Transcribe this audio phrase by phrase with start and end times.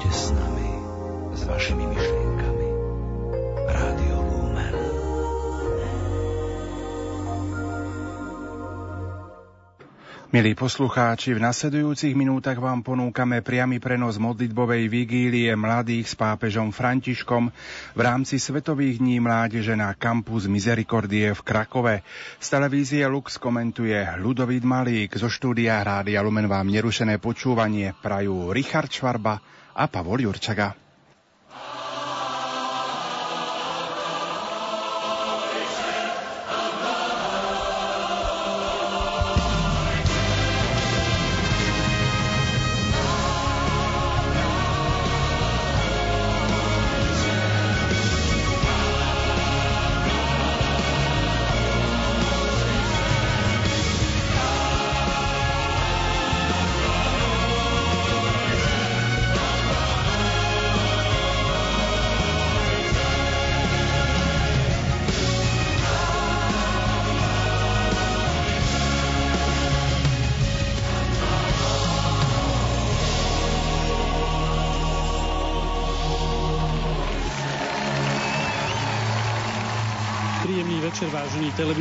[0.00, 0.68] Poďte s nami,
[1.36, 2.66] s vašimi myšlienkami.
[3.68, 4.76] Rádio Lumen.
[10.32, 17.52] Milí poslucháči, v nasledujúcich minútach vám ponúkame priamy prenos modlitbovej vigílie mladých s pápežom Františkom
[17.92, 22.00] v rámci Svetových dní mládeže na kampus Misericordie v Krakove.
[22.40, 28.88] Z televízie Lux komentuje Ludovít Malík, zo štúdia Rádia Lumen vám nerušené počúvanie prajú Richard
[28.88, 30.79] Švarba a Pavol Jurčaga.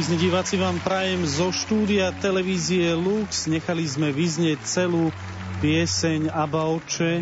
[0.10, 3.46] Televízni diváci vám prajem zo štúdia televízie Lux.
[3.46, 5.14] Nechali sme vyznieť celú
[5.62, 7.22] pieseň Aba Oče,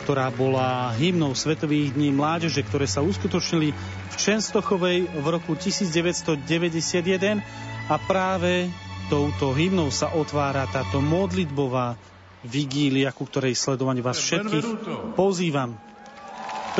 [0.00, 7.44] ktorá bola hymnou Svetových dní mládeže, ktoré sa uskutočnili v Čenstochovej v roku 1991
[7.92, 8.72] a práve
[9.12, 12.00] touto hymnou sa otvára táto modlitbová
[12.48, 14.88] vigília, ku ktorej sledovanie vás všetkých
[15.20, 15.76] pozývam.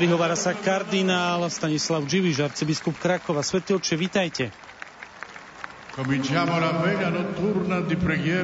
[0.00, 3.44] Prihovára sa kardinál Stanislav Dživiž, arcibiskup Krakova.
[3.44, 4.71] Svetý oče, vitajte.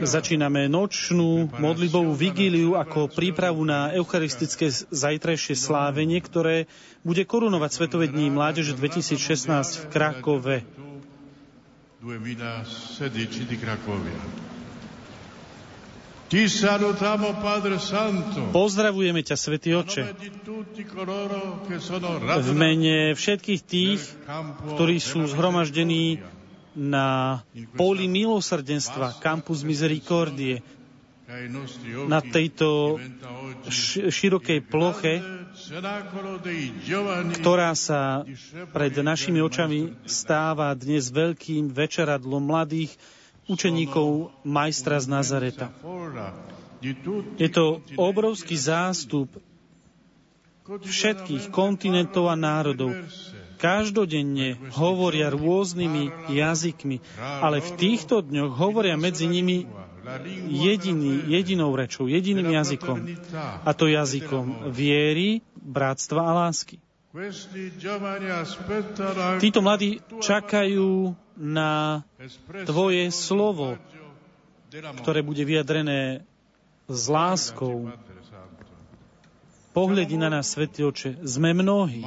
[0.04, 6.68] Začíname nočnú modlitbovú vigíliu ako prípravu na eucharistické zajtrajšie slávenie, ktoré
[7.00, 9.48] bude korunovať Svetové dní mládeže 2016
[9.80, 10.56] v Krakove.
[18.52, 20.02] Pozdravujeme ťa, Svetý Oče.
[22.44, 24.04] V mene všetkých tých,
[24.76, 26.20] ktorí sú zhromaždení
[26.78, 27.42] na
[27.74, 30.62] poli milosrdenstva Campus Misericordie
[32.08, 32.96] na tejto
[34.08, 35.20] širokej ploche,
[37.36, 38.24] ktorá sa
[38.72, 42.96] pred našimi očami stáva dnes veľkým večeradlom mladých
[43.44, 45.66] učeníkov majstra z Nazareta.
[47.36, 49.28] Je to obrovský zástup
[50.68, 52.92] všetkých kontinentov a národov,
[53.58, 59.66] každodenne hovoria rôznymi jazykmi, ale v týchto dňoch hovoria medzi nimi
[60.48, 63.04] jediný, jedinou rečou, jediným jazykom.
[63.66, 66.80] A to jazykom viery, bratstva a lásky.
[69.40, 69.90] Títo mladí
[70.22, 72.04] čakajú na
[72.68, 73.80] Tvoje slovo,
[75.02, 76.22] ktoré bude vyjadrené
[76.88, 77.92] s láskou,
[79.78, 81.22] pohľadí na nás, Svetý Oče.
[81.22, 82.02] Sme mnohí.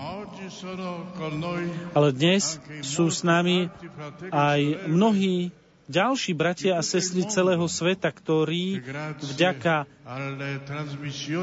[1.96, 3.72] Ale dnes sú s nami
[4.28, 5.56] aj mnohí
[5.88, 8.84] ďalší bratia a sestry celého sveta, ktorí
[9.24, 9.88] vďaka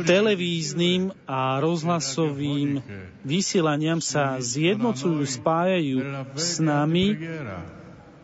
[0.04, 2.84] televíznym a rozhlasovým
[3.24, 5.96] vysielaniam sa zjednocujú, spájajú
[6.36, 7.16] s nami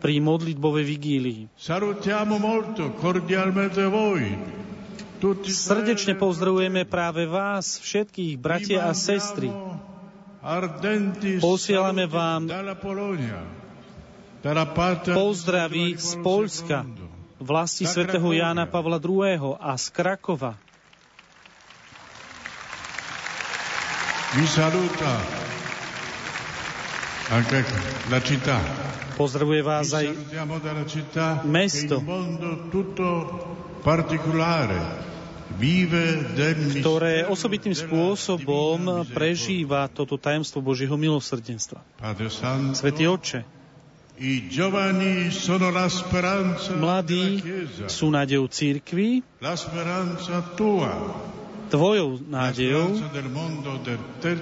[0.04, 1.42] pri modlitbovej vigílii.
[5.48, 9.48] Srdečne pozdravujeme práve vás, všetkých bratia a sestry.
[11.40, 12.44] Posielame vám
[15.08, 16.84] pozdraví z Polska,
[17.40, 19.56] vlasti svätého Jána Pavla II.
[19.56, 20.60] a z Krakova.
[24.36, 25.12] Vi saluta
[27.32, 27.64] anche
[28.12, 28.60] la città.
[29.16, 30.10] Pozdravuje vás aj
[31.48, 32.02] mesto
[36.80, 41.84] ktoré osobitným spôsobom prežíva toto tajemstvo Božieho milosrdenstva.
[42.74, 43.40] Svetý Otče,
[46.78, 47.42] Mladí
[47.90, 49.26] sú nádejou církvy,
[51.66, 52.88] tvojou nádejou,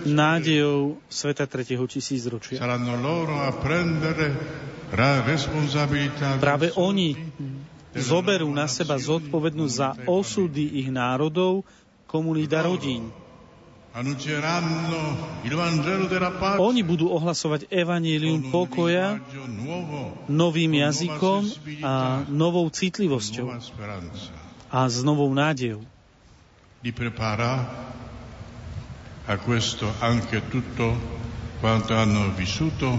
[0.04, 2.60] nádejou sveta tretieho tisícročia.
[6.36, 7.08] Práve oni
[7.96, 11.64] zoberú na seba zodpovednosť za osudy ich národov,
[12.08, 13.12] komunít rodín.
[16.56, 19.20] Oni budú ohlasovať evanílium pokoja
[20.32, 21.40] novým jazykom
[21.84, 23.52] a novou citlivosťou
[24.72, 25.84] a s novou nádejou.
[29.22, 30.98] a questo anche tutto
[31.60, 32.90] quanto hanno vissuto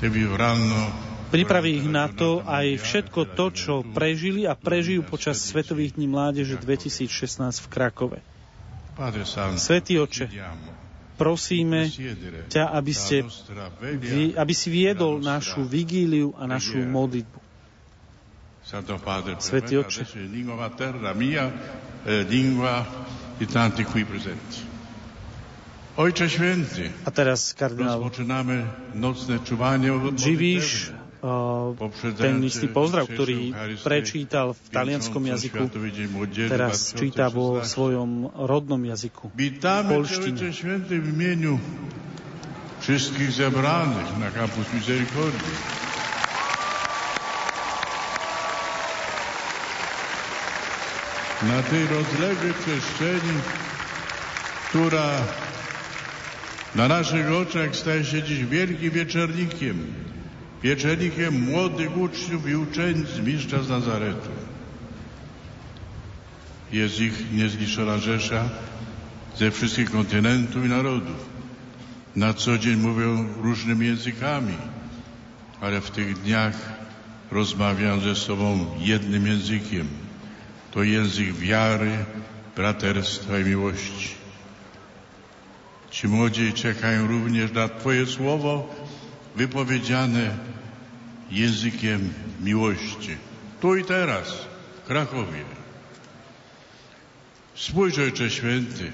[0.00, 5.94] e vivranno Pripraví ich na to aj všetko to, čo prežili a prežijú počas Svetových
[5.94, 7.06] dní mládeže 2016
[7.62, 8.18] v Krakove.
[9.56, 10.26] Svetý oče,
[11.14, 11.86] prosíme
[12.50, 13.24] ťa, aby, ste,
[14.34, 17.38] aby si viedol našu vigíliu a našu modlitbu.
[19.40, 20.02] Svetý oče,
[27.04, 28.00] a teraz kardinál
[30.16, 30.99] Živíš
[32.16, 33.52] ten istý pozdrav, ktorý
[33.84, 35.68] prečítal v talianskom jazyku,
[36.48, 40.40] teraz číta vo svojom rodnom jazyku, polštine.
[42.80, 45.54] wszystkich zebranych na Campus Misericordii.
[51.42, 53.36] Na tej rozległej przestrzeni,
[54.68, 55.20] która
[56.74, 59.76] na naszych oczach staje się dziś wielkim wieczornikiem,
[60.62, 64.30] wieczernikiem młodych uczniów i uczennic mistrza z Nazaretu.
[66.72, 68.48] Jest ich niezliczona rzesza
[69.36, 71.30] ze wszystkich kontynentów i narodów.
[72.16, 74.54] Na co dzień mówią różnymi językami,
[75.60, 76.72] ale w tych dniach
[77.30, 79.88] rozmawiają ze sobą jednym językiem.
[80.70, 81.90] To język wiary,
[82.56, 84.14] braterstwa i miłości.
[85.90, 88.74] Ci młodzi czekają również na Twoje słowo
[89.40, 90.30] wypowiedziane
[91.30, 93.16] językiem miłości.
[93.60, 94.46] Tu i teraz,
[94.84, 95.44] w Krakowie.
[97.54, 98.90] Spójrz, Ojcze Święty,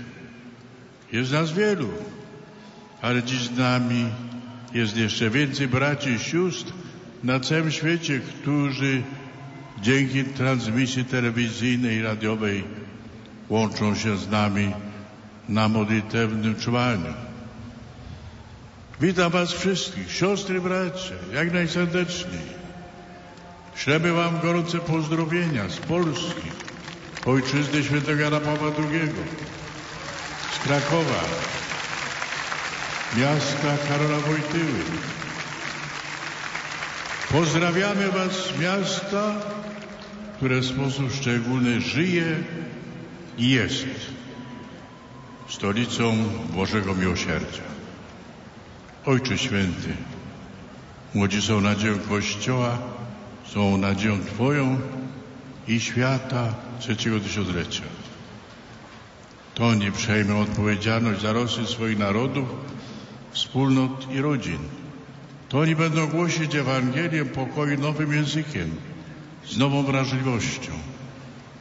[1.12, 1.88] jest nas wielu,
[3.02, 4.08] ale dziś z nami
[4.74, 6.72] jest jeszcze więcej braci i sióstr
[7.24, 9.02] na całym świecie, którzy
[9.82, 12.64] dzięki transmisji telewizyjnej i radiowej
[13.48, 14.72] łączą się z nami
[15.48, 17.25] na modlitewnym czuwaniu.
[19.00, 22.56] Witam Was wszystkich, siostry, bracia, jak najserdeczniej.
[23.74, 26.50] Ślemy Wam gorące pozdrowienia z Polski,
[27.26, 29.10] ojczyzny świętego Jana Pawła II,
[30.52, 31.24] z Krakowa,
[33.16, 34.84] miasta Karola Wojtyły.
[37.32, 39.34] Pozdrawiamy Was z miasta,
[40.36, 42.36] które w sposób szczególny żyje
[43.38, 43.86] i jest
[45.48, 46.16] stolicą
[46.54, 47.75] Bożego Miłosierdzia.
[49.06, 49.88] Ojcze Święty,
[51.14, 52.78] młodzi są nadzieją Kościoła,
[53.44, 54.80] są nadzieją Twoją
[55.68, 57.82] i świata trzeciego tysiąclecia.
[59.54, 62.48] To oni przejmą odpowiedzialność za losy swoich narodów,
[63.30, 64.58] wspólnot i rodzin.
[65.48, 68.70] To oni będą głosić Ewangelię pokoju nowym językiem,
[69.44, 70.72] z nową wrażliwością,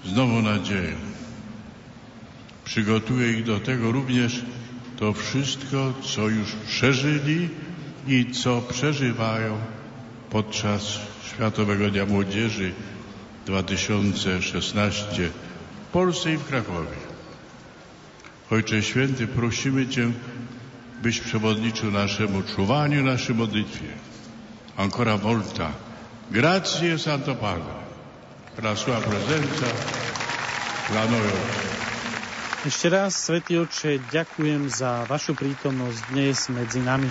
[0.05, 0.95] z nową nadzieją.
[2.65, 4.45] Przygotuje ich do tego również
[4.99, 7.49] to wszystko, co już przeżyli
[8.07, 9.57] i co przeżywają
[10.29, 12.73] podczas Światowego Dnia Młodzieży
[13.45, 15.29] 2016
[15.87, 16.97] w Polsce i w Krakowie.
[18.51, 20.11] Ojcze Święty, prosimy Cię,
[21.01, 23.87] byś przewodniczył naszemu czuwaniu, naszej modlitwie.
[24.77, 25.71] Ancora volta.
[26.31, 27.85] Grazie Santo Padre
[28.55, 29.67] per la sua presenza
[30.89, 31.94] oggi.
[32.65, 37.05] Ešte raz, Svetý Oče, ďakujem za vašu prítomnosť dnes medzi nami.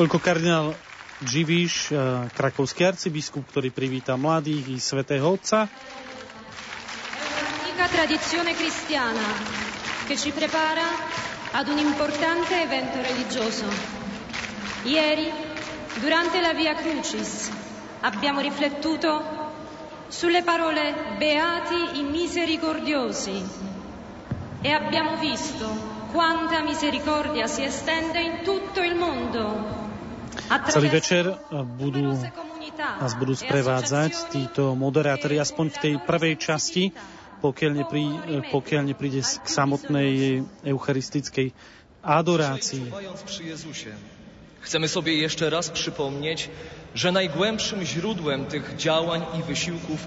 [0.00, 0.72] Toľko kardinál
[1.20, 5.68] Živíš, eh, krakovský arcibiskup, ktorý privíta mladých i Svetého Otca.
[8.00, 9.28] Tradizione cristiana
[10.08, 10.88] che ci prepara
[11.52, 13.68] ad un importante evento religioso.
[14.88, 15.28] Ieri,
[16.00, 17.52] durante la Via Crucis,
[18.00, 19.20] abbiamo riflettuto
[20.08, 23.69] sulle parole Beati i misericordiosi
[24.62, 25.66] e abbiamo visto
[26.12, 29.88] quanta misericordia si estende in tutto il mondo.
[30.70, 31.26] Celý večer
[31.78, 32.14] budú,
[32.78, 36.84] nás budú sprevádzať títo moderátori, aspoň v tej prvej časti,
[37.40, 38.04] pokiaľ, neprí,
[38.52, 41.52] pokiaľ nepríde k samotnej eucharistickej
[42.04, 42.92] adorácii.
[44.60, 46.50] Chcemy sobie jeszcze raz przypomnieć,
[46.94, 50.06] że najgłębszym źródłem tych działań i wysiłków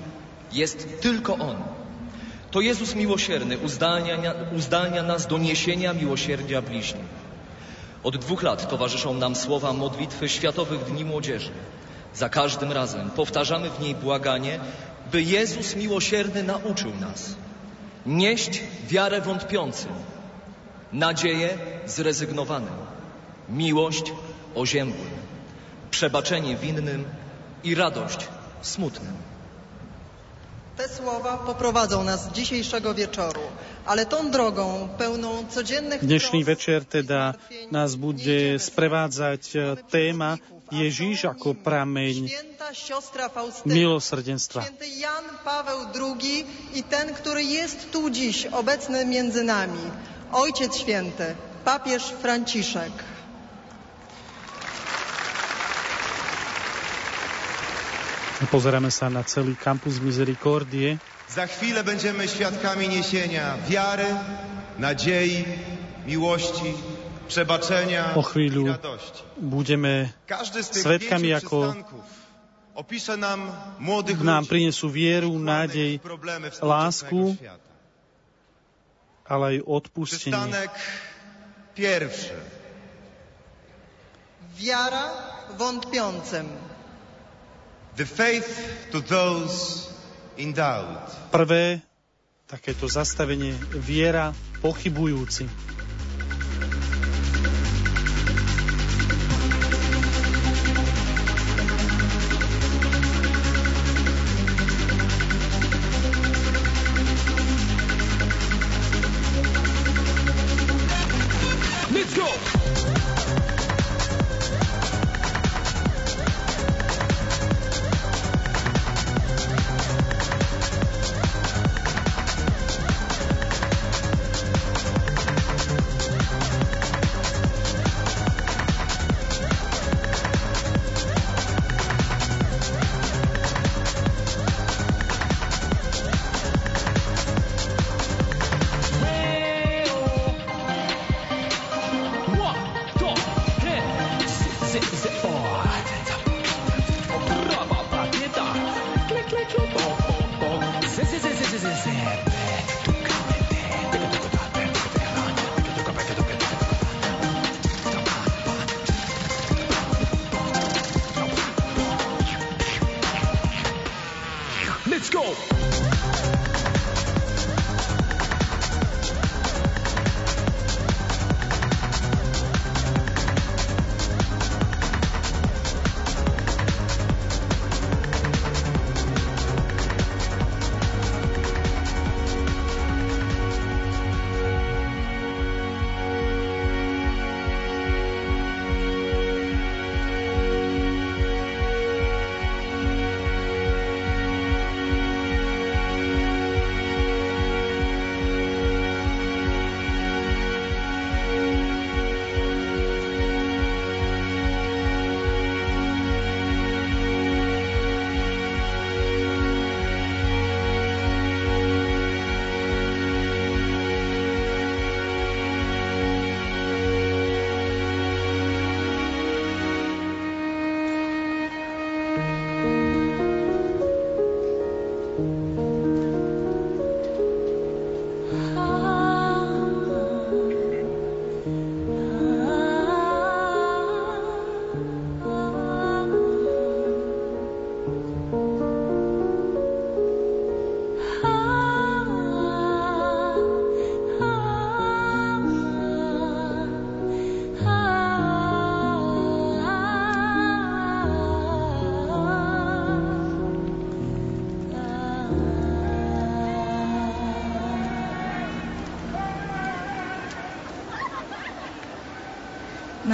[0.54, 1.83] jest tylko On.
[2.54, 7.06] To Jezus miłosierny uzdalnia, uzdalnia nas do niesienia miłosierdzia bliźnim.
[8.04, 11.52] Od dwóch lat towarzyszą nam słowa modlitwy Światowych Dni Młodzieży.
[12.16, 14.60] Za każdym razem powtarzamy w niej błaganie,
[15.12, 17.36] by Jezus miłosierny nauczył nas
[18.06, 19.92] nieść wiarę wątpiącym,
[20.92, 22.78] nadzieję zrezygnowanym,
[23.50, 24.14] miłość
[24.56, 25.12] oziębłym,
[25.92, 27.06] przebaczenie winnym
[27.64, 28.28] i radość
[28.62, 29.33] smutnym.
[30.78, 33.42] Te słowa poprowadzą nas dzisiejszego wieczoru.
[33.86, 37.36] ale tą drogą pełną codziennych Dnešný večer teda
[37.72, 39.60] nás bude sprevádzať e,
[39.92, 40.40] téma
[40.72, 42.32] Ježíš ako prameň
[43.68, 44.64] milosrdenstva.
[44.66, 49.84] Święty Jan Paweł II i ten, który jest tu dziś obecny między nami,
[50.32, 53.13] Ojciec Święty, papież Franciszek.
[58.48, 60.98] Pozeráme sa na celý kampus Misericordie.
[61.30, 64.08] Za chwilę będziemy świadkami niesienia wiary,
[64.78, 65.46] nadziei,
[66.06, 66.74] miłości,
[67.28, 69.24] przebaczenia O i radości.
[69.38, 72.24] budeme Każdy z tych Svedkami ako przystanków
[72.76, 76.02] opisze nam młodych nám prinesú vieru, nádej,
[76.62, 77.38] lásku,
[79.26, 80.34] ale aj odpustenie.
[80.34, 80.72] Przystanek
[81.76, 82.36] pierwszy.
[84.58, 85.06] Wiara
[85.58, 86.73] wątpiącym.
[91.30, 91.82] Prvé
[92.50, 94.34] takéto zastavenie viera
[94.66, 95.46] pochybujúci.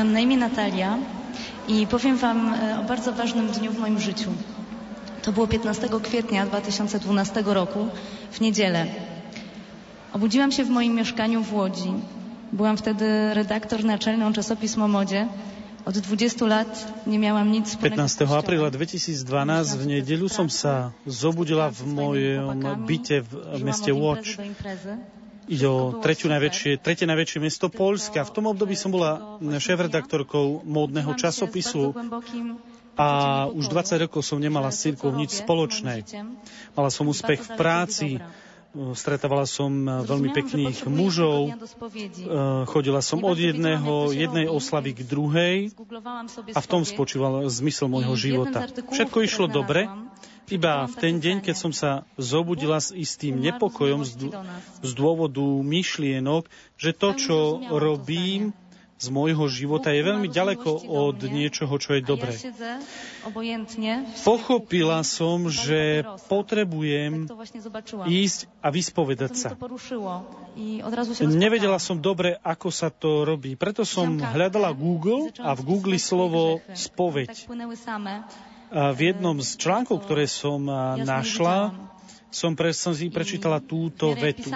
[0.10, 0.98] Mam na imię Natalia
[1.68, 4.30] i powiem Wam e, o bardzo ważnym dniu w moim życiu.
[5.22, 7.88] To było 15 kwietnia 2012 roku,
[8.32, 8.86] w niedzielę.
[10.14, 11.94] Obudziłam się w moim mieszkaniu w Łodzi.
[12.54, 15.28] Byłam wtedy redaktor naczelną czasopismo Modzie.
[15.86, 18.16] Od 20 lat nie miałam nic wspólnego 15.
[18.16, 18.46] z kościołem.
[18.46, 22.58] apríla 2012 v nedeľu som sa zobudila v mojom
[22.90, 24.26] byte v meste od
[25.50, 28.22] Ide o tretiu najväčšie, tretie najväčšie mesto Polska.
[28.22, 31.98] V tom období som bola šéf-redaktorkou módneho časopisu
[33.00, 33.08] a
[33.50, 36.06] už pokoru, 20 rokov som nemala s cirkvou nič spoločné.
[36.78, 38.94] Mala som úspech v práci, dobra.
[38.94, 41.52] stretávala som veľmi Zrozumiałam, że pekných mužov, e,
[42.70, 45.58] chodila som od jedného, jednej oslavy k druhej
[46.54, 48.70] a v tom spočíval zmysel môjho života.
[48.70, 49.90] Všetko išlo dobre,
[50.52, 56.92] iba v ten deň, keď som sa zobudila s istým nepokojom z, dôvodu myšlienok, že
[56.94, 57.38] to, čo
[57.70, 58.52] robím,
[59.00, 62.36] z môjho života je veľmi ďaleko od niečoho, čo je dobré.
[64.28, 67.24] Pochopila som, že potrebujem
[68.12, 69.50] ísť a vyspovedať sa.
[71.24, 73.56] Nevedela som dobre, ako sa to robí.
[73.56, 77.48] Preto som hľadala Google a v Google slovo spoveď.
[78.70, 80.62] V jednom z článkov, ktoré som
[81.02, 81.74] našla,
[82.30, 84.54] som, pre, som si prečítala túto vetu.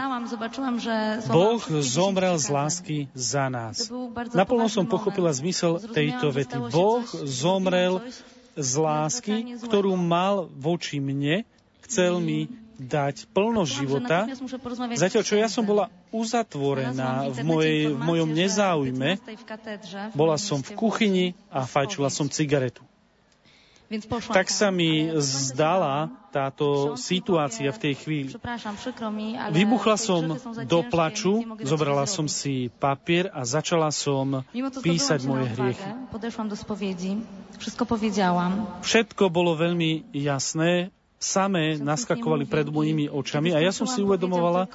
[1.33, 3.89] Boh zomrel z lásky za nás.
[4.37, 6.69] Naplno som pochopila zmysel tejto vety.
[6.69, 8.05] Boh zomrel
[8.53, 11.41] z lásky, ktorú mal voči mne,
[11.81, 12.45] chcel mi
[12.77, 14.29] dať plnosť života,
[14.97, 19.17] zatiaľ čo ja som bola uzatvorená v, mojej, v mojom nezáujme,
[20.13, 22.81] bola som v kuchyni a fajčila som cigaretu.
[24.33, 28.29] Tak sa mi zdala táto situácia v tej chvíli.
[29.53, 30.33] Vybuchla som
[30.65, 34.41] do plaču, zobrala som si papier a začala som
[34.81, 35.89] písať moje hriechy.
[38.81, 40.89] Všetko bolo veľmi jasné,
[41.21, 44.67] samé naskakovali pred mojimi očami a ja som si uvedomovala,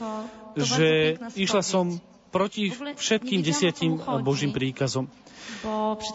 [0.55, 1.99] že išla som
[2.31, 5.09] proti všetkým desiatim Božím príkazom.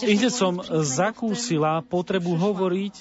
[0.03, 2.93] I hneď som zakúsila potrebu hovoriť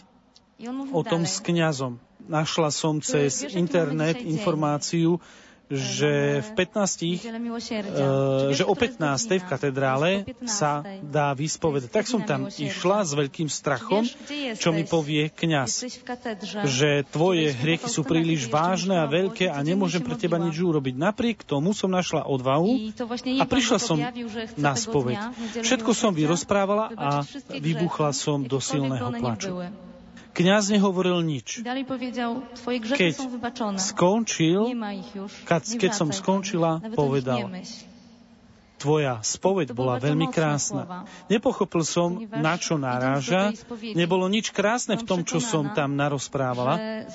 [0.90, 1.98] o tom s kňazom.
[2.26, 5.18] Našla som cez internet informáciu,
[5.72, 9.40] že v 15, uh, že o 15.
[9.40, 10.10] v katedrále
[10.44, 11.88] sa dá vyspovedať.
[11.88, 14.04] Tak som tam išla s veľkým strachom,
[14.60, 15.88] čo mi povie kňaz,
[16.68, 20.94] že tvoje hriechy sú príliš vážne a veľké a nemôžem pre teba nič urobiť.
[21.00, 22.92] Napriek tomu som našla odvahu
[23.40, 23.96] a prišla som
[24.60, 25.18] na spoveď.
[25.64, 29.56] Všetko som vyrozprávala a vybuchla som do silného plaču.
[30.32, 31.60] Kňaz nehovoril nič.
[31.62, 33.14] Keď
[33.76, 34.60] skončil,
[35.76, 37.52] keď som skončila, povedal,
[38.82, 41.06] tvoja spoveď bola veľmi krásna.
[41.30, 43.54] Nepochopil som, na čo naráža.
[43.94, 47.06] Nebolo nič krásne v tom, čo som tam narozprávala.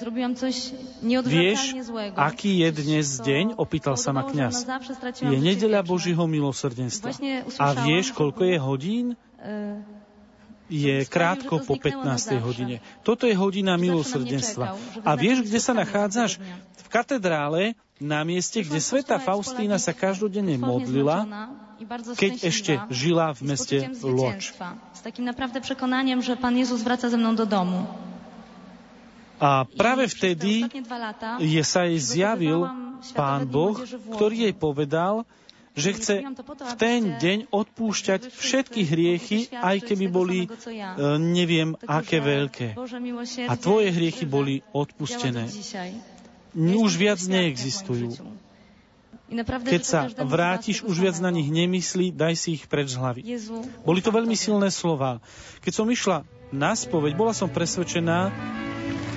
[1.27, 1.59] Vieš,
[2.15, 3.45] aký je dnes deň?
[3.59, 4.63] Opýtal sa ma kňaz.
[5.19, 7.11] Je nedeľa Božího milosrdenstva.
[7.59, 9.05] A vieš, koľko je hodín?
[10.67, 12.37] Je krátko po 15.
[12.43, 12.83] hodine.
[13.03, 14.75] Toto je hodina milosrdenstva.
[15.03, 16.39] A vieš, kde sa nachádzaš?
[16.83, 21.25] V katedrále, na mieste, kde sveta Faustína sa každodenne modlila,
[22.13, 24.53] keď ešte žila v meste Loč.
[24.93, 27.89] S takým naprawdę przekonaniem, že Pán Jezus wraca ze mnou do domu.
[29.37, 30.65] A práve vtedy
[31.41, 32.65] je sa jej zjavil
[33.13, 33.77] Pán Boh,
[34.17, 35.25] ktorý jej povedal,
[35.77, 40.47] že chce v ten deň odpúšťať všetky hriechy, aj keby boli e,
[41.21, 42.73] neviem aké veľké.
[43.45, 45.45] A tvoje hriechy boli odpustené.
[46.57, 48.17] Už viac neexistujú.
[49.45, 53.21] Keď sa vrátiš, už viac na nich nemyslí, daj si ich preč z hlavy.
[53.83, 55.19] Boli to veľmi silné slova.
[55.61, 58.31] Keď som išla na spoveď, bola som presvedčená,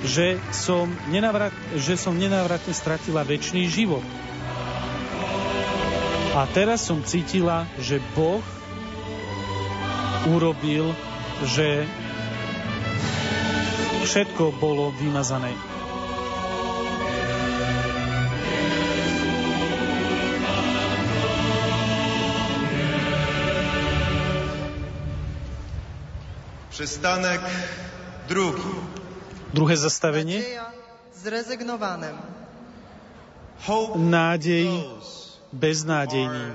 [0.03, 4.03] že som, nenavrat, že som nenávratne stratila väčší život.
[6.31, 8.39] A teraz som cítila, že Boh
[10.31, 10.95] urobil,
[11.43, 11.83] že
[14.07, 15.51] všetko bolo vymazané.
[26.71, 27.43] Przystanek
[28.31, 28.71] drugi.
[29.51, 30.39] Druhé zastavenie.
[33.99, 34.67] Nádej
[35.53, 36.53] beznádejní.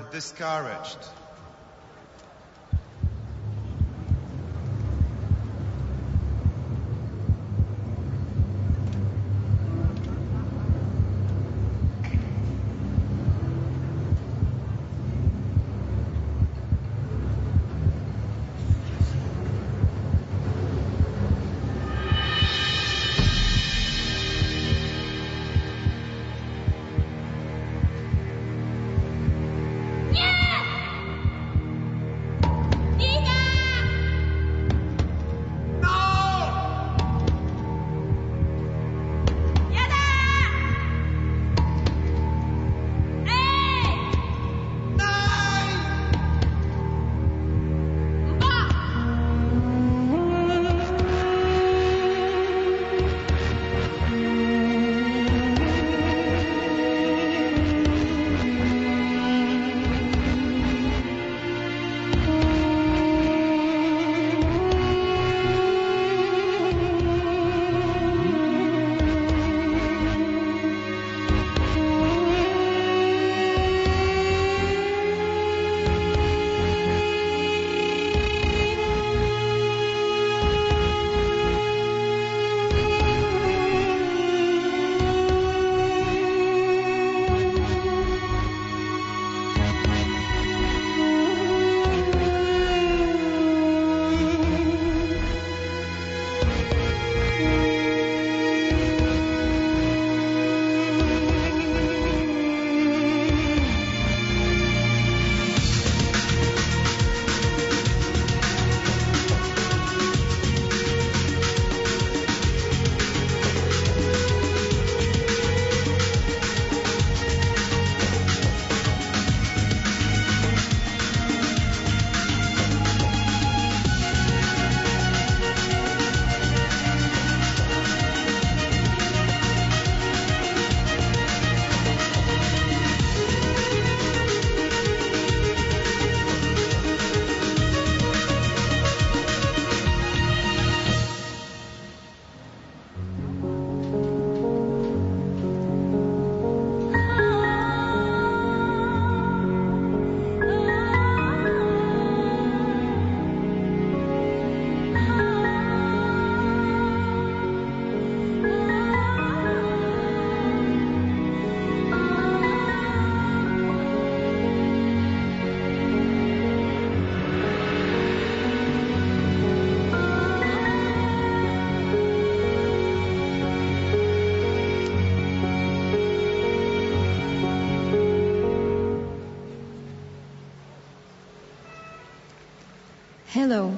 [183.37, 183.69] Hello,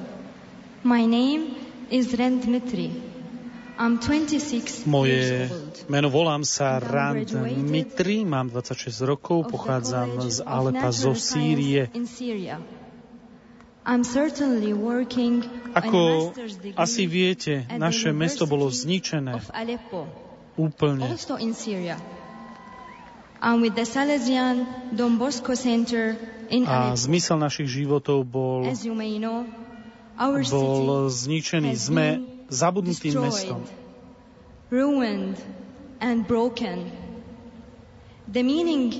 [0.80, 1.52] my name
[1.92, 2.96] is Ren Dmitri.
[3.76, 5.52] I'm 26 Moje
[5.84, 7.28] meno volám sa Rand
[7.68, 11.92] Mitri, mám 26 rokov, pochádzam z Alepa zo Sýrie.
[15.76, 16.00] Ako
[16.80, 19.44] asi viete, naše mesto bolo zničené
[20.56, 21.04] úplne.
[23.44, 24.64] I'm with the Salesian
[24.96, 26.16] Don Bosco Center
[26.50, 29.46] A zmysel našich životov bol, As you may know,
[30.18, 31.78] our bol zničený.
[31.78, 33.62] Sme zabudnutým mestom.
[34.70, 35.36] ruined,
[36.00, 36.90] and broken.
[38.28, 38.94] The meaning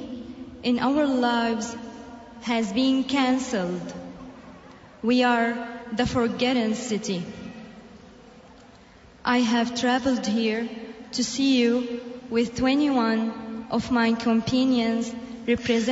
[0.62, 1.74] in our lives
[2.42, 3.94] has been cancelled.
[5.02, 7.24] We are the forgotten city.
[9.24, 10.68] I have traveled here
[11.12, 15.12] to see you with 21 of my companions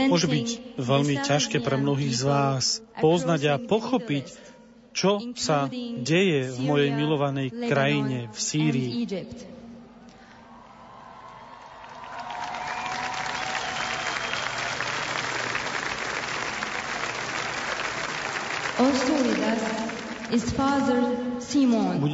[0.09, 2.65] Môže byť veľmi ťažké pre mnohých z vás
[3.03, 4.27] poznať a pochopiť,
[4.95, 5.71] čo sa
[6.03, 8.91] deje v mojej milovanej krajine, v Sýrii.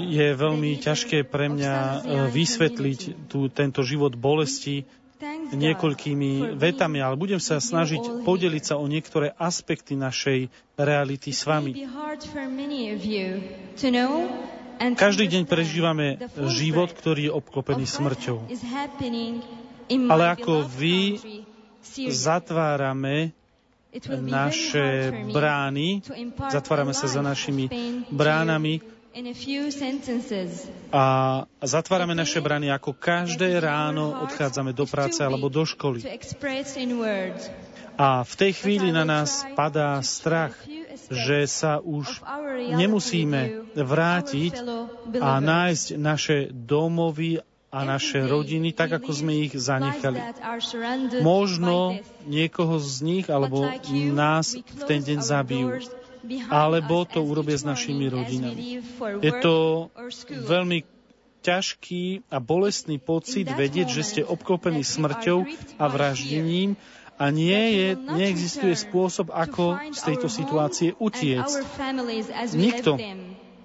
[0.05, 1.99] Je veľmi ťažké pre mňa e,
[2.31, 4.87] vysvetliť tú, tento život bolesti
[5.55, 11.73] niekoľkými vetami, ale budem sa snažiť podeliť sa o niektoré aspekty našej reality s vami.
[14.75, 16.19] Každý deň prežívame
[16.51, 18.51] život, ktorý je obklopený smrťou.
[20.11, 21.21] Ale ako vy.
[21.95, 23.37] Zatvárame
[24.09, 26.03] naše brány,
[26.51, 27.71] zatvárame sa za našimi
[28.11, 28.83] bránami
[30.91, 31.05] a
[31.63, 36.03] zatvárame naše brány, ako každé ráno odchádzame do práce alebo do školy.
[37.95, 40.59] A v tej chvíli na nás padá strach,
[41.15, 42.27] že sa už
[42.75, 44.55] nemusíme vrátiť
[45.23, 47.39] a nájsť naše domovy
[47.75, 50.23] a naše rodiny tak, ako sme ich zanechali.
[51.23, 53.67] Možno niekoho z nich alebo
[54.15, 55.83] nás v ten deň zabijú,
[56.49, 58.81] alebo to urobia s našimi rodinami.
[59.21, 59.89] Je to
[60.29, 60.85] veľmi
[61.45, 65.45] ťažký a bolestný pocit vedieť, že ste obklopení smrťou
[65.77, 66.81] a vraždením
[67.15, 71.63] a nie je, neexistuje spôsob, ako z tejto situácie utiecť.
[72.57, 72.99] Nikto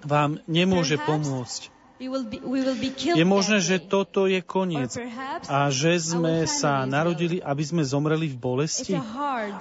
[0.04, 1.79] vám nemôže pomôcť.
[2.00, 4.96] Je možné, že toto je koniec.
[5.52, 8.96] A že sme sa narodili, aby sme zomreli v bolesti,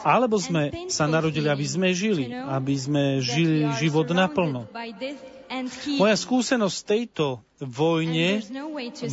[0.07, 4.71] alebo sme sa narodili, aby sme žili, aby sme žili život naplno.
[5.99, 7.25] Moja skúsenosť v tejto
[7.59, 8.39] vojne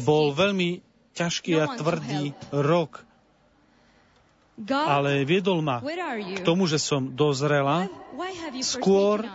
[0.07, 0.87] bol veľmi
[1.19, 3.03] ťažký a tvrdý rok,
[4.71, 7.91] ale viedol ma k tomu, že som dozrela
[8.63, 9.27] skôr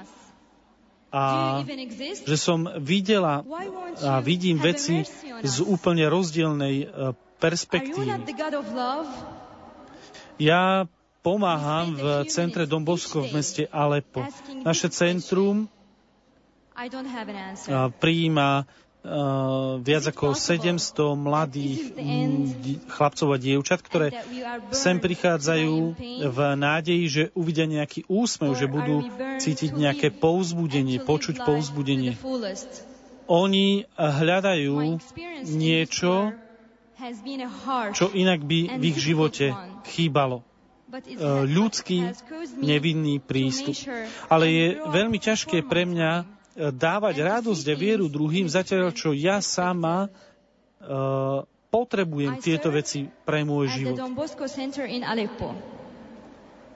[1.11, 1.59] a
[2.23, 3.43] že som videla
[3.99, 5.03] a vidím veci
[5.43, 6.85] z úplne rozdielnej e,
[7.35, 8.15] perspektívy.
[10.39, 10.87] Ja
[11.19, 14.23] pomáham v centre Don Bosco v meste Aleppo.
[14.63, 15.67] Naše centrum
[17.99, 18.49] prijíma
[19.01, 21.97] a, viac ako 700 mladých
[22.85, 24.13] chlapcov a dievčat, ktoré
[24.69, 25.97] sem prichádzajú
[26.29, 29.09] v nádeji, že uvidia nejaký úsmev, že budú
[29.41, 32.13] cítiť nejaké povzbudenie, počuť povzbudenie.
[33.25, 35.01] Oni hľadajú
[35.49, 36.35] niečo,
[37.97, 39.57] čo inak by v ich živote
[39.89, 40.45] chýbalo.
[40.91, 41.03] E,
[41.47, 42.11] Ľudský,
[42.59, 43.73] nevinný prístup.
[44.27, 50.07] Ale je veľmi ťažké pre mňa dávať radosť a vieru druhým, zatiaľ čo ja sama
[50.07, 53.95] uh, potrebujem tieto veci pre môj život.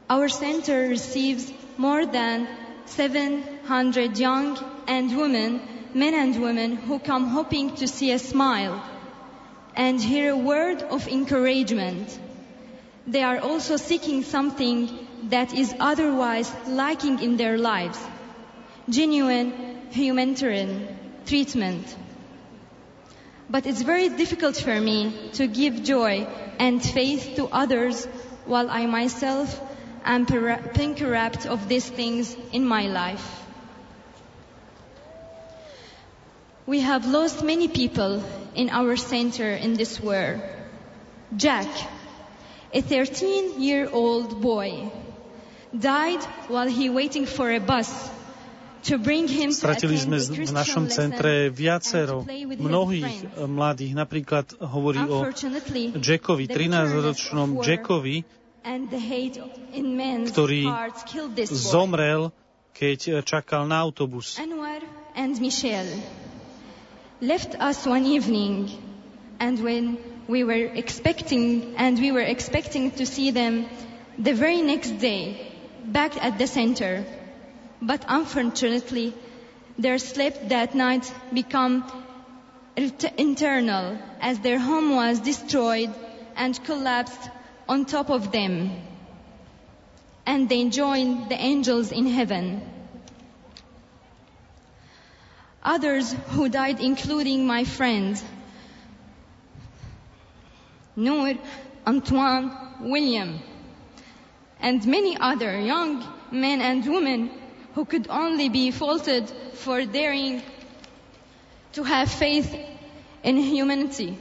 [0.06, 1.50] Our center receives
[1.82, 2.46] more than
[2.86, 4.54] 700 young
[4.86, 5.60] and women,
[5.98, 8.78] men and women who come hoping to see a smile
[9.76, 12.08] and hear a word of encouragement.
[13.08, 14.94] They are also seeking something
[15.34, 17.98] that is otherwise lacking in their lives.
[18.90, 20.88] Genuine humanitarian
[21.26, 21.96] treatment.
[23.50, 26.28] But it's very difficult for me to give joy
[26.60, 28.06] and faith to others
[28.46, 29.60] while I myself
[30.04, 33.42] am bankrupt of these things in my life.
[36.68, 38.24] We have lost many people
[38.56, 40.42] in our center in this war.
[41.36, 41.68] Jack,
[42.74, 44.92] a 13 year old boy,
[45.78, 48.10] died while he waiting for a bus
[48.86, 52.22] Stratili sme v našom centre viacero
[52.62, 53.98] mnohých mladých.
[53.98, 55.26] Napríklad hovorí o
[55.98, 58.18] Jackovi, the bitterness 13-ročnom of war Jackovi,
[60.30, 60.64] ktorý
[61.50, 62.30] zomrel
[62.76, 64.36] keď čakal na autobus.
[67.24, 68.68] Left us one evening
[69.40, 73.66] and when we were expecting and we were expecting to see them
[74.20, 75.40] the very next day
[75.88, 77.08] back at the center
[77.86, 79.14] but unfortunately
[79.78, 81.84] their sleep that night become
[83.18, 85.94] internal as their home was destroyed
[86.36, 87.30] and collapsed
[87.70, 88.72] on top of them.
[90.26, 92.62] And they joined the angels in heaven.
[95.64, 98.24] Others who died including my friends
[100.98, 101.34] Noor,
[101.86, 103.40] Antoine, William,
[104.62, 107.30] and many other young men and women
[107.76, 110.42] who could only be faulted for daring
[111.74, 112.56] to have faith
[113.22, 114.18] in humanity.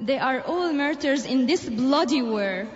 [0.00, 2.66] They are all martyrs in this bloody war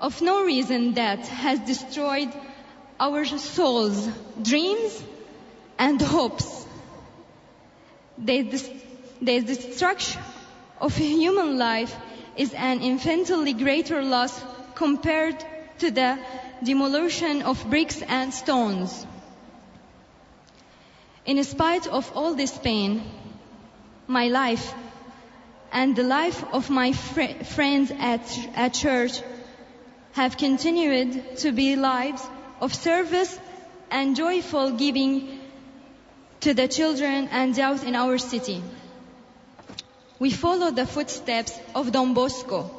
[0.00, 2.32] of no reason that has destroyed
[3.00, 4.08] our souls,
[4.40, 5.02] dreams,
[5.76, 6.66] and hopes.
[8.18, 8.44] Their
[9.42, 10.22] destruction
[10.80, 11.96] of human life
[12.36, 14.40] is an infinitely greater loss
[14.76, 15.44] compared
[15.80, 16.18] to the
[16.64, 19.06] demolition of bricks and stones.
[21.26, 23.02] In spite of all this pain,
[24.06, 24.74] my life
[25.72, 28.22] and the life of my fr- friends at,
[28.54, 29.20] at church
[30.12, 32.26] have continued to be lives
[32.60, 33.38] of service
[33.90, 35.40] and joyful giving
[36.40, 38.62] to the children and youth in our city.
[40.18, 42.70] We follow the footsteps of Don Bosco,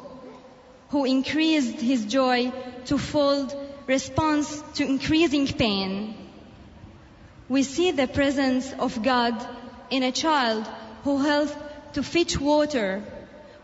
[0.89, 2.51] who increased his joy
[2.85, 3.55] to fold
[3.91, 6.15] response to increasing pain.
[7.51, 9.35] We see the presence of God
[9.91, 10.63] in a child
[11.03, 11.51] who helps
[11.93, 13.03] to fetch water.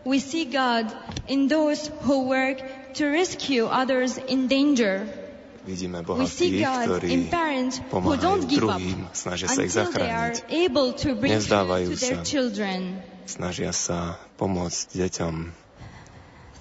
[0.04, 0.92] We see God
[1.26, 2.60] in those who work
[3.00, 5.08] to rescue others in danger.
[5.68, 7.08] Vidíme Boha v tých, ktorí
[7.92, 10.48] pomáhajú druhým, snažia sa ich zachrániť,
[11.04, 12.24] nevzdávajú sa,
[13.28, 15.34] snažia sa pomôcť deťom.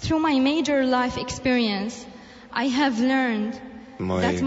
[0.03, 2.03] Through my major life experience,
[2.57, 3.53] I have learned
[4.01, 4.41] mojej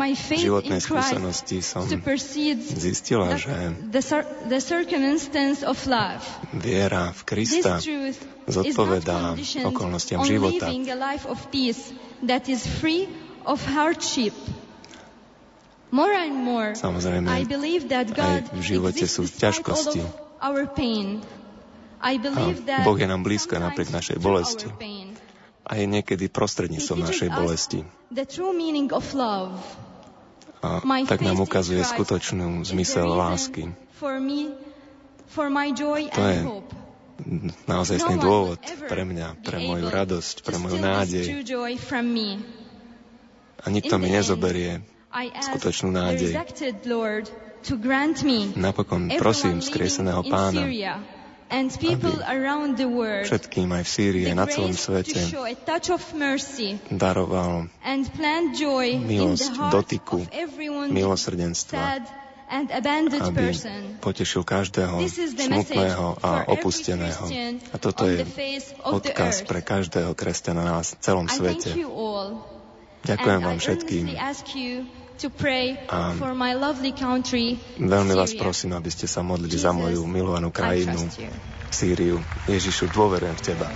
[0.47, 1.87] životnej skúsenosti som
[2.79, 3.51] zistila, že
[6.55, 7.83] viera v Krista
[8.47, 9.35] zodpovedá
[9.67, 10.71] okolnostiam života.
[16.79, 17.43] Samozrejme, aj
[18.51, 20.01] v živote sú ťažkosti.
[22.01, 22.07] A
[22.87, 24.71] Boh je nám blízko napriek našej bolesti
[25.67, 27.81] a je niekedy prostredníctvom našej bolesti.
[30.61, 33.73] A tak nám ukazuje skutočnú zmysel lásky.
[36.11, 36.41] To je
[37.69, 41.25] naozajstný dôvod pre mňa, pre moju radosť, pre moju nádej.
[43.61, 44.81] A nikto mi nezoberie
[45.41, 46.33] skutočnú nádej.
[48.57, 50.65] Napokon prosím skrieseného pána,
[51.51, 55.19] aby všetkým aj v Sýrii, na celom svete
[56.95, 57.67] daroval
[59.03, 60.23] milosť dotyku,
[60.95, 62.07] milosrdenstva,
[62.51, 63.55] aby
[63.99, 67.25] potešil každého smutného a opusteného.
[67.71, 68.27] A toto je
[68.87, 71.75] odkaz pre každého kresťana na celom svete.
[73.01, 74.05] Ďakujem vám všetkým.
[75.91, 76.17] A
[77.77, 80.97] veľmi vás prosím, aby ste sa modlili za moju milovanú krajinu,
[81.71, 82.19] Sýriu.
[82.49, 83.69] Ježišu, dôverujem v Teba.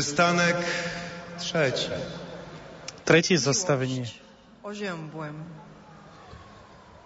[0.00, 0.56] Przystanek
[1.38, 1.92] trzeci.
[3.04, 4.08] Tretie zastavenie.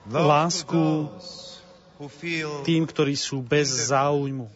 [0.07, 1.11] Lásku
[2.63, 4.47] tým, ktorí sú bez záujmu.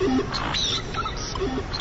[0.00, 0.89] Thank you.
[1.40, 1.79] Thank you.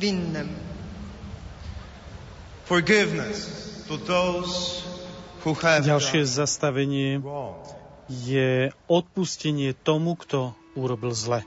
[0.00, 0.48] Winnym.
[5.84, 7.20] Ďalšie zastavenie
[8.08, 8.50] je
[8.88, 11.44] odpustenie tomu, kto urobil zle.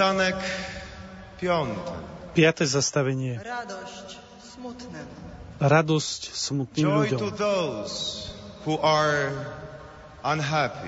[0.00, 0.36] Przystanek
[1.40, 1.90] piąty.
[2.34, 3.36] Piate zastavenie.
[3.44, 4.16] Radosť
[4.56, 5.04] smutným.
[5.60, 7.18] Radosť smutným Joy ľuďom.
[7.20, 8.32] to those
[8.64, 9.28] who are
[10.24, 10.79] unhappy.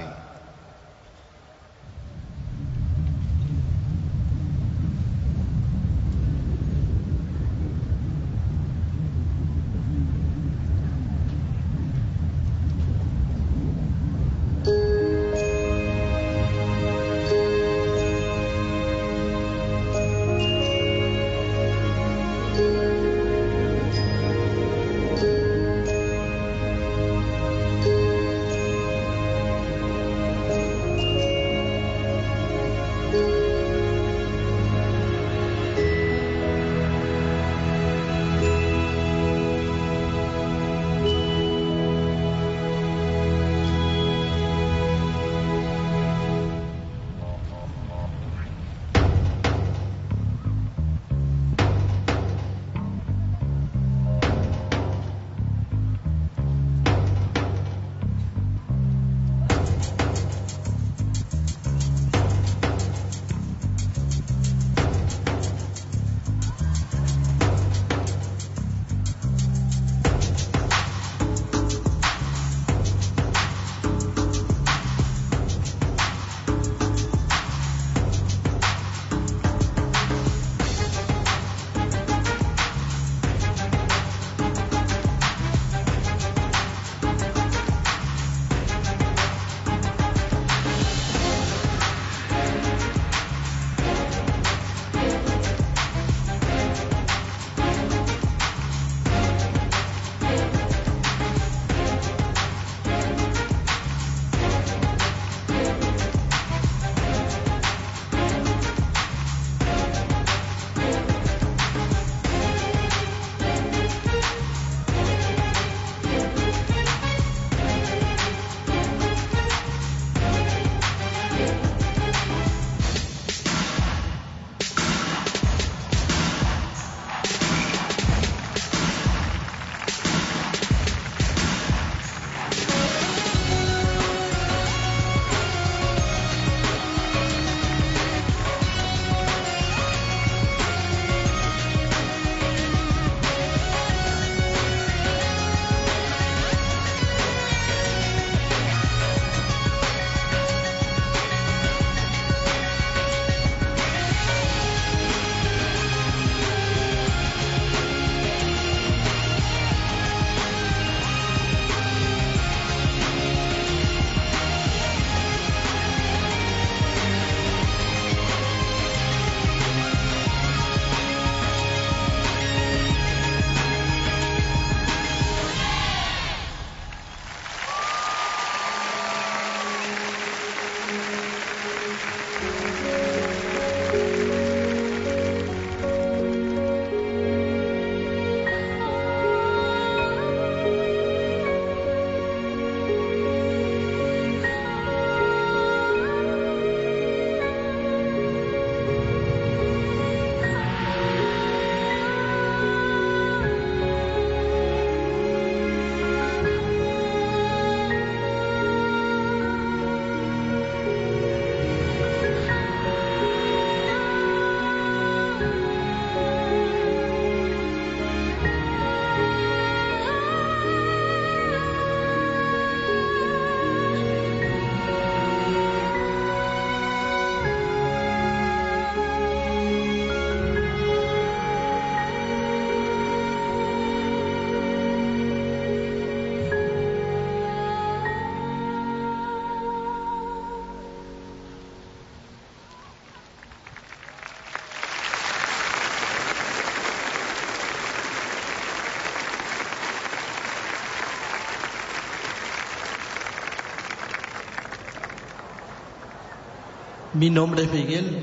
[257.23, 258.19] Mi nombre es Miguel.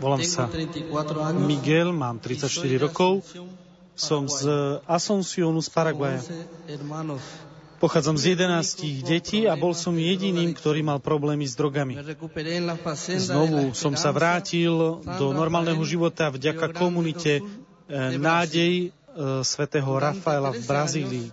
[0.00, 0.48] Volám sa
[1.36, 3.20] Miguel, mám 34 rokov.
[3.92, 4.48] Som z
[4.88, 6.24] Asuncionu z Paraguaja.
[7.76, 12.00] Pochádzam z 11 detí a bol som jediným, ktorý mal problémy s drogami.
[13.20, 20.62] Znovu som sa vrátil do normálneho života vďaka komunite eh, Nádej eh, svätého Rafaela v
[20.64, 21.28] Brazílii.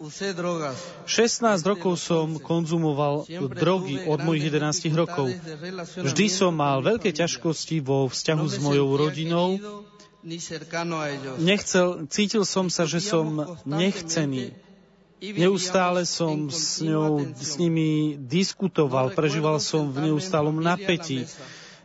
[0.00, 5.28] 16 rokov som konzumoval drogy od mojich 11 rokov.
[6.00, 9.60] Vždy som mal veľké ťažkosti vo vzťahu s mojou rodinou.
[11.36, 14.56] Nechcel, cítil som sa, že som nechcený.
[15.20, 21.28] Neustále som s, ňou, s nimi diskutoval, prežíval som v neustálom napätí.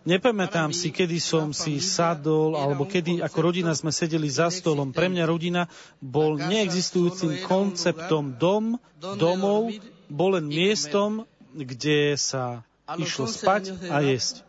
[0.05, 4.93] Nepamätám si, kedy som si sadol, alebo kedy ako rodina sme sedeli za stolom.
[4.93, 5.65] Pre mňa rodina
[5.97, 9.73] bol neexistujúcim konceptom dom, domov,
[10.05, 11.25] bol len miestom,
[11.57, 12.61] kde sa
[12.93, 14.45] išlo spať a jesť.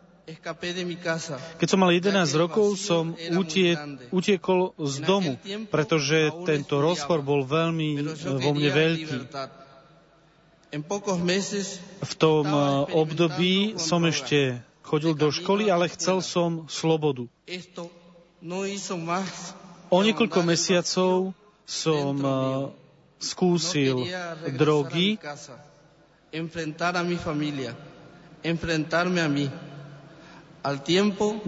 [1.57, 3.79] Keď som mal 11 rokov, som utie,
[4.11, 5.39] utiekol z domu,
[5.71, 9.19] pretože tento rozpor bol veľmi eh, vo mne veľký.
[12.03, 17.27] V tom eh, období som ešte chodil do školy, ale chcel som slobodu.
[19.91, 21.35] O niekoľko mesiacov
[21.67, 22.35] som uh,
[23.19, 24.07] skúsil
[24.55, 25.19] drogy,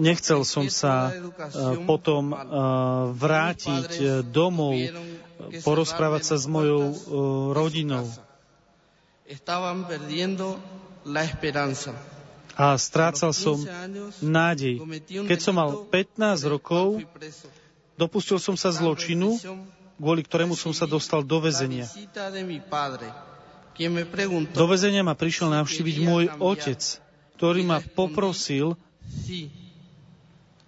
[0.00, 2.38] Nechcel som sa uh, potom uh,
[3.12, 4.76] vrátiť domov,
[5.64, 6.92] porozprávať sa s mojou
[7.56, 8.08] rodinou.
[9.24, 10.58] Estaban perdiendo
[11.06, 11.94] la esperanza
[12.56, 13.60] a strácal som
[14.22, 14.82] nádej.
[15.26, 17.02] Keď som mal 15 rokov,
[17.94, 19.36] dopustil som sa zločinu,
[20.00, 21.84] kvôli ktorému som sa dostal do väzenia.
[24.56, 26.80] Do väzenia ma prišiel navštíviť môj otec,
[27.36, 28.76] ktorý ma poprosil,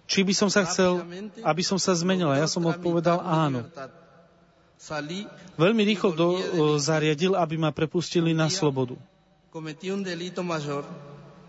[0.09, 1.01] či by som sa chcel,
[1.41, 2.29] aby som sa zmenil.
[2.29, 3.65] A ja som odpovedal áno.
[5.55, 6.27] Veľmi rýchlo do,
[6.75, 8.99] zariadil, aby ma prepustili na slobodu.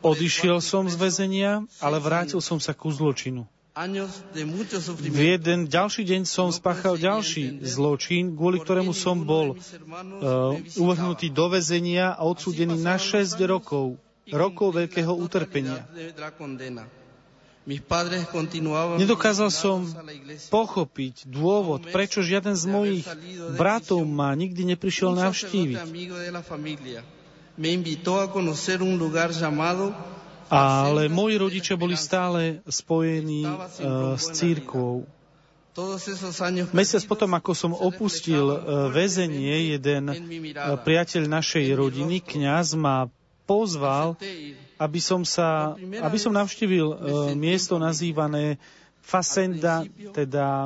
[0.04, 3.48] Odišiel som z väzenia, ale vrátil som sa ku zločinu.
[3.74, 11.50] V jeden ďalší deň som spáchal ďalší zločin, kvôli ktorému som bol uh, uvrhnutý do
[11.50, 13.98] väzenia a odsúdený na 6 rokov,
[14.30, 15.82] rokov veľkého utrpenia.
[18.94, 19.88] Nedokázal som
[20.54, 23.04] pochopiť dôvod, prečo žiaden z mojich
[23.58, 25.80] bratov ma nikdy neprišiel navštíviť
[30.50, 35.06] ale moji rodičia boli stále spojení uh, s církvou.
[36.70, 38.58] Mesiac potom, ako som opustil uh,
[38.94, 43.10] väzenie, jeden uh, priateľ našej rodiny, kňaz, ma
[43.42, 44.14] pozval,
[44.78, 46.96] aby som, sa, aby som navštívil uh,
[47.34, 48.60] miesto nazývané
[49.04, 49.84] Facenda,
[50.16, 50.64] teda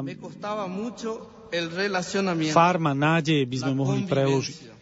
[2.54, 4.77] farma nádeje by sme mohli preložiť.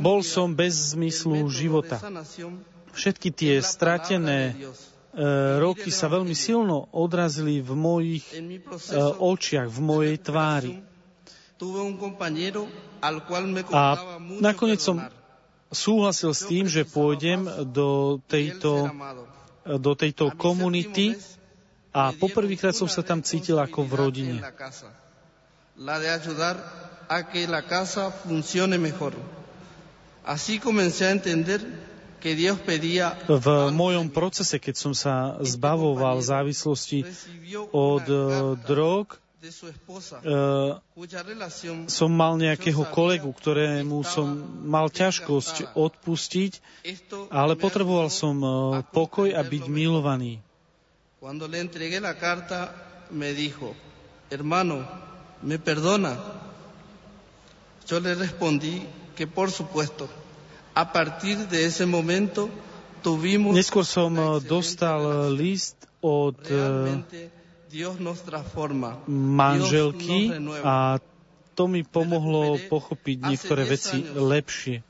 [0.00, 2.00] Bol som bez zmyslu života.
[2.96, 4.72] Všetky tie stratené e,
[5.60, 8.40] roky sa veľmi silno odrazili v mojich e,
[9.20, 10.80] očiach, v mojej tvári.
[13.68, 13.82] A
[14.40, 14.96] nakoniec som
[15.68, 18.88] súhlasil s tým, že pôjdem do tejto,
[19.66, 21.20] do tejto komunity
[21.92, 24.36] a poprvýkrát som sa tam cítil ako v rodine
[27.08, 29.14] a que la casa funcione mejor.
[30.24, 31.60] Así comencé a entender
[32.24, 37.04] v mojom procese, keď som sa zbavoval závislosti
[37.68, 39.20] od uh, drog,
[40.24, 40.80] uh,
[41.84, 46.52] som mal nejakého kolegu, ktorému som mal ťažkosť odpustiť,
[47.28, 50.40] ale potreboval som uh, pokoj a byť milovaný.
[51.20, 52.72] Cuando le entregué la carta,
[53.12, 53.76] me dijo,
[54.32, 54.80] hermano,
[55.44, 56.43] ¿me perdona?
[57.88, 60.08] Yo le respondí que por supuesto,
[60.74, 62.48] a partir de ese momento
[63.02, 63.54] tuvimos...
[63.54, 67.28] Neskôr som eh, dostal eh, list od eh,
[69.06, 70.30] manželky
[70.64, 70.98] a
[71.54, 74.82] to mi pomohlo pochopiť niektoré veci lepšie.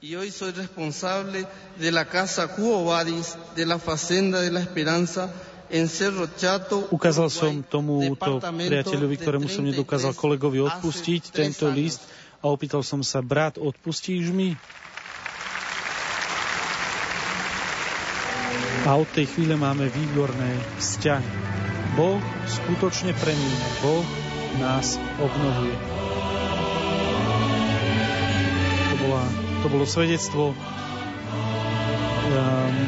[6.89, 12.01] Ukázal som tomuto priateľovi, ktorému som nedokázal kolegovi odpustiť tento list
[12.45, 14.53] a opýtal som sa, brat, odpustíš mi?
[18.85, 21.25] A od tej chvíle máme výborné vzťahy.
[21.97, 23.69] Boh skutočne premíňa.
[23.81, 24.05] Boh
[24.61, 25.73] nás obnovuje.
[28.93, 29.25] To, bola,
[29.65, 30.53] to bolo svedectvo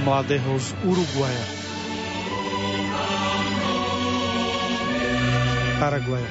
[0.04, 1.44] mladého z Uruguaja.
[5.80, 6.28] Paraguaja.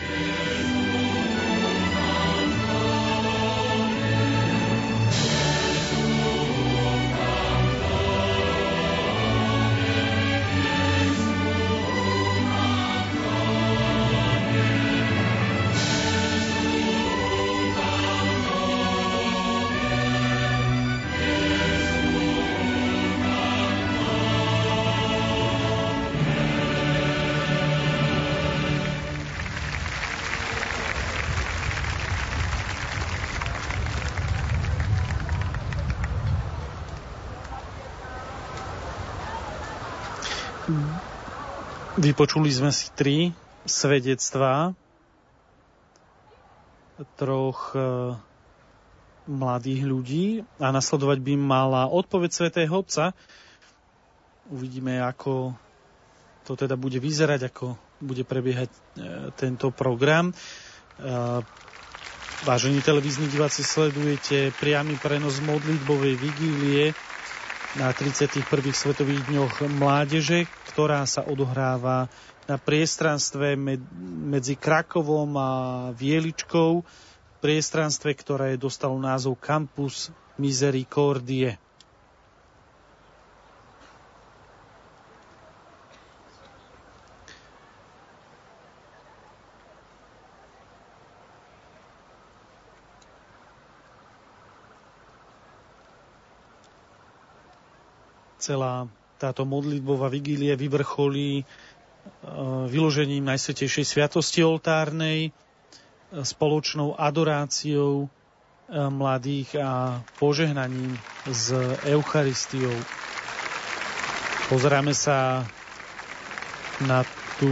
[42.06, 43.34] Vypočuli sme si tri
[43.66, 44.78] svedectvá
[47.18, 48.14] troch e,
[49.26, 50.26] mladých ľudí
[50.62, 53.18] a nasledovať by mala odpoveď svätého Otca.
[54.54, 55.58] Uvidíme, ako
[56.46, 58.80] to teda bude vyzerať, ako bude prebiehať e,
[59.34, 60.30] tento program.
[60.30, 60.34] E,
[62.46, 66.94] vážení televízni diváci, sledujete priamy prenos modlitbovej vigílie
[67.76, 68.48] na 31.
[68.72, 72.08] Svetových dňoch mládeže, ktorá sa odohráva
[72.48, 73.60] na priestranstve
[74.32, 75.52] medzi Krakovom a
[75.92, 76.88] Vieličkou,
[77.44, 80.08] priestranstve, ktoré dostalo názov Campus
[80.40, 81.60] Misericordie.
[98.46, 98.86] Celá
[99.18, 101.44] táto modlitbová vigília vyvrcholí e,
[102.70, 108.08] vyložením Najsvetejšej sviatosti oltárnej, e, spoločnou adoráciou e,
[108.70, 110.94] mladých a požehnaním
[111.26, 111.58] s
[111.90, 112.78] Eucharistiou.
[114.46, 115.42] Pozeráme sa
[116.86, 117.02] na
[117.42, 117.50] tú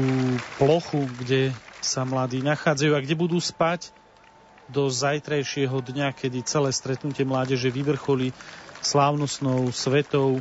[0.61, 1.49] plochu, kde
[1.81, 3.89] sa mladí nachádzajú a kde budú spať
[4.69, 8.31] do zajtrajšieho dňa, kedy celé stretnutie mládeže vyvrcholí
[8.79, 10.39] slávnostnou svetou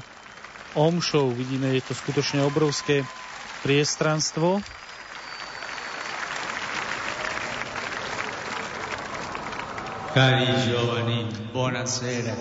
[0.74, 1.30] omšou.
[1.30, 3.04] Vidíme, je to skutočne obrovské
[3.62, 4.60] priestranstvo.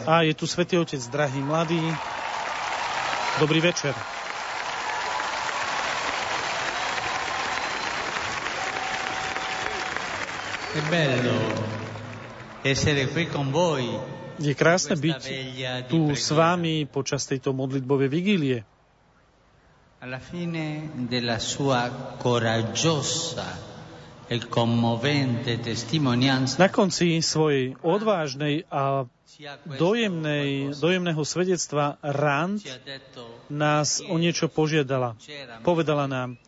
[0.07, 1.79] A je tu Svetý Otec, drahý mladý.
[3.39, 3.95] Dobrý večer.
[10.71, 11.39] È bello
[12.63, 15.21] essere qui con voi je krásne byť
[15.87, 18.59] tu s vami počas tejto modlitbovej vigílie.
[20.01, 23.71] Alla fine della sua coraggiosa
[24.31, 24.39] e
[26.55, 29.03] na konci svojej odvážnej a
[29.67, 32.63] dojemnej, dojemného svedectva Rand
[33.51, 35.19] nás o niečo požiadala.
[35.67, 36.39] Povedala nám,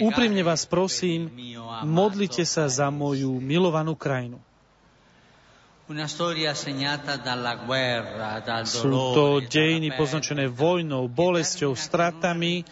[0.00, 1.28] úprimne vás prosím,
[1.84, 4.40] modlite sa za moju milovanú krajinu.
[8.66, 12.66] Sú to dejiny poznačené vojnou, bolesťou, stratami,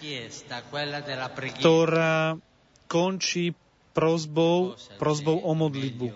[1.54, 2.34] ktorá
[2.90, 3.54] končí
[3.94, 6.10] prozbou, prozbou o modlitbu.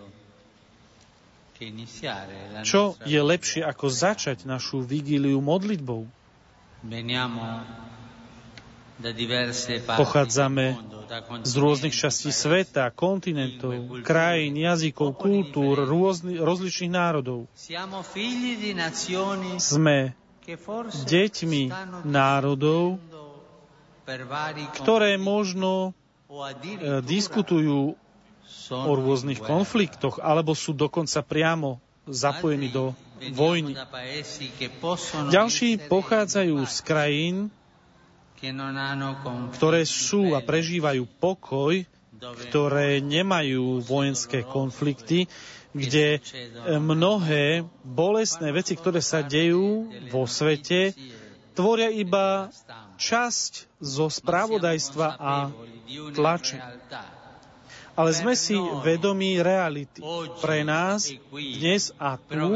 [2.67, 6.07] Čo je lepšie ako začať našu vigíliu modlitbou?
[9.87, 10.75] Pochádzame
[11.47, 17.47] z rôznych častí sveta, kontinentov, krajín, jazykov, kultúr, rôzny, rozličných národov.
[19.63, 20.19] Sme
[21.07, 21.63] deťmi
[22.05, 22.99] národov,
[24.81, 27.93] ktoré možno e, diskutujú
[28.73, 32.97] o rôznych konfliktoch, alebo sú dokonca priamo zapojení do
[33.37, 33.77] vojny.
[35.29, 37.37] Ďalší pochádzajú z krajín,
[39.55, 41.83] ktoré sú a prežívajú pokoj,
[42.19, 45.31] ktoré nemajú vojenské konflikty,
[45.75, 46.19] kde
[46.67, 50.97] mnohé bolestné veci, ktoré sa dejú vo svete,
[51.55, 52.51] tvoria iba
[52.99, 55.35] časť zo spravodajstva a
[56.15, 56.59] tlače.
[57.99, 58.55] Ale sme si
[58.87, 59.99] vedomí reality.
[60.39, 62.55] Pre nás dnes a tu,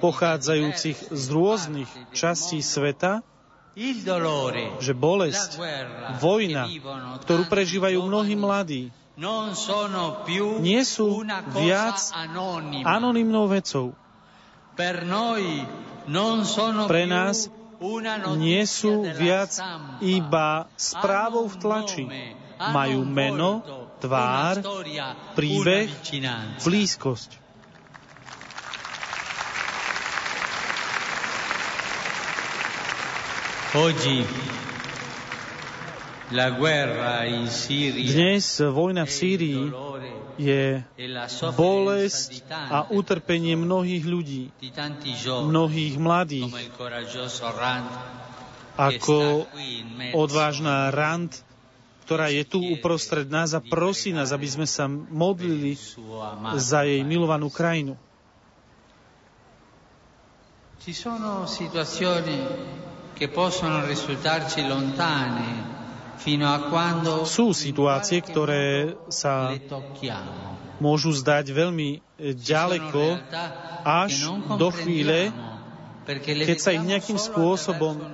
[0.00, 3.20] pochádzajúcich z rôznych častí sveta,
[4.80, 5.50] že bolesť,
[6.18, 6.66] vojna,
[7.22, 8.82] ktorú prežívajú mnohí mladí,
[10.60, 11.98] nie sú viac
[12.82, 13.92] anonimnou vecou.
[16.88, 17.36] Pre nás
[18.36, 19.52] nie sú viac
[20.00, 22.04] iba správou v tlači.
[22.60, 23.64] Majú meno,
[24.04, 24.60] tvár,
[25.32, 25.88] príbeh,
[26.60, 27.49] blízkosť.
[38.02, 39.62] Dnes vojna v Sýrii
[40.34, 40.82] je
[41.54, 44.50] bolesť a utrpenie mnohých ľudí,
[45.22, 46.50] mnohých mladých,
[48.74, 49.46] ako
[50.18, 51.30] odvážna Rand,
[52.10, 55.78] ktorá je tu uprostred nás a prosí nás, aby sme sa modlili
[56.58, 57.94] za jej milovanú krajinu.
[60.82, 62.42] Ci sono situazioni
[63.20, 65.76] che possono risultarci lontane
[67.28, 69.52] sú situácie, ktoré sa
[70.80, 71.98] môžu zdať veľmi e,
[72.32, 73.20] ďaleko
[73.84, 75.32] až do chvíle,
[76.04, 78.04] keď sa ich nejakým spôsobom e,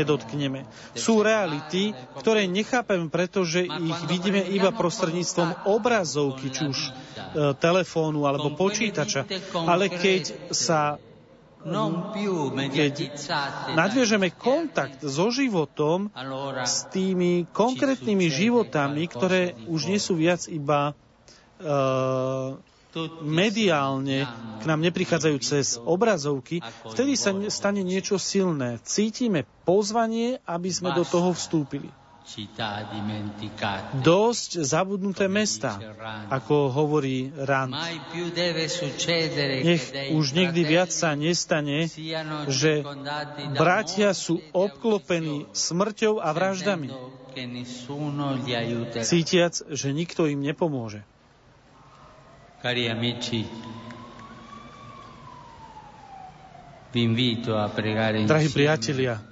[0.00, 0.68] nedotkneme.
[0.96, 6.90] Sú reality, ktoré nechápeme, pretože ich vidíme iba prostredníctvom obrazovky, či už e,
[7.56, 9.28] telefónu alebo počítača.
[9.68, 10.96] Ale keď sa
[12.70, 12.94] keď
[13.78, 16.10] nadviežeme kontakt so životom,
[16.66, 20.90] s tými konkrétnymi životami, ktoré už nie sú viac iba
[21.62, 22.58] uh,
[23.24, 24.28] mediálne
[24.60, 26.60] k nám neprichádzajú cez obrazovky,
[26.92, 28.82] vtedy sa stane niečo silné.
[28.84, 31.88] Cítime pozvanie, aby sme do toho vstúpili.
[33.98, 35.76] Dosť zabudnuté mesta,
[36.30, 37.74] ako hovorí Rand.
[39.62, 41.90] Nech už nikdy viac sa nestane,
[42.46, 42.86] že
[43.58, 46.94] bratia sú obklopení smrťou a vraždami,
[49.02, 51.02] cítiac, že nikto im nepomôže.
[52.62, 53.42] Cari amici,
[56.92, 59.31] Drahí priatelia,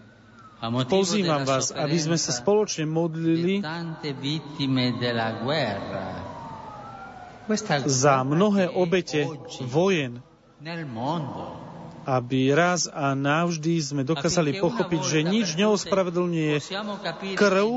[0.69, 3.65] Pozývam vás, aby sme sa spoločne modlili
[7.89, 9.25] za mnohé obete
[9.65, 10.21] vojen,
[12.05, 16.55] aby raz a navždy sme dokázali pochopiť, že nič neospravedlňuje
[17.41, 17.69] krv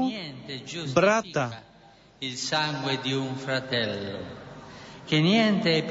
[0.92, 1.64] brata,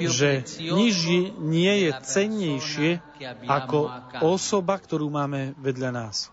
[0.09, 0.97] že nič
[1.39, 2.91] nie je cennejšie
[3.47, 3.93] ako
[4.25, 6.33] osoba, ktorú máme vedľa nás.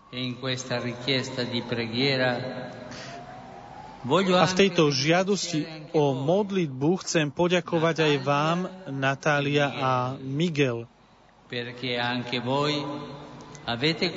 [4.00, 8.58] A v tejto žiadosti o modlitbu chcem poďakovať aj vám,
[8.88, 10.88] Natália a Miguel,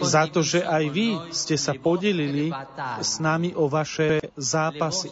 [0.04, 2.54] za to, že aj vy ste sa podelili
[3.00, 5.12] s nami o vaše zápasy,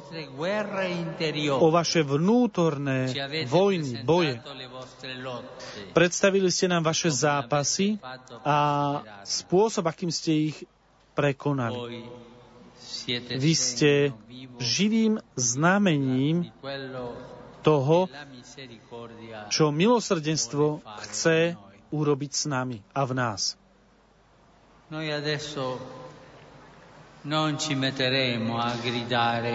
[1.52, 3.12] o vaše vnútorné
[3.46, 4.40] vojny, boje.
[5.92, 8.02] Predstavili ste nám vaše zápasy
[8.42, 8.58] a
[9.28, 10.58] spôsob, akým ste ich
[11.14, 12.08] prekonali.
[13.38, 14.14] Vy ste
[14.62, 16.50] živým znamením
[17.62, 18.10] toho,
[19.54, 21.58] čo milosrdenstvo chce
[21.94, 23.61] urobiť s nami a v nás.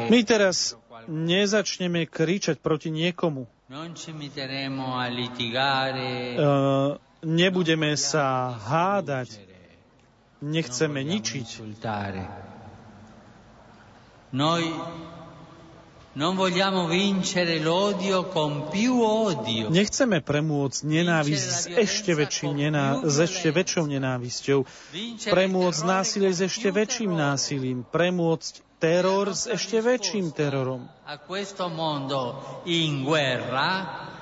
[0.08, 0.72] My teraz
[1.04, 3.44] nezačneme kričať proti niekomu.
[6.40, 9.36] Uh, nebudeme sa hádať.
[10.40, 11.46] Nechceme ničiť.
[14.32, 14.62] Noi
[19.68, 24.64] Nechceme premôcť nenávisť s ešte, väčším nená, s ešte väčšou nenávisťou,
[25.28, 30.88] premôcť násilie s ešte väčším násilím, premôcť teror s ešte väčším terorom.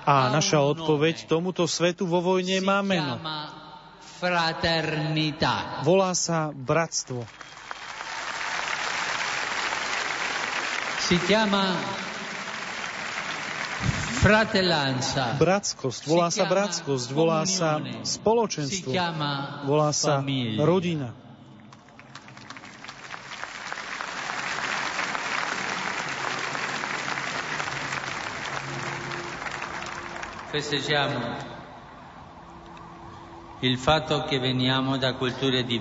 [0.05, 3.23] A naša odpoveď tomuto svetu vo vojne má meno.
[5.87, 7.23] Volá sa bratstvo.
[11.05, 11.77] Si chiama
[14.25, 15.37] fratellanza.
[15.37, 17.77] Bratskosť, volá sa bratskosť, volá sa
[18.09, 18.89] spoločenstvo,
[19.69, 20.25] volá sa
[20.65, 21.13] rodina.
[30.57, 31.54] Festeggiamo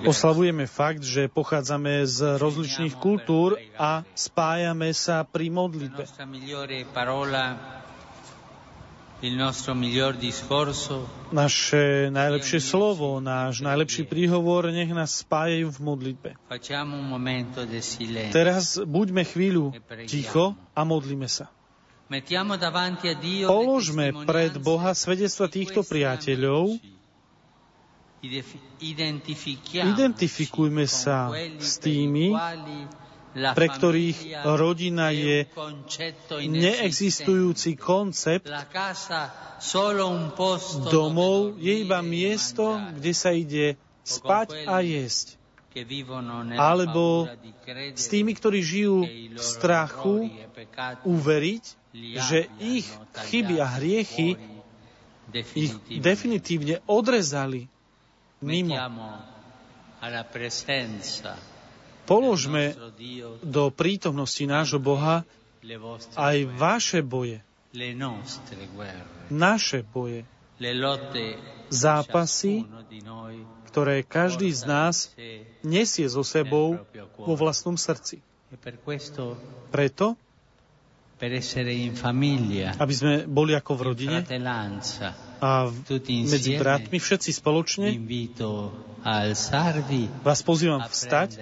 [0.08, 6.08] Oslavujeme fakt, že pochádzame z rozličných kultúr a spájame sa pri modlitbe.
[11.32, 11.82] Naše
[12.12, 16.30] najlepšie slovo, náš najlepší príhovor, nech nás spájajú v modlitbe.
[18.32, 21.48] Teraz buďme chvíľu e ticho a modlíme sa.
[23.48, 26.76] Položme pred Boha svedectva týchto priateľov,
[29.84, 32.32] Identifikujme sa s tými,
[33.34, 35.50] pre ktorých rodina je
[36.46, 38.46] neexistujúci koncept.
[40.86, 43.74] Domov je iba miesto, kde sa ide
[44.06, 45.42] spať a jesť.
[46.54, 47.26] alebo
[47.98, 49.02] s tými, ktorí žijú
[49.34, 50.30] v strachu,
[51.02, 51.64] uveriť,
[52.22, 52.86] že ich
[53.26, 54.38] chyby a hriechy
[55.58, 57.66] ich definitívne odrezali
[58.44, 58.76] mimo.
[62.04, 62.76] Položme
[63.40, 65.24] do prítomnosti nášho Boha
[66.12, 67.40] aj vaše boje,
[69.32, 70.28] naše boje,
[71.72, 72.68] zápasy,
[73.72, 74.96] ktoré každý z nás
[75.64, 76.76] nesie so sebou
[77.16, 78.20] vo vlastnom srdci.
[79.72, 80.14] Preto,
[82.78, 84.18] aby sme boli ako v rodine
[85.44, 85.50] a
[86.24, 87.92] medzi bratmi všetci spoločne,
[90.24, 91.38] vás pozývam vstať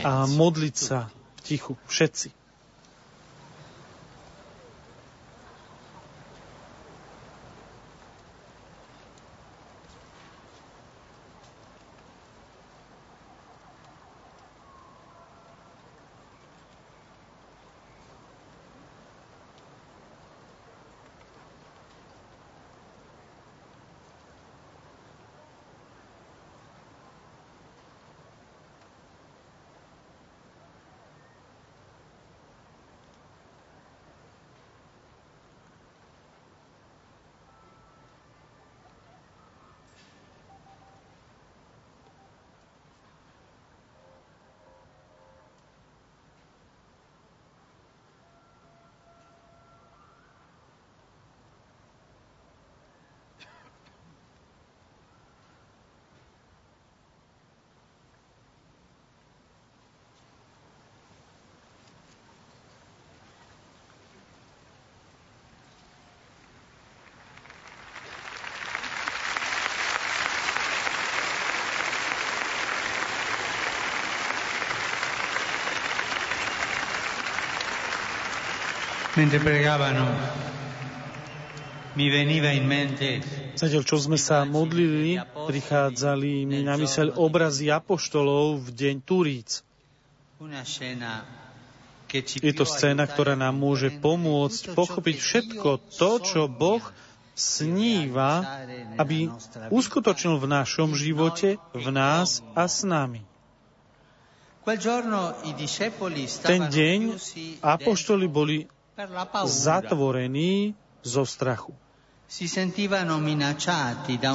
[0.00, 2.39] a modliť sa v tichu, všetci.
[79.20, 80.08] Mentre pregavano,
[81.92, 83.20] mi veniva in mente
[83.52, 89.60] Zatiaľ, čo sme sa modlili, prichádzali mi na myseľ obrazy apoštolov v deň Turíc.
[92.16, 95.68] Je to scéna, ktorá nám môže pomôcť pochopiť všetko
[96.00, 96.80] to, čo Boh
[97.36, 98.64] sníva,
[98.96, 99.28] aby
[99.68, 103.20] uskutočnil v našom živote, v nás a s nami.
[106.40, 107.00] Ten deň
[107.60, 108.64] apoštoli boli
[109.46, 111.72] zatvorení zo strachu.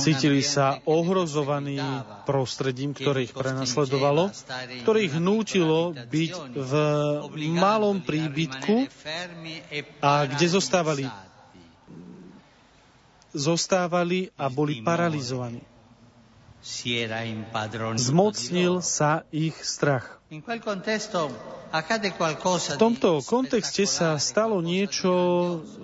[0.03, 1.80] Cítili sa ohrozovaní
[2.28, 4.36] prostredím, ktoré ich prenasledovalo,
[4.84, 6.74] ktoré ich nútilo byť v
[7.55, 8.91] malom príbytku
[10.03, 11.07] a kde zostávali
[13.36, 15.75] zostávali a boli paralizovaní.
[17.95, 20.18] Zmocnil sa ich strach.
[20.26, 20.41] V
[22.82, 25.13] tomto kontexte sa stalo niečo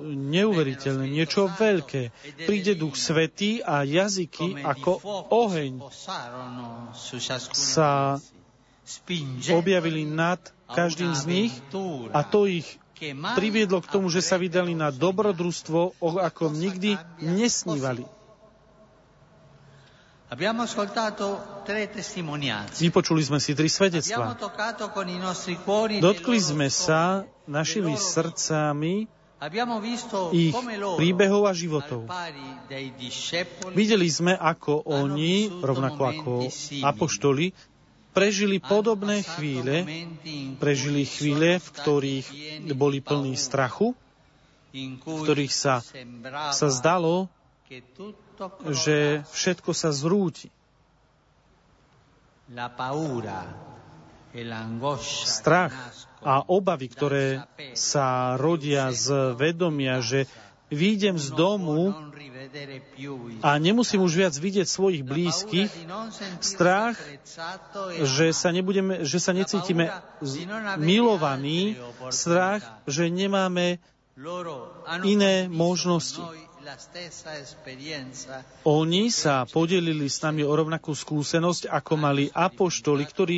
[0.01, 2.09] neuveriteľné, niečo veľké.
[2.49, 4.97] Príde Duch Svetý a jazyky ako
[5.29, 5.86] oheň
[7.53, 8.17] sa
[9.53, 10.41] objavili nad
[10.73, 11.53] každým z nich
[12.09, 12.82] a to ich
[13.38, 18.09] priviedlo k tomu, že sa vydali na dobrodružstvo, ako nikdy nesnívali.
[22.71, 24.39] Vypočuli sme si tri svedectvá.
[25.99, 29.11] Dotkli sme sa našimi srdcami
[30.32, 30.55] ich
[30.95, 32.07] príbehov a životov.
[33.75, 36.34] Videli sme, ako oni, rovnako ako
[36.79, 37.51] apoštoli,
[38.15, 39.84] prežili podobné chvíle,
[40.63, 42.27] prežili chvíle, v ktorých
[42.71, 43.99] boli plní strachu,
[44.71, 44.95] v
[45.27, 45.84] ktorých sa,
[46.55, 47.27] sa zdalo,
[48.72, 50.51] že všetko sa zrúti.
[55.24, 55.76] Strach
[56.19, 57.26] a obavy, ktoré
[57.72, 60.28] sa rodia z vedomia, že
[60.67, 61.95] výjdem z domu
[63.39, 65.72] a nemusím už viac vidieť svojich blízkych,
[66.43, 66.99] strach,
[68.03, 69.91] že sa, nebudeme, že sa necítime
[70.76, 71.80] milovaní,
[72.11, 73.80] strach, že nemáme
[75.07, 76.51] iné možnosti.
[78.63, 83.38] Oni sa podelili s nami o rovnakú skúsenosť, ako mali apoštoli, ktorí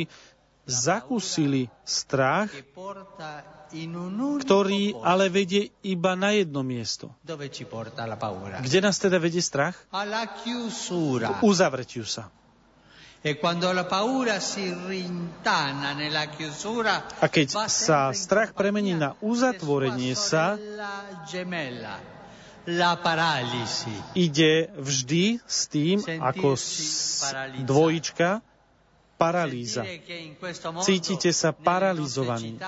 [0.64, 2.48] zakúsili strach,
[4.40, 7.10] ktorý ale vedie iba na jedno miesto.
[8.62, 9.74] Kde nás teda vedie strach?
[9.90, 12.30] K uzavretiu sa.
[13.24, 13.32] E
[17.20, 20.60] A keď sa strach premení na uzatvorenie sa.
[24.16, 26.56] Ide vždy s tým, ako
[27.60, 28.40] dvojička,
[29.14, 29.82] paralýza.
[30.82, 32.58] Cítite sa paralizovaní.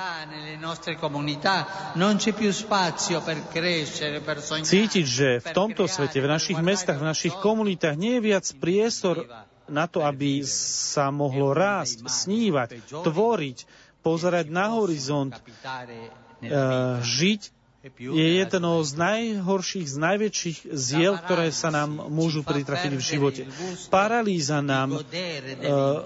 [4.63, 9.27] Cítiť, že v tomto svete, v našich mestách, v našich komunitách nie je viac priestor
[9.67, 13.59] na to, aby sa mohlo rásť, snívať, tvoriť,
[14.07, 17.56] pozerať na horizont, uh, žiť
[17.95, 23.43] je jedno z najhorších, z najväčších ziel, ktoré sa nám môžu pritrafiť v živote.
[23.89, 25.03] Paralýza nám uh,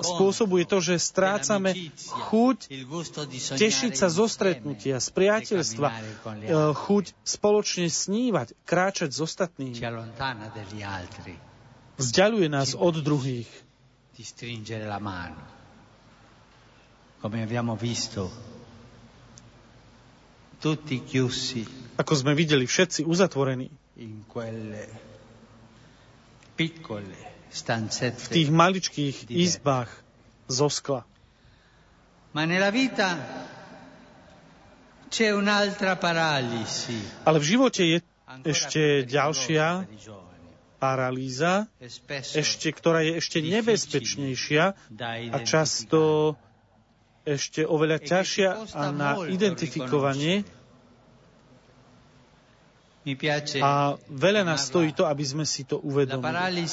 [0.04, 1.72] spôsobuje to, že strácame
[2.30, 2.58] chuť
[3.56, 9.80] tešiť sa zo stretnutia, z priateľstva, uh, chuť spoločne snívať, kráčať s ostatnými.
[11.96, 13.48] Vzdialuje nás od druhých.
[17.20, 18.49] Come abbiamo visto
[20.60, 23.68] tutti chiusi ako sme videli, všetci uzatvorení
[24.00, 24.88] in quelle
[26.56, 29.92] piccole stanzette v tých maličkých izbách
[30.48, 31.04] zo skla.
[32.32, 33.20] Ma nella vita
[35.12, 36.96] c'è un'altra paralisi.
[37.28, 37.98] Ale v živote je
[38.48, 39.84] ešte ďalšia
[40.80, 41.68] paralýza,
[42.32, 44.64] ešte, ktorá je ešte nebezpečnejšia
[45.28, 46.32] a často
[47.24, 50.44] ešte oveľa ťažšia a na identifikovanie.
[53.64, 56.68] A veľa nás stojí to, aby sme si to uvedomili.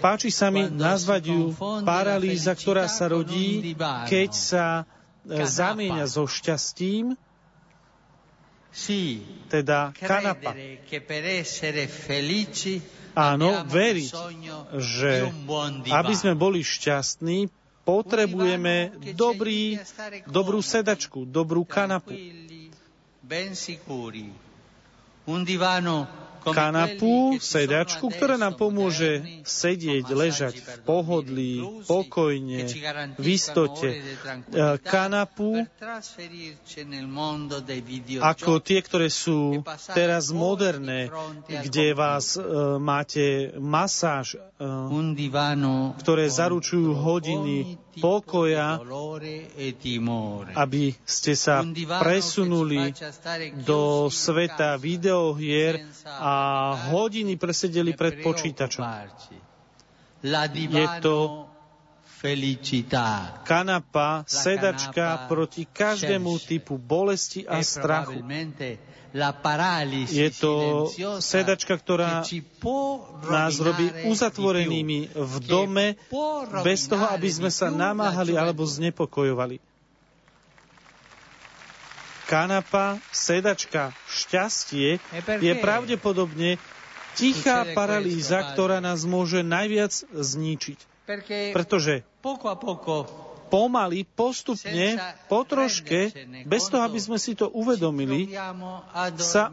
[0.00, 1.52] Páči sa mi nazvať ju
[1.84, 3.76] paralýza, ktorá sa rodí,
[4.08, 4.88] keď sa
[5.28, 7.12] e, zamieňa so šťastím,
[9.52, 10.56] teda kanapa.
[13.12, 14.12] Áno, veriť,
[14.80, 15.12] že
[15.92, 17.52] aby sme boli šťastní,
[17.82, 19.78] potrebujeme dobrý,
[20.30, 22.14] dobrú sedačku, dobrú kanapu.
[26.42, 31.54] Kanapu, sedačku, ktorá nám pomôže sedieť, ležať v pohodlí,
[31.86, 32.66] pokojne,
[33.14, 34.02] v istote.
[34.82, 35.62] Kanapu,
[38.18, 39.62] ako tie, ktoré sú
[39.94, 41.08] teraz moderné,
[41.46, 44.90] kde vás uh, máte masáž, uh,
[46.02, 48.80] ktoré zaručujú hodiny pokoja,
[50.56, 51.60] aby ste sa
[52.00, 52.96] presunuli
[53.68, 56.31] do sveta videohier a
[56.92, 58.84] hodiny presedeli pred počítačom.
[60.70, 61.46] Je to
[63.42, 68.22] kanapa, sedačka proti každému typu bolesti a strachu.
[70.08, 70.86] Je to
[71.18, 72.22] sedačka, ktorá
[73.28, 75.86] nás robí uzatvorenými v dome
[76.62, 79.71] bez toho, aby sme sa namáhali alebo znepokojovali.
[82.32, 84.96] Kanapa, sedačka, šťastie
[85.36, 86.56] je pravdepodobne
[87.12, 90.78] tichá paralýza, ktorá nás môže najviac zničiť.
[91.52, 92.08] Pretože
[93.52, 94.96] pomaly, postupne,
[95.28, 96.08] potroške,
[96.48, 98.32] bez toho, aby sme si to uvedomili,
[99.20, 99.52] sa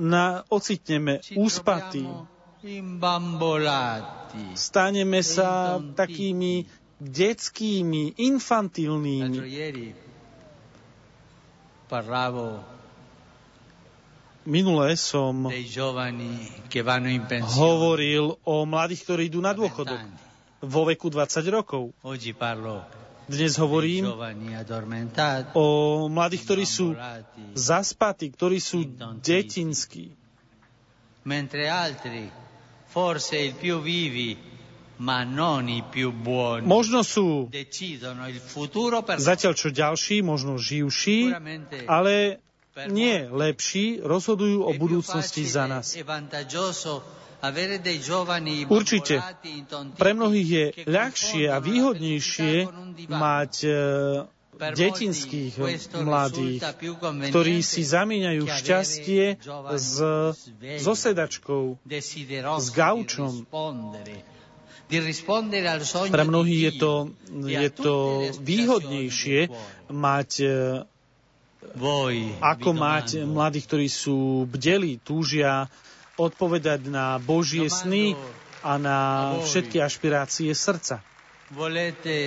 [0.00, 2.08] na, ocitneme úspatí.
[4.56, 6.64] Staneme sa takými
[6.96, 10.08] detskými, infantilnými.
[14.46, 15.34] Minule som
[17.58, 19.98] hovoril o mladých, ktorí idú na dôchodok
[20.62, 21.90] vo veku 20 rokov.
[23.30, 24.10] Dnes hovorím
[25.54, 25.68] o
[26.10, 26.94] mladých, ktorí sú
[27.54, 28.86] zaspatí, ktorí sú
[29.18, 30.14] detinskí.
[31.20, 32.32] Mentre altri,
[32.88, 34.49] forse il più vivi,
[36.60, 37.48] Možno sú
[39.16, 41.32] zatiaľ čo ďalší, možno živší,
[41.88, 42.44] ale
[42.92, 45.96] nie lepší, rozhodujú o budúcnosti za nás.
[48.68, 49.14] Určite,
[49.96, 52.68] pre mnohých je ľahšie a výhodnejšie
[53.08, 53.72] mať e,
[54.60, 55.56] detinských
[56.04, 56.60] mladých,
[57.32, 59.40] ktorí si zamieňajú šťastie
[59.72, 59.92] s,
[60.84, 61.80] so sedačkou,
[62.60, 63.48] s gaučom.
[66.10, 66.92] Pre mnohých je to,
[67.46, 67.94] je to
[68.42, 69.46] výhodnejšie
[69.86, 70.50] mať e,
[72.42, 75.70] ako mať mladých, ktorí sú bdeli, túžia
[76.18, 78.18] odpovedať na Božie sny
[78.60, 78.98] a na
[79.40, 81.00] všetky ašpirácie srdca.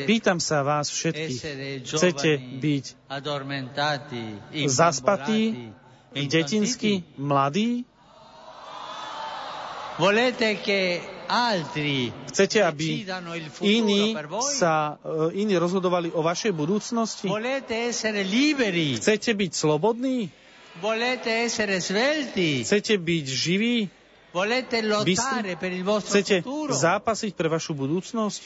[0.03, 1.39] Pýtam sa vás všetkých,
[1.87, 2.85] chcete byť
[4.67, 5.71] zaspatí,
[6.11, 7.87] detinsky, mladí?
[12.29, 13.05] Chcete, aby
[13.63, 14.15] iní
[14.53, 17.27] sa e, iní rozhodovali o vašej budúcnosti?
[18.99, 20.29] Chcete byť slobodní?
[22.63, 23.77] Chcete byť živí?
[26.01, 26.35] Chcete
[26.73, 28.41] zápasiť pre vašu budúcnosť?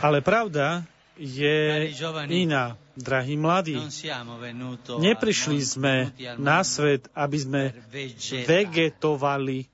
[0.00, 0.88] Ale pravda
[1.20, 1.92] je
[2.32, 2.80] iná.
[2.92, 3.80] Drahí mladí,
[5.00, 7.62] neprišli sme na svet, aby sme
[8.44, 9.64] vegetovali,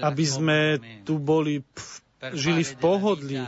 [0.00, 1.60] aby sme tu boli,
[2.32, 3.44] žili v pohodli,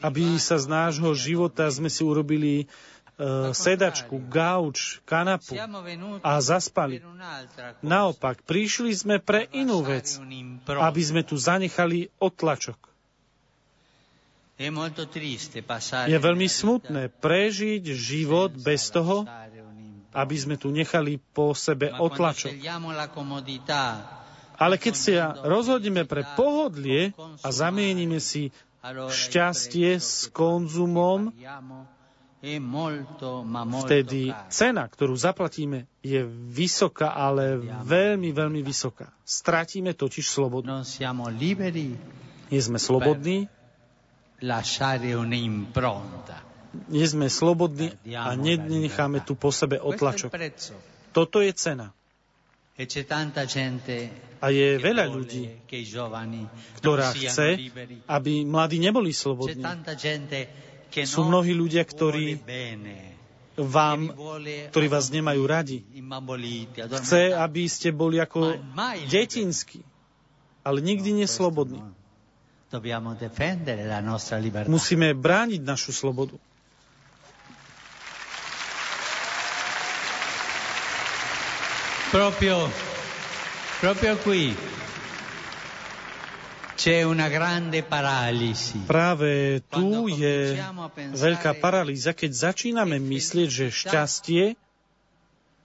[0.00, 2.72] aby sa z nášho života sme si urobili
[3.50, 5.58] sedačku, gauč, kanapu
[6.22, 7.02] a zaspali.
[7.82, 10.22] Naopak, prišli sme pre inú vec,
[10.66, 12.78] aby sme tu zanechali otlačok.
[14.58, 19.22] Je veľmi smutné prežiť život bez toho,
[20.10, 22.54] aby sme tu nechali po sebe otlačok.
[24.58, 27.14] Ale keď sa rozhodneme pre pohodlie
[27.46, 28.50] a zamienime si
[28.82, 31.30] šťastie s konzumom,
[33.82, 39.10] vtedy cena, ktorú zaplatíme, je vysoká, ale veľmi, veľmi vysoká.
[39.26, 40.70] Stratíme totiž slobodu.
[42.48, 43.50] Nie sme slobodní.
[46.86, 50.30] Nie sme slobodní a nenecháme tu po sebe otlačok.
[51.10, 51.90] Toto je cena.
[52.78, 52.86] E
[54.38, 55.50] a je veľa ľudí,
[56.78, 57.58] ktorá chce,
[58.06, 59.66] aby mladí neboli slobodní.
[60.88, 62.40] Sú mnohí ľudia, ktorí
[63.58, 64.14] vám,
[64.70, 65.82] ktorí vás nemajú radi.
[67.02, 68.54] Chce, aby ste boli ako
[69.10, 69.82] detinskí,
[70.62, 71.82] ale nikdy neslobodní.
[74.68, 76.36] Musíme brániť našu slobodu.
[82.08, 82.72] Proprio,
[83.84, 84.78] proprio qui c'è una grande paralisi.
[88.86, 89.30] Práve
[89.66, 90.36] tu je
[91.10, 94.54] veľká paralýza, keď začíname myslieť, že šťastie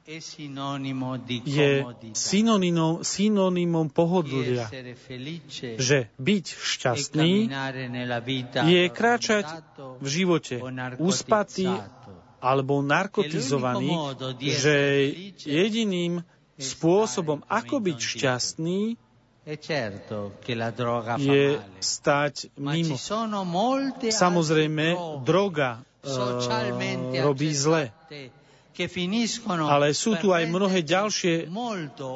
[0.04, 1.72] je
[2.12, 4.68] synonymom, synonymom pohodlia,
[5.80, 7.34] že byť šťastný
[8.68, 9.46] je kráčať
[10.04, 10.60] v živote
[11.00, 11.72] uspatý
[12.44, 13.96] alebo narkotizovaný,
[14.44, 14.76] že
[15.48, 16.28] jediným
[16.60, 19.00] spôsobom, ako byť šťastný,
[21.20, 22.96] je stať mimo.
[24.08, 24.86] Samozrejme,
[25.28, 26.40] droga uh,
[27.20, 27.92] robí zle
[29.70, 31.46] ale sú tu aj mnohé ďalšie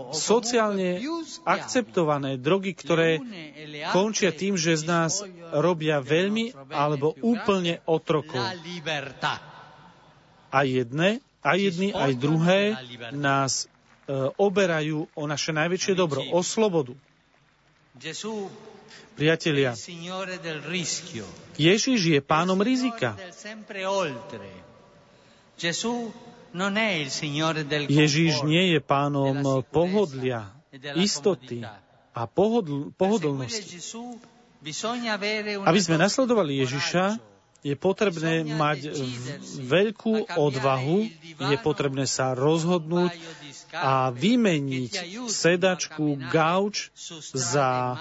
[0.10, 0.98] sociálne
[1.46, 3.22] akceptované drogy, ktoré
[3.94, 5.22] končia tým, že z nás
[5.54, 8.42] robia veľmi alebo úplne otrokov.
[10.48, 12.62] A jedné, aj jedny, aj druhé
[13.14, 16.96] nás e, oberajú o naše najväčšie dobro, o slobodu.
[19.18, 19.74] Priatelia,
[21.58, 23.18] Ježiš je pánom rizika.
[27.90, 30.54] Ježíš nie je pánom pohodlia,
[30.94, 31.66] istoty
[32.14, 33.82] a pohodl- pohodlnosti.
[35.66, 37.37] Aby sme nasledovali Ježiša,
[37.68, 38.96] je potrebné mať
[39.60, 41.00] veľkú odvahu,
[41.52, 43.12] je potrebné sa rozhodnúť
[43.76, 46.96] a vymeniť sedačku gauč
[47.36, 48.00] za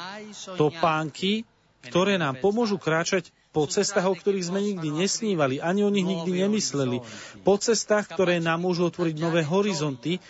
[0.55, 1.43] topánky,
[1.83, 6.45] ktoré nám pomôžu kráčať po cestách, o ktorých sme nikdy nesnívali, ani o nich nikdy
[6.45, 7.01] nemysleli,
[7.41, 10.21] po cestách, ktoré nám môžu otvoriť nové horizonty,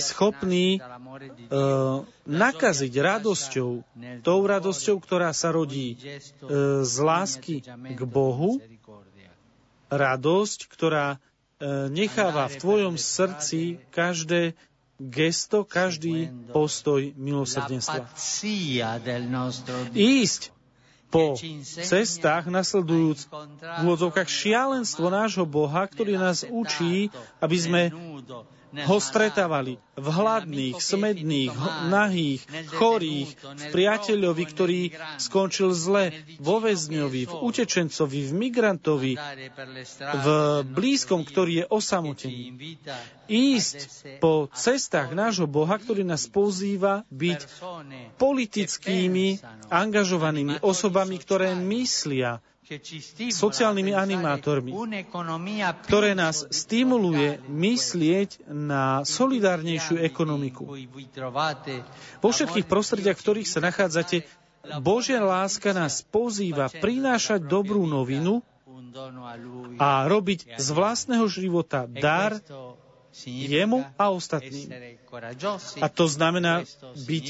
[0.00, 3.70] schopní uh, nakaziť radosťou,
[4.24, 8.56] tou radosťou, ktorá sa rodí uh, z lásky k Bohu,
[9.92, 14.56] radosť, ktorá uh, necháva v tvojom srdci každé
[14.96, 18.08] gesto, každý postoj milosrdenstva.
[19.92, 20.42] Ísť
[21.06, 27.82] po cestách, nasledujúc v úvodzovkách šialenstvo nášho Boha, ktorý nás učí, aby sme
[28.74, 31.54] ho stretávali v hladných, smedných,
[31.88, 32.42] nahých,
[32.74, 34.80] chorých, v priateľovi, ktorý
[35.16, 36.12] skončil zle,
[36.42, 39.12] vo väzňovi, v utečencovi, v migrantovi,
[40.00, 40.26] v
[40.66, 42.42] blízkom, ktorý je osamotený.
[43.30, 43.78] Ísť
[44.20, 47.40] po cestách nášho Boha, ktorý nás pozýva byť
[48.20, 49.40] politickými,
[49.70, 52.44] angažovanými osobami, ktoré myslia,
[53.30, 54.74] sociálnymi animátormi,
[55.86, 60.66] ktoré nás stimuluje myslieť na solidárnejšiu ekonomiku.
[62.18, 64.26] Vo všetkých prostrediach, v ktorých sa nachádzate,
[64.82, 68.42] Božia láska nás pozýva prinášať dobrú novinu
[69.78, 72.42] a robiť z vlastného života dar
[73.24, 74.68] jemu a ostatným.
[75.80, 76.66] A to znamená
[76.98, 77.26] byť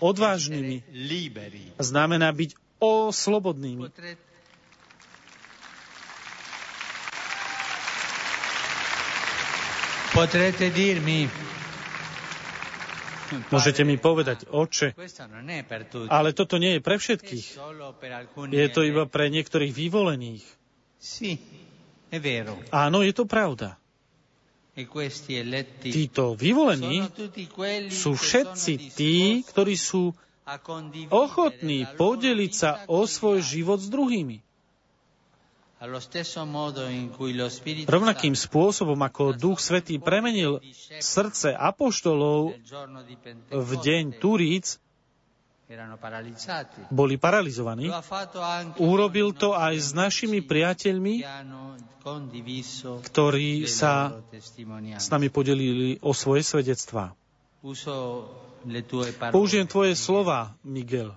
[0.00, 0.82] odvážnymi.
[1.78, 2.50] Znamená byť
[2.82, 3.86] oslobodnými.
[10.12, 11.24] Potrete dirmi
[13.48, 14.92] Môžete mi povedať, oče,
[16.12, 17.46] ale toto nie je pre všetkých.
[18.52, 20.44] Je to iba pre niektorých vyvolených.
[22.68, 23.80] Áno, je to pravda.
[24.72, 24.84] E
[25.80, 27.04] Títo vyvolení
[27.92, 30.12] sú všetci tí, ktorí sú
[31.12, 34.40] ochotní podeliť sa o svoj život s druhými.
[37.90, 40.62] Rovnakým spôsobom, ako Duch Svetý premenil
[41.02, 42.54] srdce apoštolov
[43.50, 44.78] v deň Turíc,
[46.92, 47.90] boli paralizovaní.
[48.78, 51.24] Urobil to aj s našimi priateľmi,
[53.02, 54.22] ktorí sa
[55.02, 57.16] s nami podelili o svoje svedectvá.
[59.34, 61.10] Použijem tvoje slova, Miguel.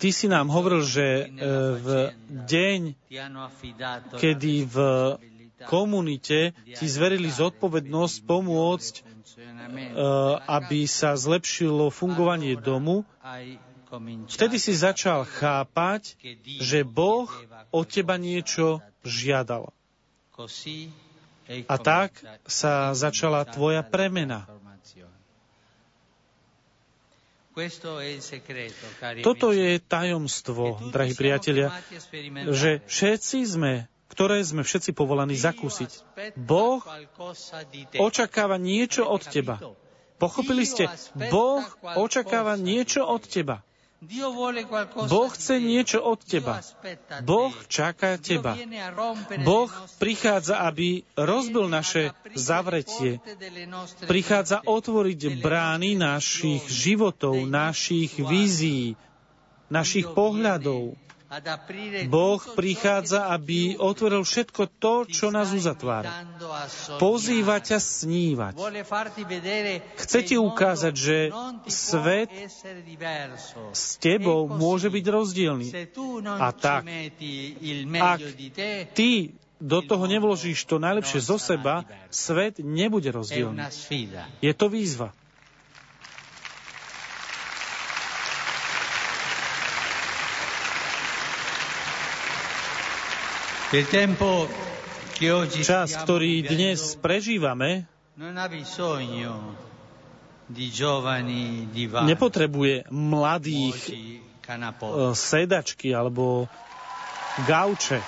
[0.00, 1.24] Ty si nám hovoril, že e,
[1.76, 1.88] v
[2.48, 2.80] deň,
[4.16, 4.76] kedy v
[5.68, 9.02] komunite ti zverili zodpovednosť pomôcť, e,
[10.48, 13.04] aby sa zlepšilo fungovanie domu,
[14.24, 16.16] vtedy si začal chápať,
[16.64, 17.28] že Boh
[17.68, 19.68] od teba niečo žiadal.
[21.66, 22.16] A tak
[22.48, 24.48] sa začala tvoja premena.
[29.20, 31.74] Toto je tajomstvo, drahí priatelia,
[32.50, 33.72] že všetci sme,
[34.10, 35.90] ktoré sme všetci povolaní zakúsiť.
[36.34, 36.82] Boh
[37.96, 39.56] očakáva niečo od teba.
[40.20, 40.90] Pochopili ste?
[41.32, 41.64] Boh
[41.96, 43.64] očakáva niečo od teba.
[45.12, 46.64] Boh chce niečo od teba.
[47.20, 48.56] Boh čaká teba.
[49.44, 49.68] Boh
[50.00, 53.20] prichádza, aby rozbil naše zavretie.
[54.08, 58.96] Prichádza otvoriť brány našich životov, našich vízií,
[59.68, 60.96] našich pohľadov.
[62.10, 66.26] Boh prichádza, aby otvoril všetko to, čo nás uzatvára.
[66.98, 68.58] Pozýva ťa snívať.
[69.94, 71.16] Chce ti ukázať, že
[71.70, 72.34] svet
[73.70, 75.68] s tebou môže byť rozdielný.
[76.34, 76.82] A tak,
[77.94, 78.20] ak
[78.98, 79.30] ty
[79.62, 83.70] do toho nevložíš to najlepšie zo seba, svet nebude rozdielný.
[84.42, 85.14] Je to výzva.
[95.62, 97.86] Čas, ktorý dnes prežívame,
[102.02, 106.50] nepotrebuje mladých eh, sedačky alebo
[107.46, 108.02] gauče.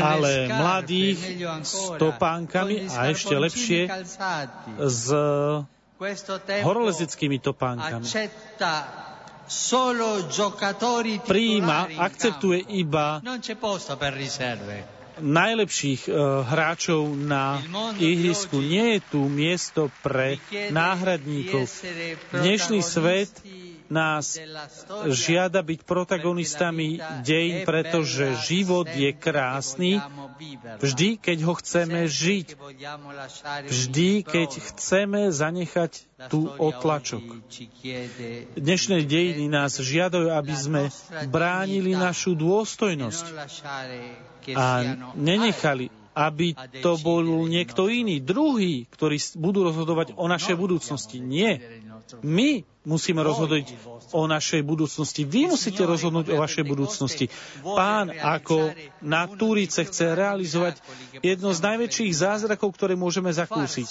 [0.00, 3.84] ale mladých s topánkami a ešte lepšie
[4.80, 5.12] s
[6.62, 8.06] horolezeckými topánkami.
[11.26, 13.18] Príjima, akceptuje iba
[15.20, 17.62] najlepších uh, hráčov na
[17.98, 18.62] ihrisku.
[18.62, 20.38] Nie je tu miesto pre
[20.70, 21.68] náhradníkov.
[22.32, 23.30] Dnešný svet
[23.88, 24.36] nás
[25.08, 30.00] žiada byť protagonistami deň, pretože život je krásny
[30.78, 32.46] vždy, keď ho chceme žiť.
[33.68, 35.92] Vždy, keď chceme zanechať
[36.28, 37.24] tú otlačok.
[38.54, 40.82] Dnešné dejiny nás žiadajú, aby sme
[41.32, 43.24] bránili našu dôstojnosť
[44.54, 51.22] a nenechali, aby to bol niekto iný, druhý, ktorí budú rozhodovať o našej budúcnosti.
[51.22, 51.62] Nie.
[52.24, 53.76] My musíme rozhodnúť
[54.16, 55.28] o našej budúcnosti.
[55.28, 57.28] Vy musíte rozhodnúť o vašej budúcnosti.
[57.60, 58.72] Pán ako
[59.04, 60.80] na Túrice chce realizovať
[61.20, 63.88] jedno z najväčších zázrakov, ktoré môžeme zakúsiť.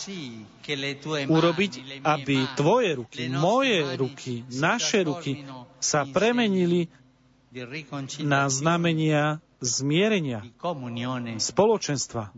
[1.29, 5.45] Urobiť, aby tvoje ruky, moje ruky, naše ruky
[5.77, 6.89] sa premenili
[8.25, 10.45] na znamenia zmierenia,
[11.37, 12.29] spoločenstva,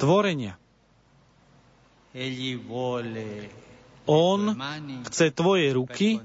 [0.00, 0.54] tvorenia.
[4.04, 4.40] On
[5.08, 6.20] chce tvoje ruky,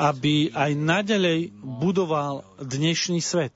[0.00, 3.52] aby aj naďalej budoval dnešný svet.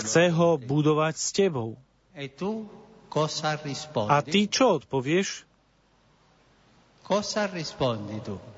[0.00, 1.76] Chce ho budovať s tebou.
[4.06, 5.28] A ty čo odpovieš?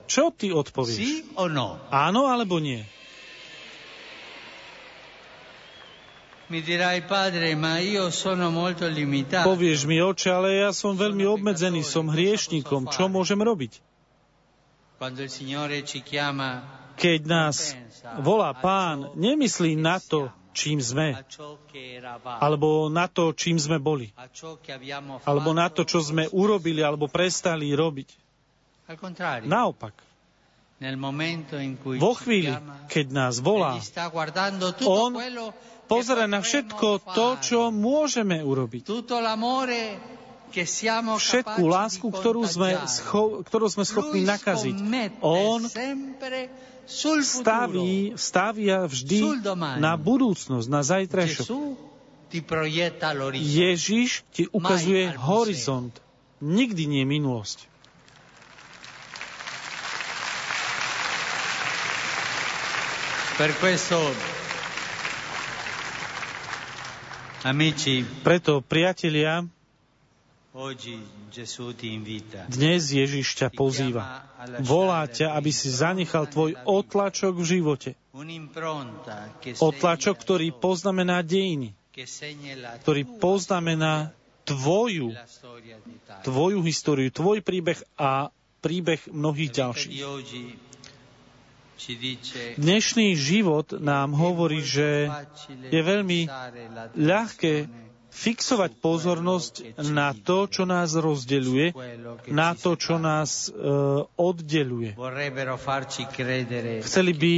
[0.07, 1.35] Čo ty odpovieš?
[1.89, 2.85] Áno alebo nie?
[9.43, 12.93] Povieš mi, oče, ale ja som veľmi obmedzený, som hriešnikom.
[12.93, 13.81] Čo môžem robiť?
[16.93, 17.57] Keď nás
[18.21, 21.17] volá pán, nemyslí na to, čím sme,
[22.25, 24.13] alebo na to, čím sme boli,
[25.25, 28.09] alebo na to, čo sme urobili, alebo prestali robiť.
[29.49, 29.95] Naopak,
[31.99, 32.53] vo chvíli,
[32.91, 33.79] keď nás volá,
[34.83, 35.13] on
[35.93, 38.89] pozera na všetko to, čo môžeme urobiť.
[41.17, 44.77] Všetkú lásku, ktorú sme, scho- ktorú sme schopní nakaziť.
[45.21, 45.61] On
[47.25, 49.21] staví, stavia vždy
[49.81, 51.47] na budúcnosť, na zajtrajšok.
[53.37, 55.93] Ježiš ti ukazuje horizont,
[56.41, 57.69] nikdy nie minulosť.
[63.33, 63.97] Per questo
[67.43, 69.43] Amici, Preto, priatelia,
[72.47, 74.23] dnes Ježiš ťa pozýva.
[74.63, 77.91] Volá ťa, aby si zanechal tvoj otlačok v živote.
[79.59, 81.75] Otlačok, ktorý poznamená dejiny.
[82.87, 84.15] Ktorý poznamená
[84.47, 85.11] tvoju,
[86.23, 88.31] tvoju históriu, tvoj príbeh a
[88.63, 89.99] príbeh mnohých ďalších.
[92.59, 95.11] Dnešný život nám hovorí, že
[95.71, 96.31] je veľmi
[96.95, 97.83] ľahké
[98.13, 101.73] fixovať pozornosť na to, čo nás rozdeľuje,
[102.29, 104.93] na to, čo nás uh, oddeluje.
[106.85, 107.35] Chceli by,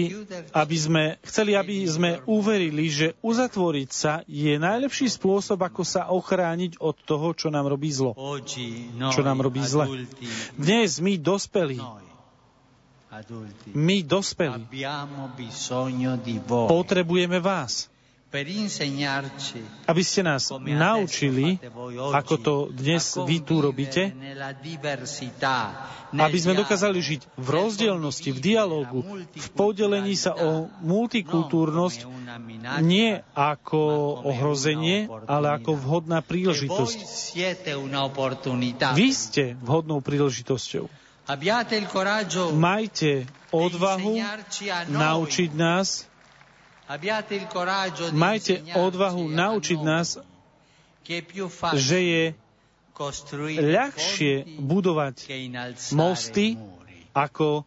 [0.50, 6.82] aby sme, chceli, aby sme uverili, že uzatvoriť sa je najlepší spôsob, ako sa ochrániť
[6.82, 8.18] od toho, čo nám robí zlo,
[8.98, 10.10] čo nám robí zle.
[10.58, 11.78] Dnes my dospelí,
[13.74, 14.66] my dospelí
[16.68, 17.94] potrebujeme vás,
[19.86, 21.62] aby ste nás naučili,
[21.94, 24.10] ako to dnes vy tu robíte,
[26.10, 32.10] aby sme dokázali žiť v rozdielnosti, v dialogu, v podelení sa o multikultúrnosť,
[32.82, 33.82] nie ako
[34.26, 36.98] ohrozenie, ale ako vhodná príležitosť.
[38.98, 41.03] Vy ste vhodnou príležitosťou.
[42.52, 44.12] Majte odvahu
[44.92, 46.04] naučiť nás,
[48.12, 50.20] majte odvahu naučiť nás,
[51.72, 52.24] že je
[53.56, 55.16] ľahšie budovať
[55.96, 56.60] mosty
[57.16, 57.64] ako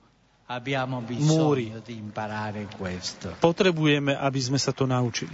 [1.17, 1.73] múry.
[3.41, 5.33] Potrebujeme, aby sme sa to naučili.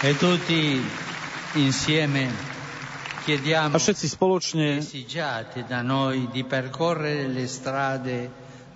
[0.00, 0.80] E tutti
[1.60, 2.30] insieme
[3.20, 4.80] a všetci spoločne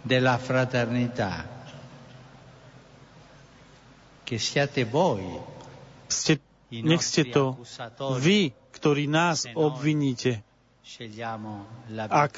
[0.04, 1.32] della fraternità.
[4.24, 5.24] Che siate voi.
[6.08, 7.56] Ste, nech ste to
[8.20, 10.44] vy, ktorí nás obviníte.
[12.12, 12.34] Ak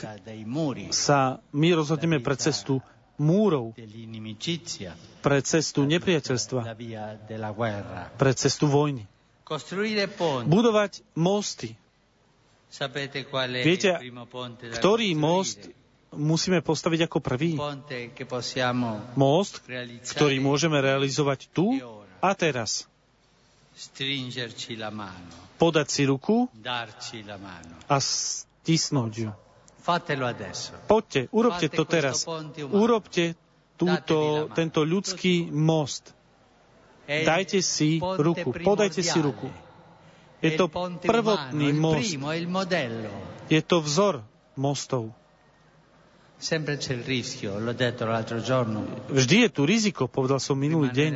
[0.95, 1.19] sa
[1.51, 2.79] my rozhodneme pre cestu
[3.19, 3.75] múrov,
[5.25, 6.61] pre cestu nepriateľstva,
[8.15, 9.03] pre cestu vojny.
[10.47, 11.75] Budovať mosty,
[13.65, 13.91] Viete,
[14.75, 15.71] ktorý most
[16.17, 17.55] musíme postaviť ako prvý?
[19.17, 19.63] Most,
[20.13, 21.79] ktorý môžeme realizovať tu
[22.21, 22.89] a teraz.
[25.57, 26.49] Podať si ruku
[27.87, 29.31] a stisnúť ju.
[30.91, 32.27] Poďte, urobte to teraz.
[32.73, 33.39] Urobte
[33.79, 36.17] túto, tento ľudský most.
[37.07, 39.47] Dajte si ruku, podajte si ruku.
[40.47, 40.67] Je to
[41.03, 42.15] prvotný most.
[43.51, 44.23] Je to vzor
[44.55, 45.11] mostov.
[49.09, 51.11] Vždy je tu riziko, povedal som minulý deň.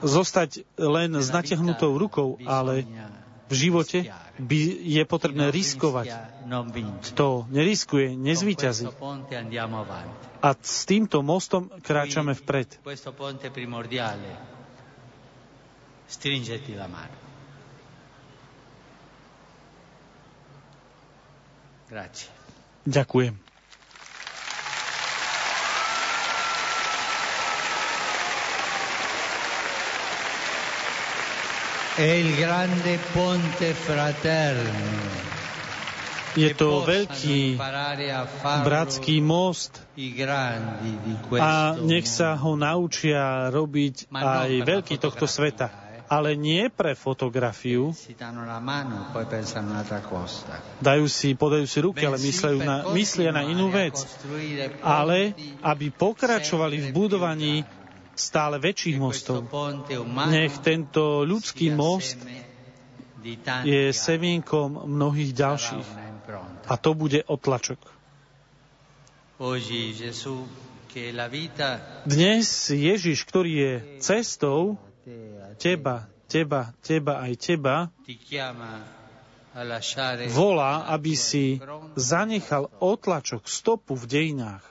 [0.00, 0.50] Zostať
[0.80, 2.88] len s natiahnutou rukou, ale
[3.50, 4.08] v živote
[4.40, 6.08] by je potrebné riskovať.
[7.12, 8.88] Kto neriskuje, nezvíťazí.
[10.40, 12.80] A s týmto mostom kráčame vpred
[16.10, 17.16] stringeti la mano.
[21.86, 22.28] Grazie.
[22.82, 23.34] Ďakujem.
[31.96, 35.18] È il grande ponte fraterno.
[36.38, 37.58] Je to veľký
[38.62, 39.82] bratský most
[41.34, 47.94] a nech sa ho naučia robiť aj veľký tohto sveta ale nie pre fotografiu.
[50.82, 52.18] Dajú si, podajú si ruky, ale
[52.58, 53.94] na, myslia na inú vec.
[54.82, 57.54] Ale aby pokračovali v budovaní
[58.18, 59.46] stále väčších mostov.
[60.34, 62.18] Nech tento ľudský most
[63.62, 65.88] je semienkom mnohých ďalších.
[66.66, 67.78] A to bude otlačok.
[72.02, 73.72] Dnes Ježiš, ktorý je
[74.02, 74.74] cestou,
[75.60, 77.92] teba, teba, teba aj teba,
[80.32, 81.60] volá, aby si
[82.00, 84.64] zanechal otlačok, stopu v dejinách.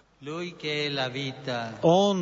[1.79, 2.17] On,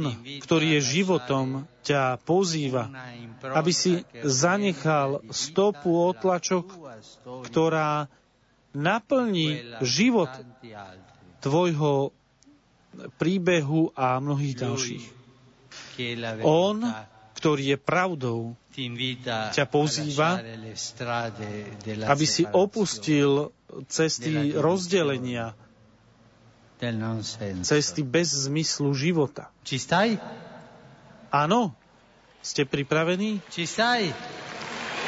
[0.46, 2.94] ktorý je životom, ťa pozýva,
[3.42, 6.70] aby si zanechal stopu otlačok,
[7.26, 8.06] ktorá
[8.78, 10.30] naplní život
[11.42, 12.14] tvojho
[13.18, 15.06] príbehu a mnohých ďalších.
[16.46, 16.78] On,
[17.38, 18.58] ktorý je pravdou,
[19.54, 20.42] ťa pozýva,
[22.10, 23.54] aby si opustil
[23.86, 25.54] cesty rozdelenia,
[27.62, 29.54] cesty bez zmyslu života.
[31.30, 31.78] Áno,
[32.42, 33.42] ste pripravení?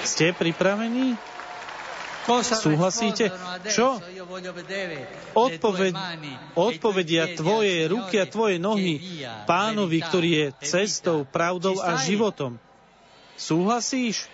[0.02, 1.29] Ste pripravení?
[2.42, 3.34] Súhlasíte?
[3.70, 3.98] Čo?
[5.34, 5.94] Odpoveď,
[6.54, 9.02] odpovedia tvoje ruky a tvoje nohy
[9.50, 12.62] pánovi, ktorý je cestou, pravdou a životom.
[13.40, 14.30] Súhlasíš?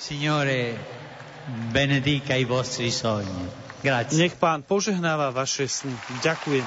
[0.00, 0.80] Signore,
[1.74, 3.46] benedica i vostri sogni.
[3.80, 4.16] Grazie.
[4.20, 5.96] Nech pán požehnáva vaše sny.
[6.20, 6.64] Ďakujem.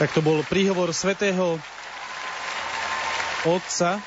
[0.00, 1.60] Tak to bol príhovor svätého
[3.44, 4.00] Otca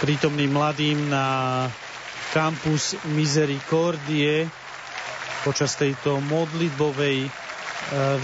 [0.00, 1.26] prítomným mladým na
[2.32, 4.48] kampus Misericordie
[5.44, 7.30] počas tejto modlitbovej e,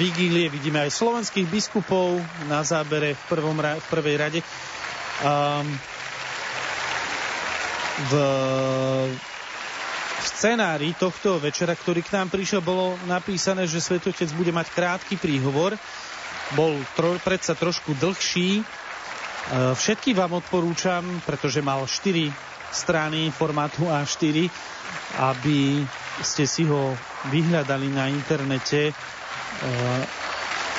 [0.01, 0.49] vigílie.
[0.49, 2.17] Vidíme aj slovenských biskupov
[2.49, 4.41] na zábere v, prvom, v prvej rade.
[5.21, 5.69] Um,
[8.09, 8.13] v
[10.23, 15.19] v scenári tohto večera, ktorý k nám prišiel, bolo napísané, že Svetotec bude mať krátky
[15.19, 15.75] príhovor.
[16.55, 18.63] Bol tro, predsa trošku dlhší.
[18.63, 18.65] E,
[19.75, 22.31] všetky vám odporúčam, pretože mal 4
[22.71, 24.47] strany formátu A4,
[25.27, 25.83] aby
[26.23, 26.95] ste si ho
[27.35, 28.93] vyhľadali na internete e,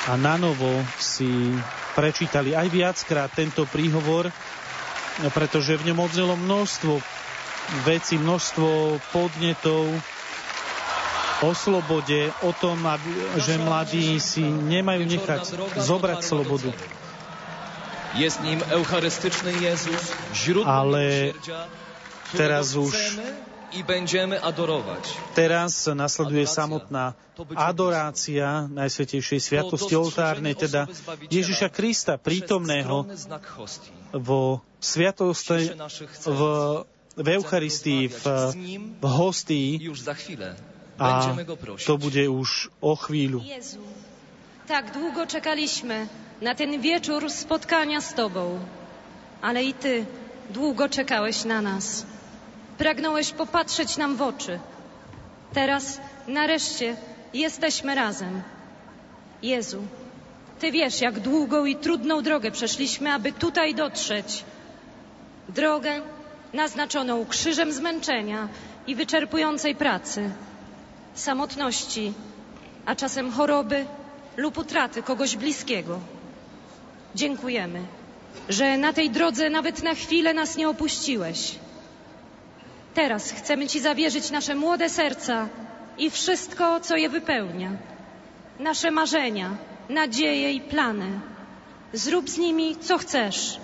[0.08, 1.52] a na novo si
[1.92, 4.32] prečítali aj viackrát tento príhovor,
[5.36, 7.23] pretože v ňom odznelo množstvo
[7.84, 9.88] veci, množstvo podnetov
[11.44, 13.10] o slobode, o tom, aby,
[13.42, 15.42] že mladí si nemajú nechať
[15.76, 16.70] zobrať slobodu.
[18.14, 20.14] Je s ním eucharystyczny Jezus,
[20.62, 21.34] Ale
[22.30, 23.18] teraz už
[23.74, 25.34] i będziemy adorovať.
[25.34, 27.18] Teraz nasleduje samotná
[27.58, 30.86] adorácia Najsvetejšej sviatosti oltárnej, teda
[31.26, 33.10] Ježiša Krista, prítomného
[34.14, 35.74] vo sviatosti,
[36.22, 36.40] v
[37.16, 38.24] v Eucharistii, v,
[39.00, 39.80] v hostii
[40.98, 41.34] a
[41.86, 43.42] to bude už o chvíľu.
[43.42, 43.82] Jezu,
[44.66, 46.06] tak długo czekaliśmy
[46.40, 48.58] na ten wieczór spotkania z Tobą,
[49.42, 50.06] ale i Ty
[50.50, 52.06] długo czekałeś na nas.
[52.78, 54.58] Pragnąłeś popatrzeć nam w oczy.
[55.52, 56.96] Teraz nareszcie
[57.34, 58.42] jesteśmy razem.
[59.42, 59.82] Jezu,
[60.60, 64.44] Ty wiesz, jak długą i trudną drogę przeszliśmy, aby tutaj dotrzeć.
[65.48, 66.02] Drogę,
[66.54, 68.48] naznaczoną krzyżem zmęczenia
[68.86, 70.30] i wyczerpującej pracy,
[71.14, 72.12] samotności,
[72.86, 73.86] a czasem choroby
[74.36, 76.00] lub utraty kogoś bliskiego.
[77.14, 77.80] Dziękujemy,
[78.48, 81.54] że na tej drodze nawet na chwilę nas nie opuściłeś.
[82.94, 85.48] Teraz chcemy Ci zawierzyć nasze młode serca
[85.98, 87.70] i wszystko, co je wypełnia.
[88.58, 89.56] Nasze marzenia,
[89.88, 91.20] nadzieje i plany.
[91.92, 93.58] Zrób z nimi, co chcesz.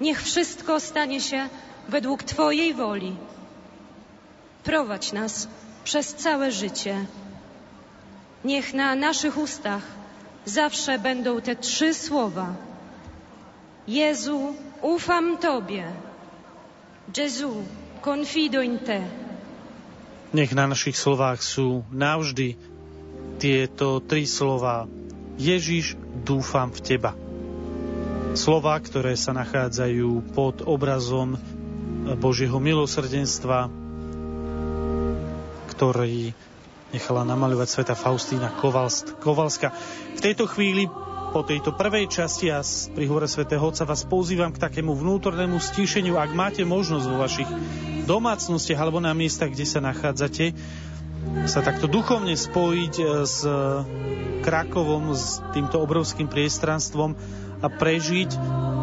[0.00, 1.48] Niech wszystko stanie się
[1.88, 3.16] według Twojej woli.
[4.64, 5.48] Prowadź nas
[5.84, 7.06] przez całe życie.
[8.44, 9.82] Niech na naszych ustach
[10.44, 12.54] zawsze będą te trzy słowa.
[13.88, 15.84] Jezu, ufam Tobie.
[17.16, 17.64] Jezu,
[18.00, 19.00] confido in Te.
[20.34, 22.58] Nech na našich slovách sú navždy
[23.38, 24.88] tieto tri slova.
[25.38, 25.94] Ježiš,
[26.24, 27.12] dúfam v Teba.
[28.34, 31.38] Slova, ktoré sa nachádzajú pod obrazom
[32.20, 33.72] Božieho milosrdenstva,
[35.72, 36.36] ktorý
[36.92, 38.52] nechala namaľovať sveta Faustína
[39.18, 39.72] Kovalska.
[40.14, 40.86] V tejto chvíli
[41.34, 42.62] Po tejto prvej časti a
[42.94, 47.50] pri hore svätého Otca vás pozývam k takému vnútornému stíšeniu, ak máte možnosť vo vašich
[48.06, 50.54] domácnostiach alebo na miestach, kde sa nachádzate,
[51.44, 53.44] sa takto duchovne spojiť e, s
[54.44, 57.16] Krakovom, s týmto obrovským priestranstvom
[57.64, 58.30] a prežiť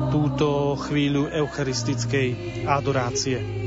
[0.10, 2.28] túto chvíľu eucharistickej
[2.66, 3.62] adorácie.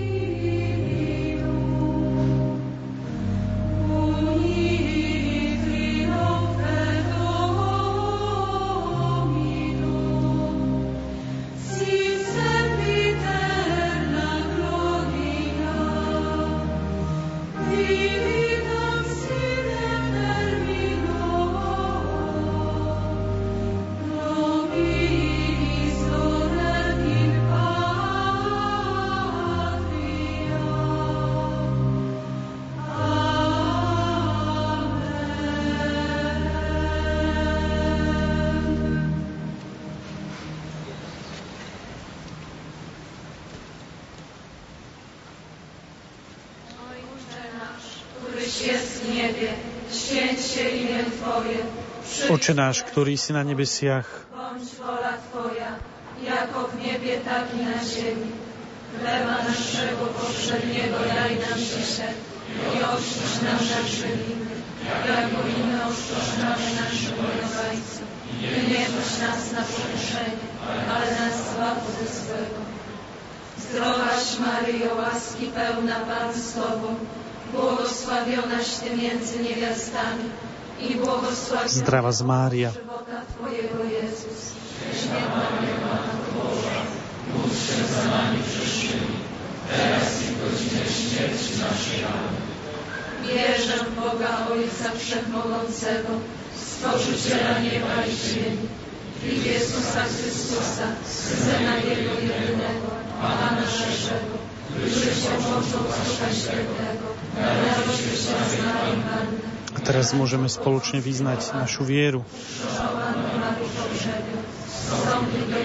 [52.52, 55.80] Náš, ktorý si na nebesiach, bądź wola Twoja,
[56.20, 58.32] jako w niebie, tak i na ziemi.
[59.00, 62.14] Chleba naszego powszedniego daj nam dzisiaj
[62.76, 64.54] i oszczędź nam nasze winy,
[65.08, 68.08] jako i my oszczędzamy naszym winowajcom.
[68.58, 70.46] I nie puść nas na pokuszenie,
[70.92, 72.60] ale nas zbaw ze złego.
[73.58, 76.88] Zdrowaś Maryjo, łaski pełna Pan z Tobą,
[77.52, 80.24] błogosławionaś Ty między niewiastami,
[80.80, 82.70] i błogosławiona Zdrowaś Maria.
[83.38, 84.52] Twojego Jezus.
[85.10, 86.78] Maria, Matko Boża,
[87.94, 89.16] za nami grzesznymi,
[89.70, 92.04] teraz i w godzinę śmierci naszej.
[93.22, 96.12] Wierzę w Boga Ojca Wszechmogącego,
[96.56, 98.68] Stworzyciela nieba i ziemi,
[99.30, 102.90] i Jezusa Chrystusa, Syna Jego jedynego,
[103.22, 104.34] Pana naszego,
[104.68, 107.06] który się począł od Świętego,
[107.36, 109.53] narodził się z nami Panny,
[109.84, 112.20] Teraz możemy spolocznie wyznać naszą wierę.
[114.78, 115.58] Wstąpił do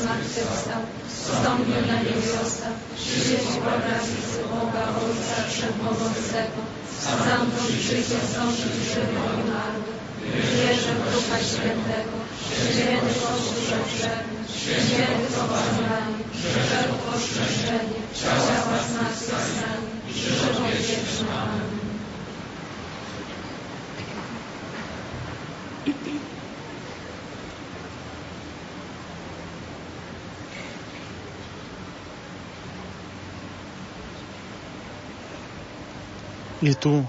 [0.00, 2.68] zmartwychwstał, wstąpił na niebiosa,
[5.78, 6.02] po.
[10.32, 12.16] Wierzę w Ducha Świętego,
[12.72, 13.62] święty Kościół
[14.58, 21.26] święty poważanie, wszelko ostrzeżenie, ciała zmartwychwstanie, żywot wieczny.
[21.42, 21.81] Amen.
[36.62, 37.02] Je tu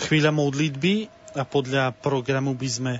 [0.00, 2.94] chvíľa modlitby a podľa programu by sme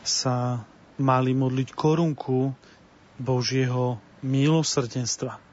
[0.00, 0.64] sa
[0.96, 2.48] mali modliť korunku
[3.20, 5.43] Božieho milosrdenstva.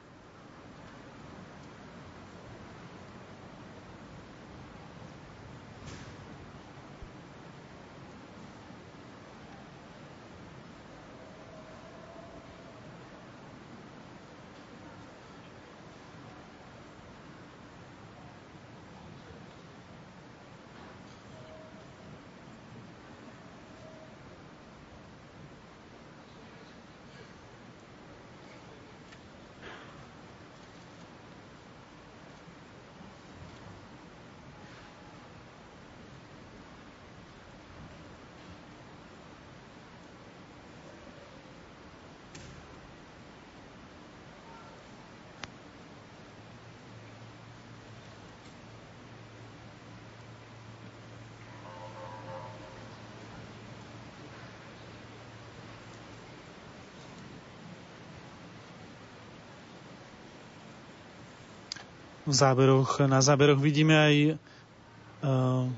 [62.32, 65.68] V záberoch, na záberoch vidíme aj uh,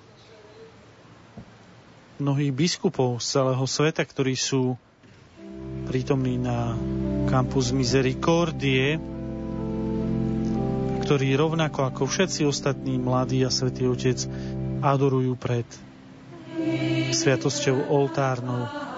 [2.23, 4.79] mnohých biskupov z celého sveta, ktorí sú
[5.91, 6.79] prítomní na
[7.27, 9.03] kampus Misericordie,
[11.03, 14.25] ktorí rovnako ako všetci ostatní mladí a svätý Otec
[14.81, 15.67] adorujú pred
[17.11, 18.94] sviatosťou oltárnou.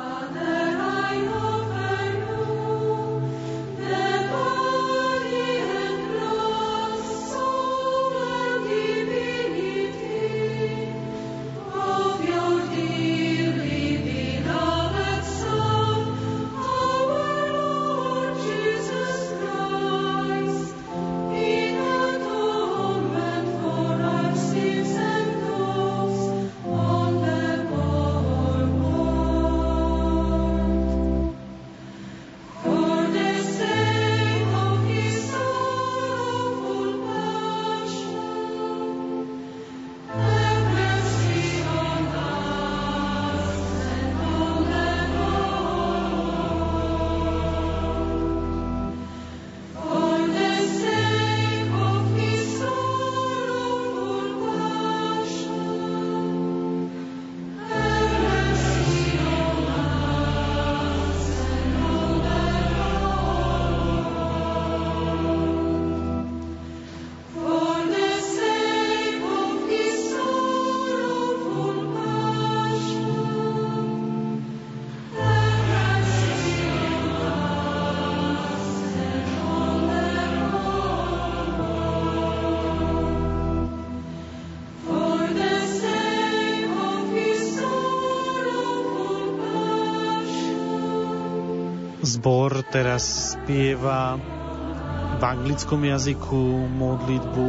[92.96, 97.48] Teraz spieva v anglickom jazyku modlitbu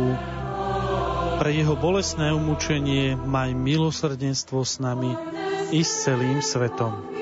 [1.40, 5.16] pre jeho bolestné umúčenie maj milosrdenstvo s nami
[5.72, 7.17] i s celým svetom.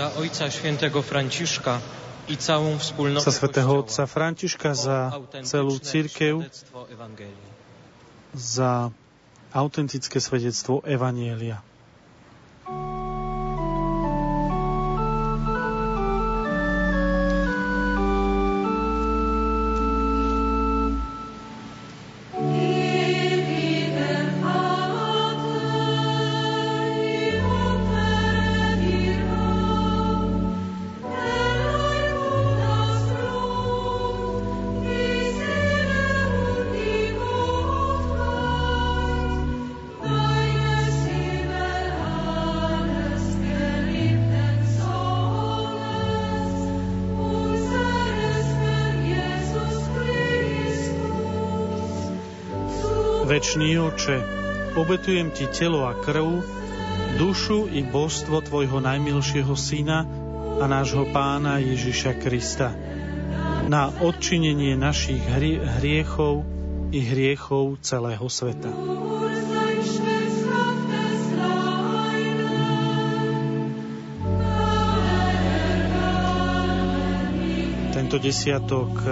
[0.00, 1.80] Za ojca świętego Franciszka
[2.28, 5.12] i całą wspólnotę za svätého otca Františka, za
[5.44, 6.40] celú církev,
[8.32, 8.90] za
[9.52, 11.60] autentické svedectvo Evanielia.
[53.40, 54.20] Večný oče,
[54.76, 56.44] obetujem ti telo a krv,
[57.16, 60.04] dušu i božstvo tvojho najmilšieho syna
[60.60, 62.68] a nášho pána Ježiša Krista
[63.64, 66.44] na odčinenie našich hri- hriechov
[66.92, 68.68] i hriechov celého sveta.
[77.96, 79.08] Tento desiatok eh,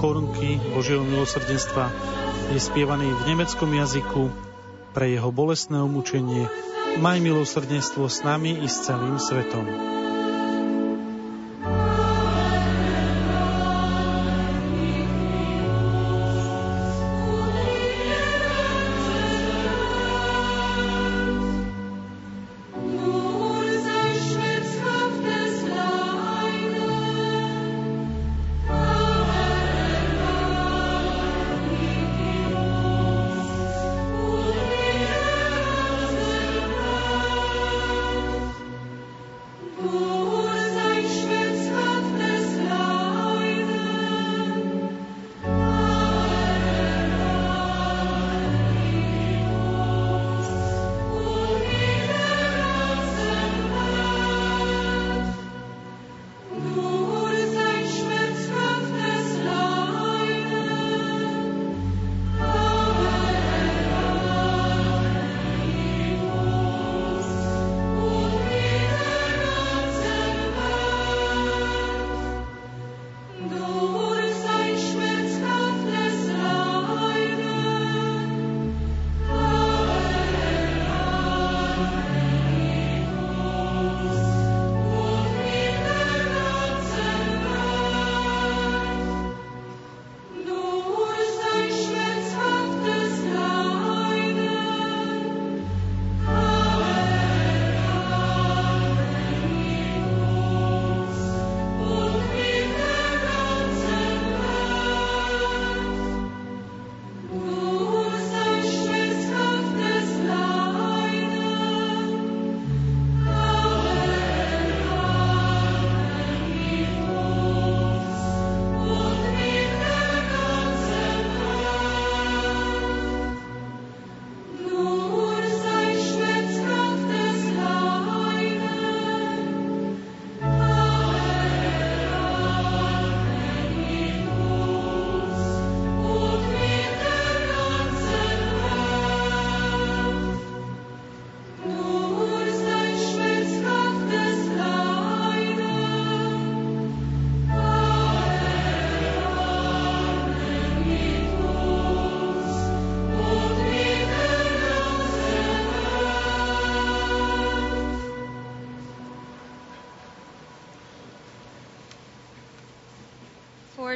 [0.00, 2.16] korunky Božieho milosrdenstva
[2.52, 4.30] je spievaný v nemeckom jazyku
[4.94, 6.46] pre jeho bolestné umúčenie
[6.96, 9.95] Maj milosrdenstvo s nami i s celým svetom.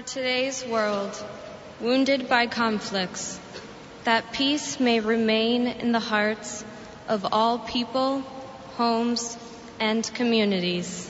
[0.01, 1.13] For today's world,
[1.81, 3.39] wounded by conflicts,
[4.05, 6.65] that peace may remain in the hearts
[7.09, 8.21] of all people,
[8.77, 9.37] homes,
[9.79, 11.10] and communities.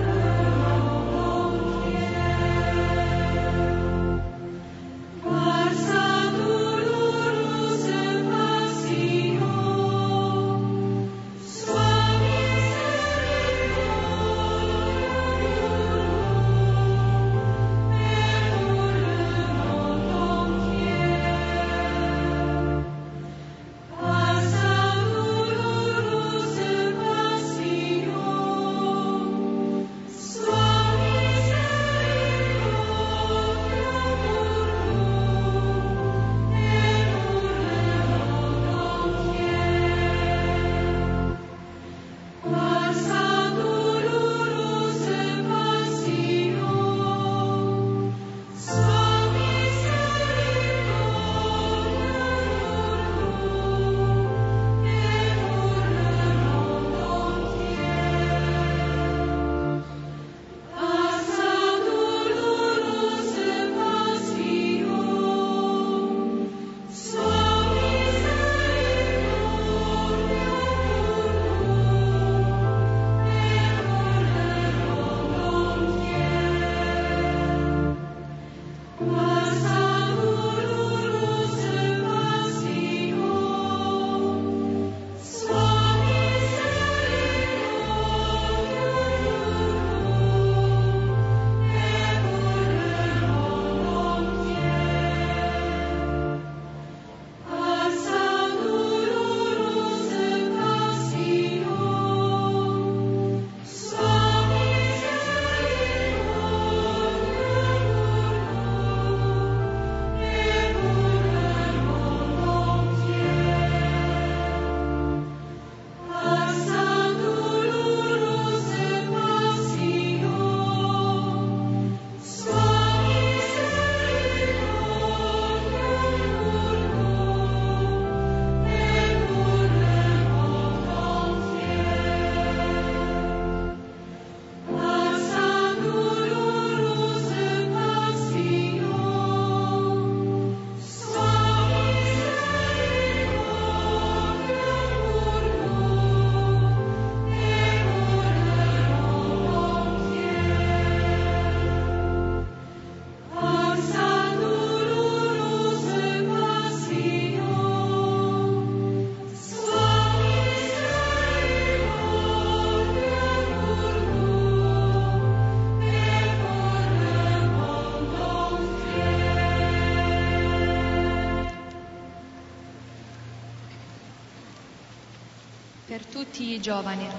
[176.61, 177.09] Giovani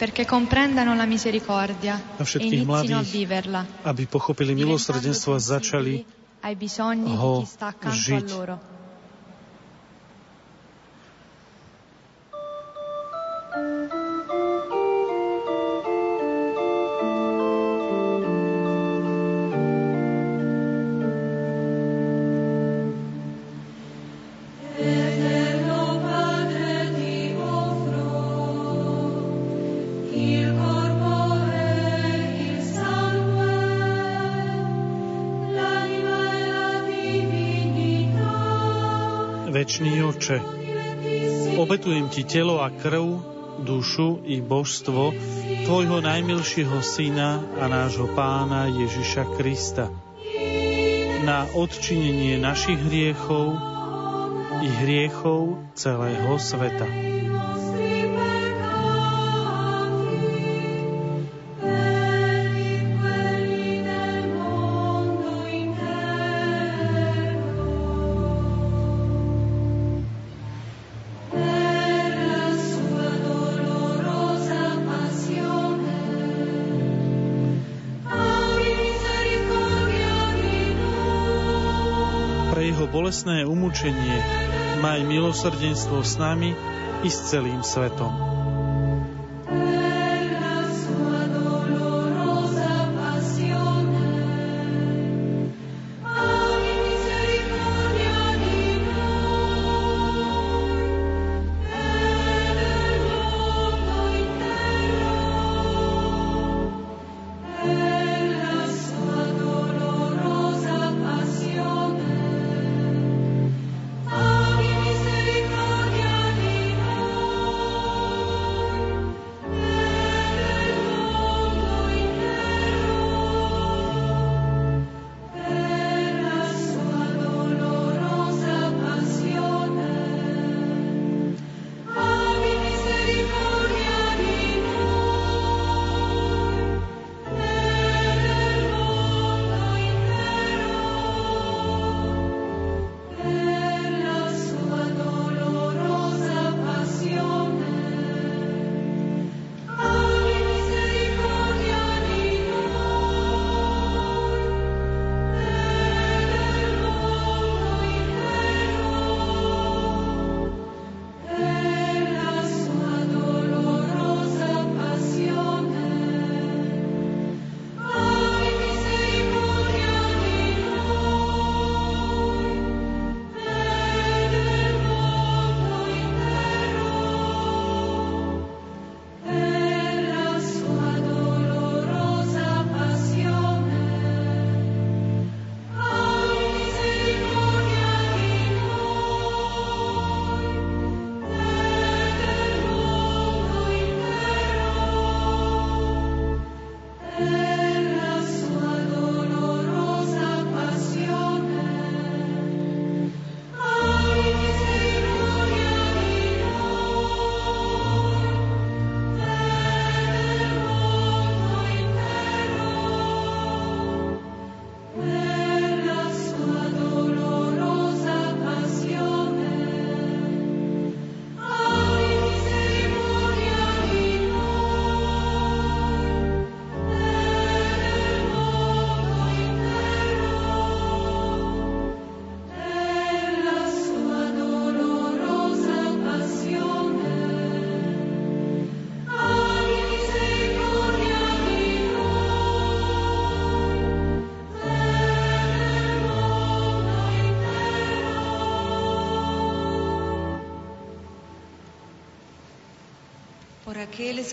[0.00, 3.28] perché comprendano la misericordia a všetkých mladých,
[3.84, 6.08] aby pochopili milosrdenstvo a začali
[7.04, 7.44] ho
[7.84, 8.28] žiť.
[39.70, 40.42] Večný oče,
[41.54, 43.22] Obetujem ti telo a krv,
[43.62, 45.14] dušu i božstvo
[45.62, 49.86] Tvojho najmilšieho Syna a nášho Pána Ježiša Krista
[51.22, 53.62] na odčinenie našich hriechov
[54.58, 56.90] i hriechov celého sveta.
[83.10, 84.22] Bolestné umúčenie,
[84.78, 86.54] maj milosrdenstvo s nami
[87.02, 88.29] i s celým svetom.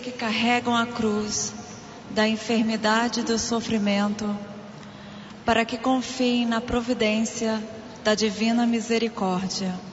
[0.00, 1.52] Que carregam a cruz
[2.10, 4.36] da enfermidade e do sofrimento,
[5.44, 7.62] para que confiem na providência
[8.02, 9.87] da divina misericórdia.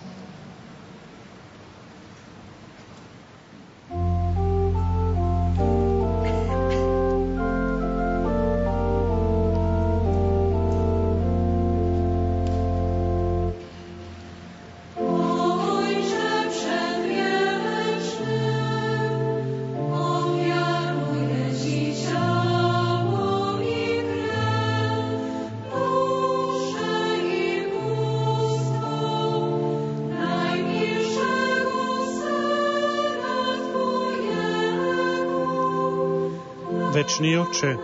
[37.16, 37.80] Večný oče,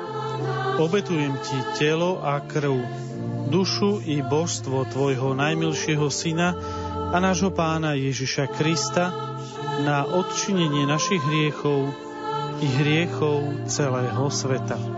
[0.84, 2.84] obetujem ti telo a krv,
[3.48, 6.52] dušu i božstvo tvojho najmilšieho syna
[7.16, 9.16] a nášho pána Ježiša Krista
[9.88, 11.96] na odčinenie našich hriechov
[12.60, 14.91] i hriechov celého sveta.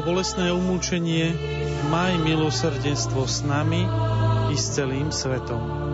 [0.00, 1.36] Bolestné umúčenie,
[1.92, 3.84] maj milosrdenstvo s nami
[4.48, 5.89] i s celým svetom.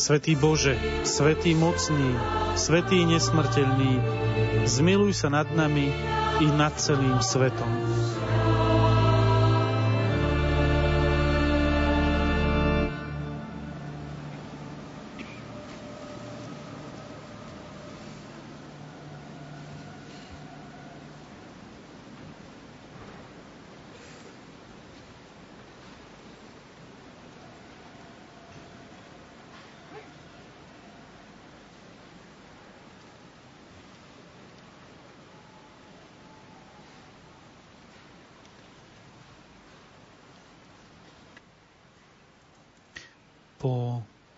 [0.00, 2.16] Svetý Bože, Svetý mocný,
[2.56, 4.00] Svetý nesmrteľný,
[4.64, 5.92] zmiluj sa nad nami
[6.40, 7.79] i nad celým svetom.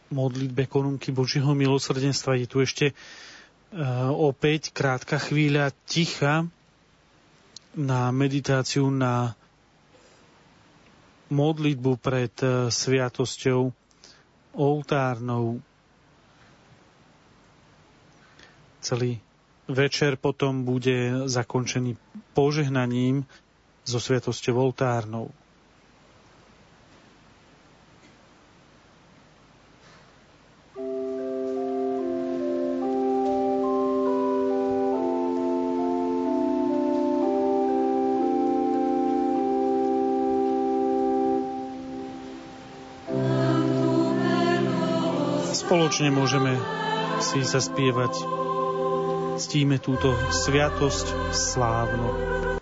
[0.09, 2.37] Modlitbe korunky Božieho milosrdenstva.
[2.37, 6.45] Je tu ešte uh, opäť krátka chvíľa ticha
[7.73, 9.33] na meditáciu na
[11.33, 13.73] modlitbu pred e, sviatosťou
[14.53, 15.65] oltárnou.
[18.79, 19.17] Celý
[19.65, 21.97] večer potom bude zakončený
[22.37, 23.25] požehnaním
[23.83, 25.33] so sviatosťou oltárnou.
[45.93, 46.57] Spoločne môžeme
[47.21, 48.25] si zaspievať.
[49.37, 52.62] Ctíme túto sviatosť slávnu.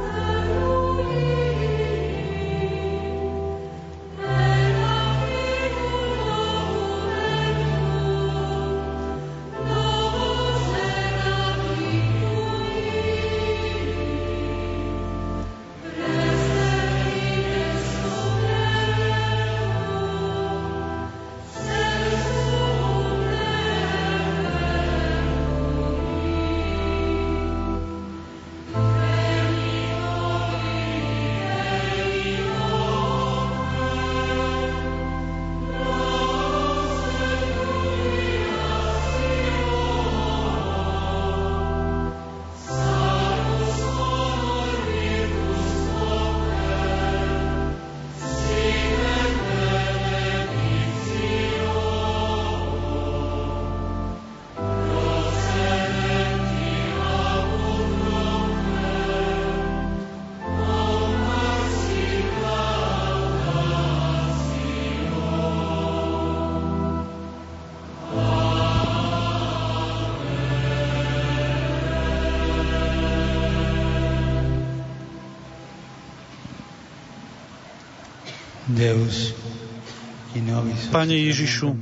[81.01, 81.81] Pane Ježišu,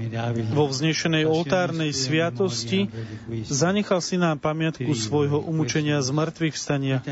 [0.54, 2.86] vo vznešenej oltárnej sviatosti
[3.50, 7.02] zanechal si nám pamiatku svojho umúčenia z mŕtvych vstania.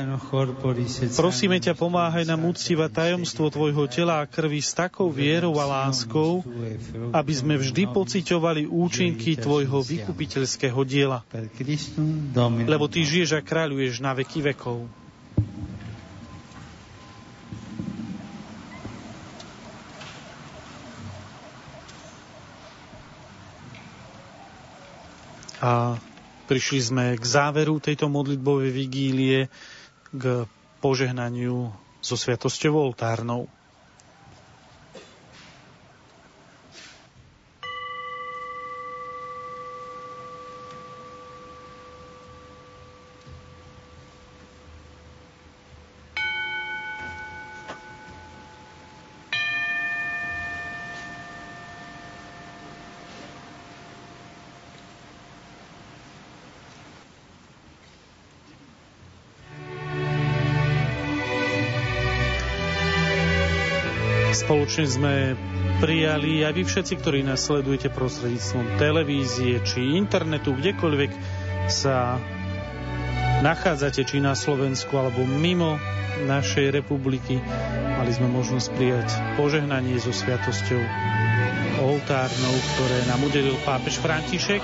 [1.18, 6.46] Prosíme ťa, pomáhaj nám uctívať tajomstvo Tvojho tela a krvi s takou vierou a láskou,
[7.10, 11.26] aby sme vždy pociťovali účinky Tvojho vykupiteľského diela.
[12.70, 14.86] Lebo Ty žiješ a kráľuješ na veky vekov.
[25.66, 25.96] A
[26.46, 29.38] prišli sme k záveru tejto modlitbovej vigílie,
[30.14, 30.46] k
[30.78, 33.50] požehnaniu so sviatosťou oltárnou.
[64.76, 65.16] Spoločne sme
[65.80, 71.16] prijali aj vy všetci, ktorí nás sledujete prostredníctvom televízie či internetu, kdekoľvek
[71.72, 72.20] sa
[73.40, 75.80] nachádzate, či na Slovensku alebo mimo
[76.28, 77.40] našej republiky.
[77.96, 79.08] Mali sme možnosť prijať
[79.40, 80.82] požehnanie so sviatosťou
[81.80, 84.60] oltárnou, ktoré nám udelil pápež František.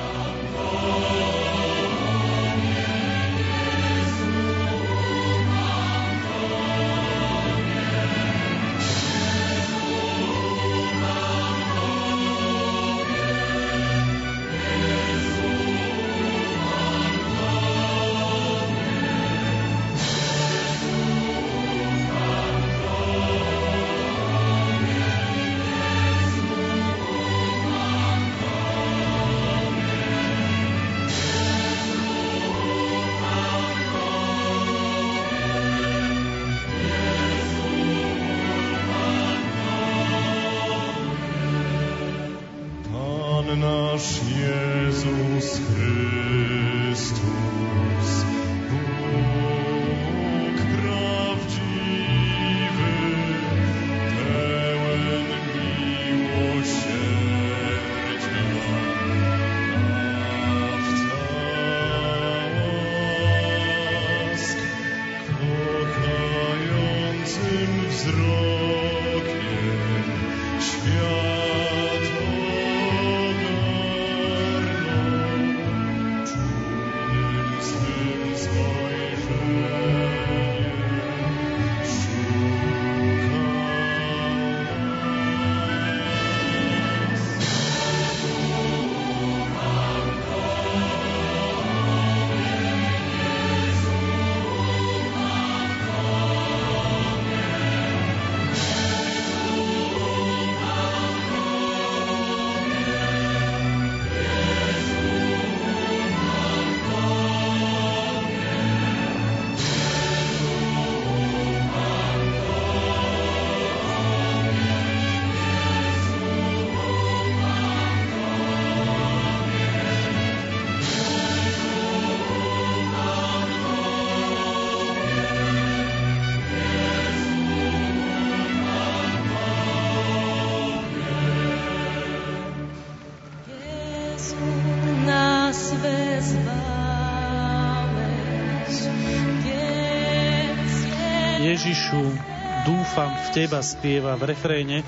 [143.32, 144.84] Teba spieva v refréne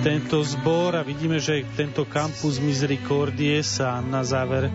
[0.00, 4.68] tento zbor a vidíme, že tento kampus Misericordie sa na záver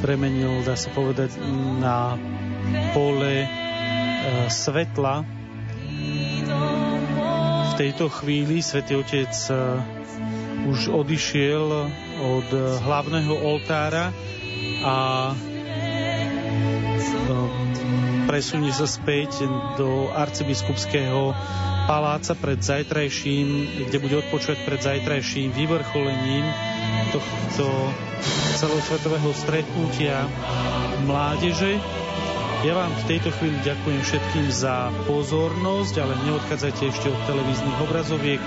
[0.00, 1.36] premenil, dá sa povedať,
[1.80, 2.16] na
[2.92, 3.48] pole e,
[4.48, 5.24] svetla.
[7.68, 9.52] V tejto chvíli Svetý Otec e,
[10.68, 11.66] už odišiel
[12.20, 12.48] od
[12.84, 14.12] hlavného oltára
[14.84, 14.96] a
[18.30, 19.44] presunie sa späť
[19.76, 21.34] do arcibiskupského
[21.84, 23.46] paláca pred zajtrajším,
[23.90, 26.46] kde bude odpočúvať pred zajtrajším vyvrcholením
[27.10, 27.66] tohto
[28.56, 30.24] celosvetového stretnutia
[31.04, 31.82] mládeže.
[32.62, 38.42] Ja vám v tejto chvíli ďakujem všetkým za pozornosť, ale neodchádzajte ešte od televíznych obrazoviek.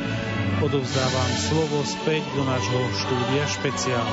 [0.63, 4.07] Odovzdávam slovo späť do nášho štúdia špeciál.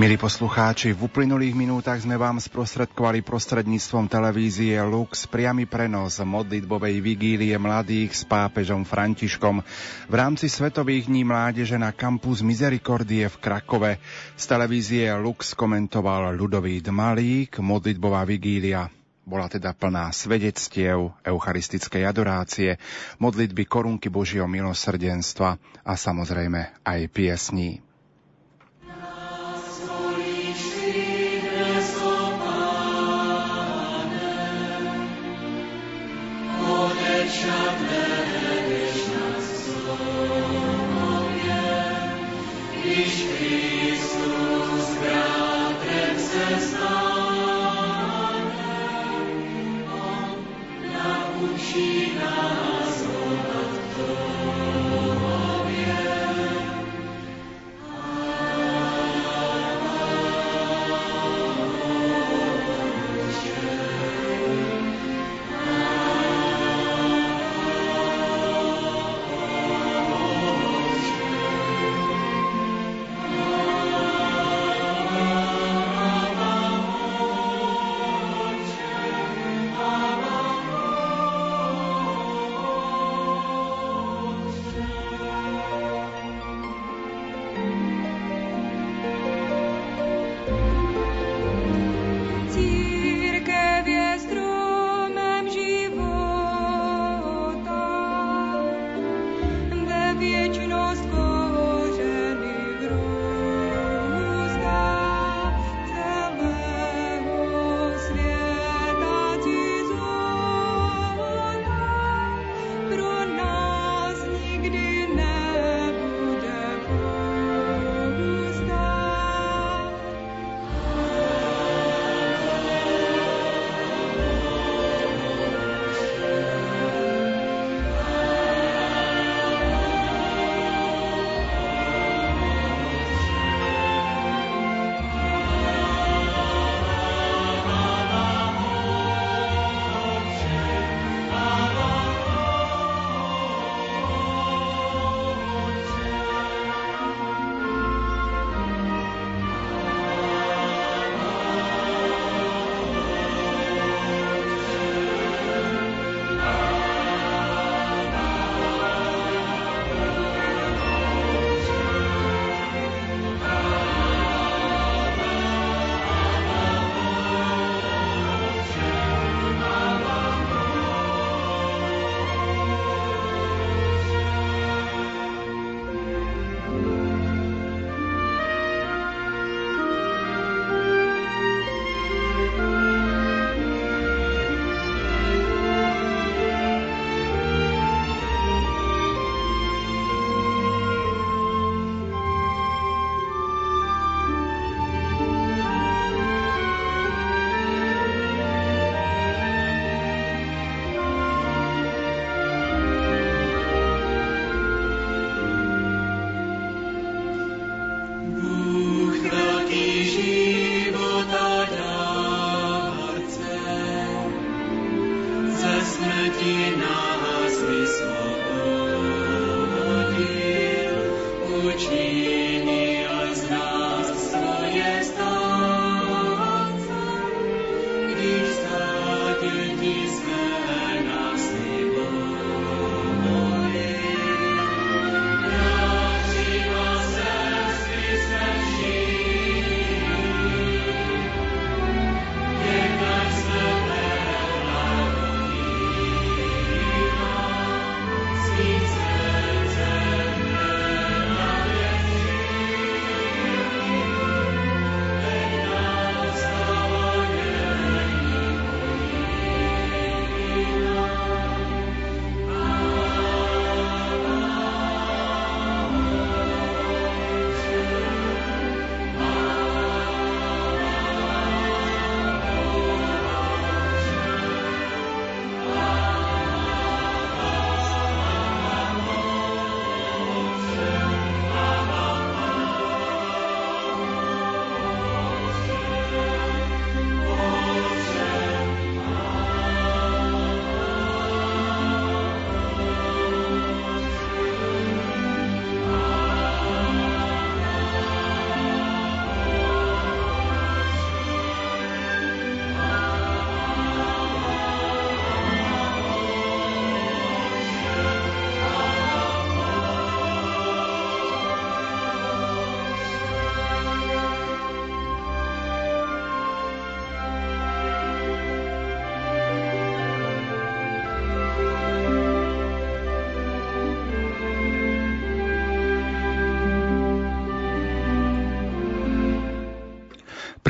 [0.00, 7.52] Milí poslucháči, v uplynulých minútach sme vám sprostredkovali prostredníctvom televízie Lux priamy prenos modlitbovej vigílie
[7.60, 9.60] mladých s pápežom Františkom
[10.08, 14.00] v rámci Svetových dní mládeže na kampus Misericordie v Krakove.
[14.40, 18.88] Z televízie Lux komentoval Ľudový Dmalík, modlitbová vigília
[19.28, 22.80] bola teda plná svedectiev, eucharistickej adorácie,
[23.20, 27.89] modlitby korunky Božieho milosrdenstva a samozrejme aj piesní.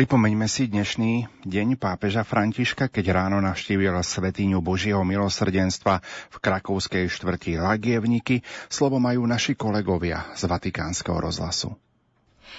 [0.01, 6.01] Pripomeňme si dnešný deň pápeža Františka, keď ráno navštívil Svetíňu Božieho milosrdenstva
[6.33, 8.41] v krakovskej štvrti Lagievniky.
[8.73, 11.77] Slovo majú naši kolegovia z Vatikánskeho rozhlasu.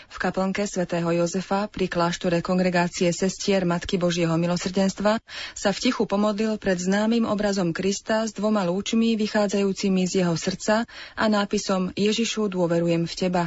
[0.05, 5.17] V kaplnke svätého Jozefa pri kláštore kongregácie sestier Matky Božieho milosrdenstva
[5.57, 10.85] sa v tichu pomodlil pred známym obrazom Krista s dvoma lúčmi vychádzajúcimi z jeho srdca
[11.17, 13.43] a nápisom Ježišu dôverujem v teba.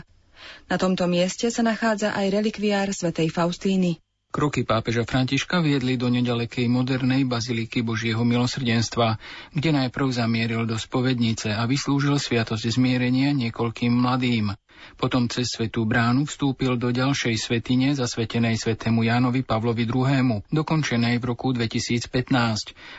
[0.66, 4.04] Na tomto mieste sa nachádza aj relikviár svätej Faustíny.
[4.34, 9.14] Kroky pápeža Františka viedli do nedalekej modernej baziliky Božieho milosrdenstva,
[9.54, 14.50] kde najprv zamieril do spovednice a vyslúžil sviatosť zmierenia niekoľkým mladým.
[14.98, 21.24] Potom cez svetú bránu vstúpil do ďalšej svetine zasvetenej svetému Jánovi Pavlovi II., dokončenej v
[21.30, 22.10] roku 2015,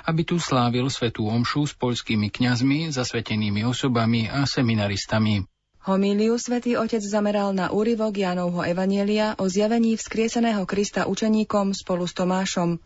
[0.08, 5.44] aby tu slávil svetú omšu s poľskými kňazmi, zasvetenými osobami a seminaristami.
[5.86, 12.18] Homíliu svätý Otec zameral na úryvok Jánovho Evanielia o zjavení vzkrieseného Krista učeníkom spolu s
[12.18, 12.82] Tomášom.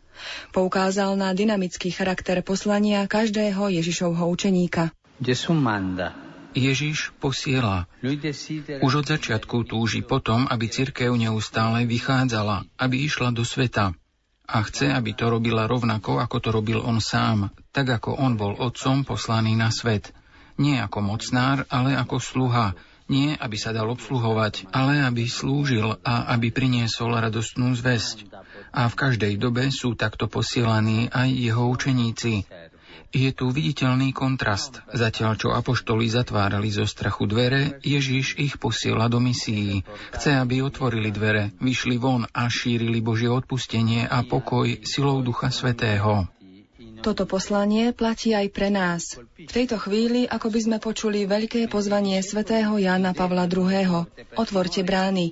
[0.52, 4.92] Poukázal na dynamický charakter poslania každého Ježišovho učeníka.
[6.52, 7.88] Ježiš posiela.
[8.84, 13.96] Už od začiatku túži potom, aby cirkev neustále vychádzala, aby išla do sveta.
[14.44, 18.60] A chce, aby to robila rovnako, ako to robil on sám, tak ako on bol
[18.60, 20.12] otcom poslaný na svet.
[20.60, 22.76] Nie ako mocnár, ale ako sluha,
[23.10, 28.30] nie, aby sa dal obsluhovať, ale aby slúžil a aby priniesol radostnú zväzť.
[28.70, 32.46] A v každej dobe sú takto posielaní aj jeho učeníci.
[33.10, 34.86] Je tu viditeľný kontrast.
[34.94, 39.82] Zatiaľ, čo apoštoli zatvárali zo strachu dvere, Ježiš ich posiela do misií.
[40.14, 46.30] Chce, aby otvorili dvere, vyšli von a šírili Božie odpustenie a pokoj silou Ducha Svetého.
[47.00, 49.16] Toto poslanie platí aj pre nás.
[49.40, 54.04] V tejto chvíli, ako by sme počuli veľké pozvanie svätého Jána Pavla II.
[54.36, 55.32] Otvorte brány.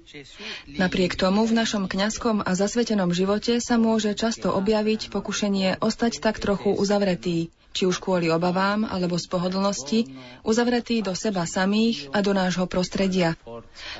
[0.79, 6.39] Napriek tomu v našom kňazskom a zasvetenom živote sa môže často objaviť pokušenie ostať tak
[6.39, 9.99] trochu uzavretý, či už kvôli obavám alebo z pohodlnosti,
[10.47, 13.35] uzavretý do seba samých a do nášho prostredia.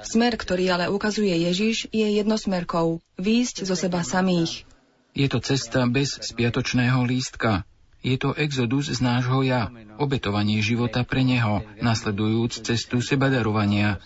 [0.01, 4.65] Smer, ktorý ale ukazuje Ježiš, je jednosmerkou, výjsť zo seba samých.
[5.17, 7.65] Je to cesta bez spiatočného lístka.
[8.05, 13.97] Je to exodus z nášho ja, obetovanie života pre neho, nasledujúc cestu sebadarovania.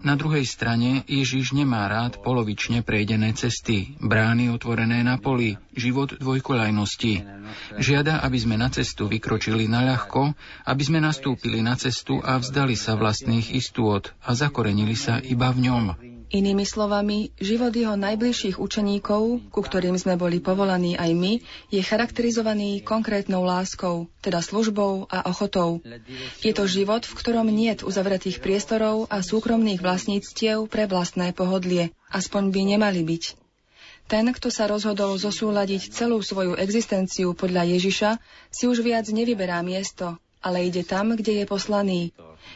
[0.00, 7.14] Na druhej strane Ježiš nemá rád polovične prejdené cesty, brány otvorené na poli, život dvojkolajnosti.
[7.76, 10.32] Žiada, aby sme na cestu vykročili na ľahko,
[10.64, 15.68] aby sme nastúpili na cestu a vzdali sa vlastných istôt a zakorenili sa iba v
[15.68, 16.13] ňom.
[16.32, 21.32] Inými slovami, život jeho najbližších učeníkov, ku ktorým sme boli povolaní aj my,
[21.68, 25.84] je charakterizovaný konkrétnou láskou, teda službou a ochotou.
[26.40, 31.92] Je to život, v ktorom niet uzavretých priestorov a súkromných vlastníctiev pre vlastné pohodlie.
[32.08, 33.24] Aspoň by nemali byť.
[34.04, 38.10] Ten, kto sa rozhodol zosúľadiť celú svoju existenciu podľa Ježiša,
[38.52, 42.00] si už viac nevyberá miesto, ale ide tam, kde je poslaný.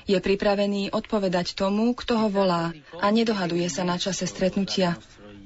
[0.09, 4.97] Je pripravený odpovedať tomu, kto ho volá a nedohaduje sa na čase stretnutia.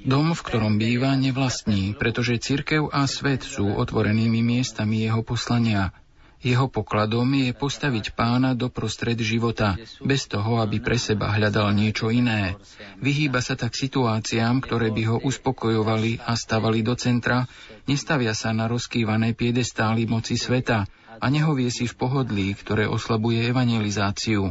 [0.02, 5.94] Dom, v ktorom býva, nevlastní, pretože cirkev a svet sú otvorenými miestami jeho poslania.
[6.42, 12.10] Jeho pokladom je postaviť pána do prostred života, bez toho, aby pre seba hľadal niečo
[12.10, 12.58] iné.
[12.98, 17.46] Vyhýba sa tak situáciám, ktoré by ho uspokojovali a stavali do centra,
[17.86, 20.90] nestavia sa na rozkývané piedestály moci sveta,
[21.22, 24.50] a nehovie si v pohodlí, ktoré oslabuje evangelizáciu.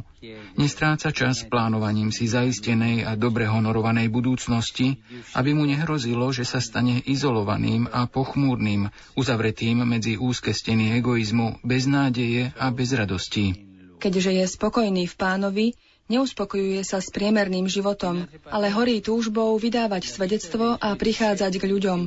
[0.56, 4.96] Nestráca čas plánovaním si zaistenej a dobre honorovanej budúcnosti,
[5.36, 8.88] aby mu nehrozilo, že sa stane izolovaným a pochmúrnym,
[9.20, 13.52] uzavretým medzi úzke steny egoizmu, bez nádeje a bez radosti.
[14.00, 15.68] Keďže je spokojný v pánovi,
[16.12, 22.00] Neuspokojuje sa s priemerným životom, ale horí túžbou vydávať svedectvo a prichádzať k ľuďom.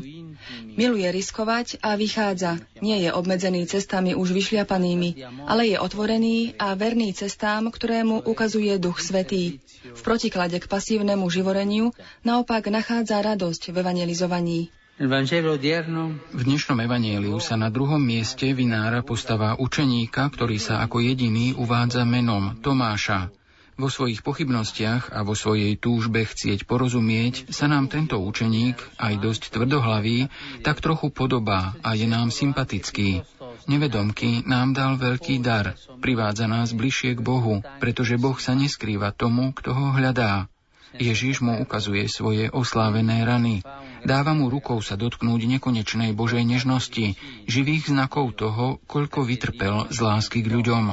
[0.77, 2.61] Miluje riskovať a vychádza.
[2.85, 9.01] Nie je obmedzený cestami už vyšliapanými, ale je otvorený a verný cestám, ktorému ukazuje Duch
[9.01, 9.65] Svetý.
[9.89, 11.97] V protiklade k pasívnemu živoreniu
[12.29, 14.61] naopak nachádza radosť v evangelizovaní.
[14.95, 22.07] V dnešnom evanieliu sa na druhom mieste vynára postava učeníka, ktorý sa ako jediný uvádza
[22.07, 23.33] menom Tomáša.
[23.75, 29.43] Vo svojich pochybnostiach a vo svojej túžbe chcieť porozumieť sa nám tento učeník, aj dosť
[29.51, 30.31] tvrdohlavý,
[30.63, 33.27] tak trochu podobá a je nám sympatický.
[33.67, 39.51] Nevedomky nám dal veľký dar, privádza nás bližšie k Bohu, pretože Boh sa neskrýva tomu,
[39.51, 40.47] kto ho hľadá.
[40.95, 43.67] Ježiš mu ukazuje svoje oslávené rany.
[44.07, 47.19] Dáva mu rukou sa dotknúť nekonečnej Božej nežnosti,
[47.51, 50.85] živých znakov toho, koľko vytrpel z lásky k ľuďom.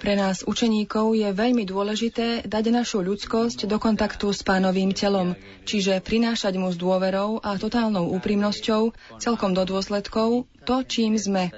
[0.00, 5.36] Pre nás učeníkov je veľmi dôležité dať našu ľudskosť do kontaktu s pánovým telom,
[5.68, 11.52] čiže prinášať mu s dôverou a totálnou úprimnosťou celkom do dôsledkov to, čím sme.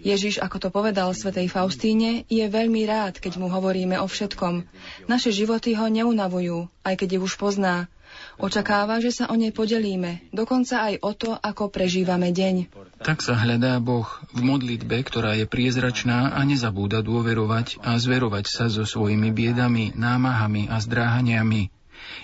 [0.00, 4.64] Ježiš, ako to povedal svätej Faustíne, je veľmi rád, keď mu hovoríme o všetkom.
[5.04, 7.92] Naše životy ho neunavujú, aj keď ich už pozná.
[8.34, 12.70] Očakáva, že sa o nej podelíme, dokonca aj o to, ako prežívame deň.
[12.98, 18.66] Tak sa hľadá Boh v modlitbe, ktorá je priezračná a nezabúda dôverovať a zverovať sa
[18.66, 21.70] so svojimi biedami, námahami a zdráhaniami.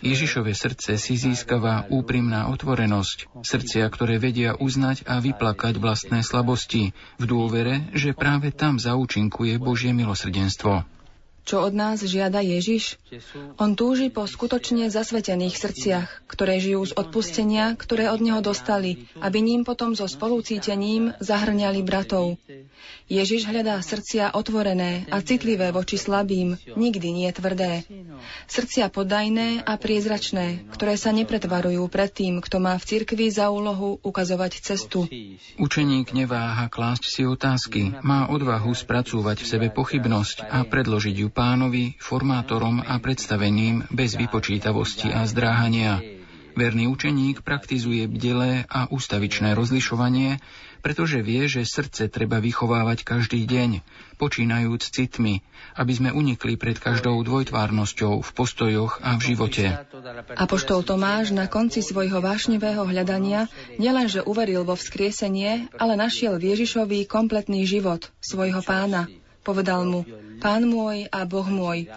[0.00, 7.24] Ježišové srdce si získava úprimná otvorenosť, srdcia, ktoré vedia uznať a vyplakať vlastné slabosti, v
[7.24, 10.84] dôvere, že práve tam zaúčinkuje Božie milosrdenstvo.
[11.50, 12.94] Čo od nás žiada Ježiš?
[13.58, 19.42] On túži po skutočne zasvetených srdciach, ktoré žijú z odpustenia, ktoré od Neho dostali, aby
[19.42, 22.38] ním potom so spolucítením zahrňali bratov.
[23.10, 27.82] Ježiš hľadá srdcia otvorené a citlivé voči slabým, nikdy nie tvrdé.
[28.46, 33.98] Srdcia podajné a priezračné, ktoré sa nepretvarujú pred tým, kto má v cirkvi za úlohu
[34.06, 35.10] ukazovať cestu.
[35.58, 41.96] Učeník neváha klásť si otázky, má odvahu spracúvať v sebe pochybnosť a predložiť ju pánovi,
[41.96, 46.04] formátorom a predstavením bez vypočítavosti a zdráhania.
[46.52, 50.36] Verný učeník praktizuje bdelé a ústavičné rozlišovanie,
[50.84, 53.80] pretože vie, že srdce treba vychovávať každý deň,
[54.20, 55.40] počínajúc citmi,
[55.80, 59.64] aby sme unikli pred každou dvojtvárnosťou v postojoch a v živote.
[60.36, 63.48] Apoštol Tomáš na konci svojho vášnivého hľadania
[63.80, 69.08] nielenže uveril vo vzkriesenie, ale našiel v Ježišovi kompletný život, svojho pána.
[69.40, 70.04] Povedal mu,
[70.40, 71.88] Pán môj a Boh môj.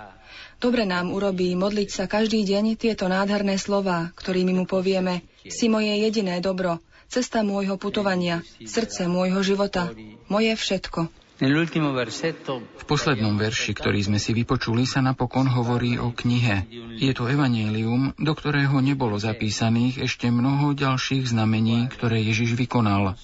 [0.60, 5.92] Dobre nám urobí modliť sa každý deň tieto nádherné slova, ktorými mu povieme, si moje
[5.92, 6.80] jediné dobro,
[7.12, 9.92] cesta môjho putovania, srdce môjho života,
[10.28, 11.23] moje všetko.
[11.44, 16.72] V poslednom verši, ktorý sme si vypočuli, sa napokon hovorí o knihe.
[16.96, 23.20] Je to evanielium, do ktorého nebolo zapísaných ešte mnoho ďalších znamení, ktoré Ježiš vykonal.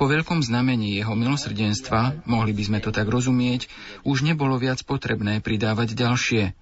[0.00, 3.68] Po veľkom znamení jeho milosrdenstva, mohli by sme to tak rozumieť,
[4.08, 6.56] už nebolo viac potrebné pridávať ďalšie.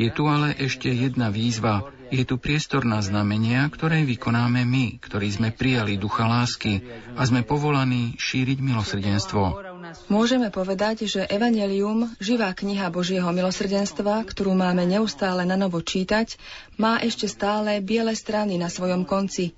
[0.00, 1.92] Je tu ale ešte jedna výzva.
[2.08, 6.80] Je tu priestor na znamenia, ktoré vykonáme my, ktorí sme prijali ducha lásky
[7.12, 9.67] a sme povolaní šíriť milosrdenstvo.
[10.08, 16.36] Môžeme povedať, že Evangelium, živá kniha Božieho milosrdenstva, ktorú máme neustále na novo čítať,
[16.76, 19.56] má ešte stále biele strany na svojom konci.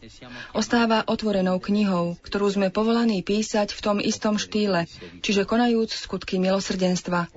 [0.57, 4.89] Ostáva otvorenou knihou, ktorú sme povolaní písať v tom istom štýle,
[5.21, 7.29] čiže konajúc skutky milosrdenstva.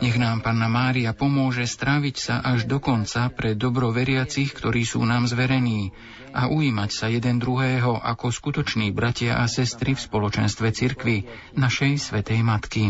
[0.00, 5.04] Nech nám Panna Mária pomôže stráviť sa až do konca pre dobro veriacich, ktorí sú
[5.04, 5.92] nám zverení
[6.30, 11.26] a ujímať sa jeden druhého ako skutoční bratia a sestry v spoločenstve cirkvy,
[11.58, 12.84] našej Svetej Matky.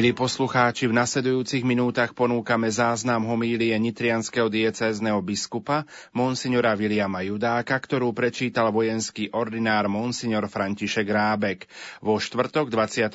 [0.00, 5.84] Milí poslucháči, v nasledujúcich minútach ponúkame záznam homílie nitrianského diecézneho biskupa
[6.16, 11.68] monsignora Viliama Judáka, ktorú prečítal vojenský ordinár monsignor František Rábek
[12.00, 13.12] vo štvrtok 28.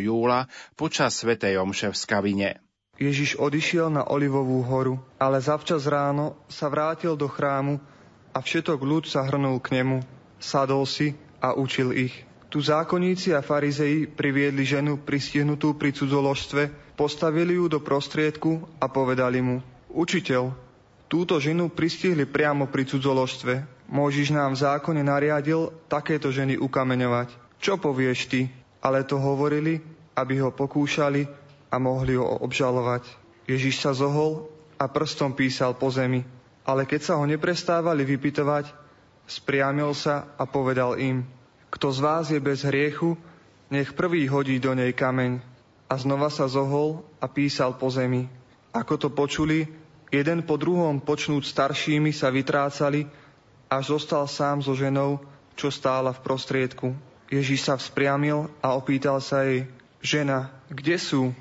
[0.00, 0.48] júla
[0.80, 2.50] počas svätej omše v Skavine.
[2.96, 7.84] Ježiš odišiel na Olivovú horu, ale zavčas ráno sa vrátil do chrámu
[8.32, 10.00] a všetok ľud sa hrnul k nemu.
[10.40, 12.27] Sadol si a učil ich.
[12.48, 19.44] Tu zákonníci a farizei priviedli ženu pristihnutú pri cudzoložstve, postavili ju do prostriedku a povedali
[19.44, 20.52] mu, Učiteľ,
[21.08, 23.84] túto ženu pristihli priamo pri cudzoložstve.
[23.88, 27.32] Môžiš nám v zákone nariadil takéto ženy ukameňovať.
[27.60, 28.40] Čo povieš ty?
[28.84, 29.80] Ale to hovorili,
[30.16, 31.24] aby ho pokúšali
[31.72, 33.08] a mohli ho obžalovať.
[33.48, 36.24] Ježiš sa zohol a prstom písal po zemi.
[36.68, 38.68] Ale keď sa ho neprestávali vypytovať,
[39.24, 41.24] spriamil sa a povedal im–
[41.68, 43.16] kto z vás je bez hriechu,
[43.68, 45.40] nech prvý hodí do nej kameň.
[45.88, 48.28] A znova sa zohol a písal po zemi.
[48.72, 49.64] Ako to počuli,
[50.12, 53.08] jeden po druhom počnúť staršími sa vytrácali,
[53.68, 55.20] až zostal sám so ženou,
[55.56, 56.92] čo stála v prostriedku.
[57.28, 59.68] Ježíš sa vzpriamil a opýtal sa jej,
[60.00, 61.32] žena, kde sú?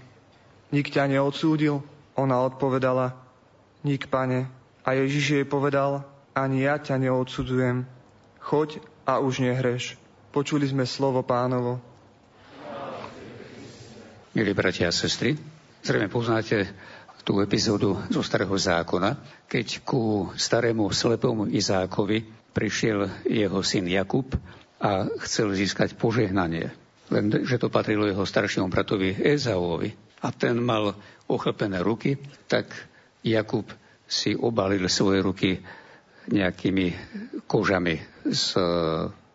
[0.72, 1.80] Nik ťa neodsúdil?
[2.20, 3.16] Ona odpovedala,
[3.88, 4.52] nik, pane.
[4.84, 6.04] A Ježíš jej povedal,
[6.36, 7.88] ani ja ťa neodsudzujem.
[8.44, 9.96] Choď a už nehreš.
[10.38, 11.82] Počuli sme slovo pánovo.
[14.38, 15.34] Milí bratia a sestry,
[15.82, 16.78] zrejme poznáte
[17.26, 19.18] tú epizódu zo Starého zákona,
[19.50, 22.22] keď ku starému slepomu Izákovi
[22.54, 24.30] prišiel jeho syn Jakub
[24.78, 26.70] a chcel získať požehnanie.
[27.10, 29.90] Len, že to patrilo jeho staršiemu bratovi Ezauovi.
[30.22, 30.94] A ten mal
[31.26, 32.14] ochlpené ruky,
[32.46, 32.70] tak
[33.26, 33.66] Jakub
[34.06, 35.66] si obalil svoje ruky
[36.30, 36.94] nejakými
[37.50, 37.98] kožami
[38.30, 38.54] z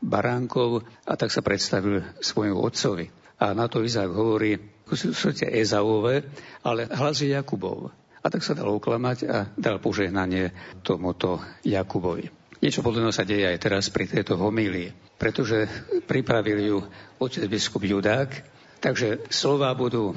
[0.03, 3.07] baránkov a tak sa predstavil svojmu otcovi.
[3.39, 4.59] A na to Izák hovorí,
[4.93, 6.27] sú tie Ezauové,
[6.67, 7.95] ale hlas je Jakubov.
[8.23, 12.31] A tak sa dal oklamať a dal požehnanie tomuto Jakubovi.
[12.63, 15.67] Niečo podobné sa deje aj teraz pri tejto homílii, pretože
[16.07, 16.79] pripravil ju
[17.19, 18.31] otec biskup Judák,
[18.79, 20.15] takže slova budú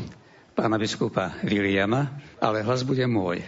[0.53, 3.41] pána biskupa Viliama, ale hlas bude môj.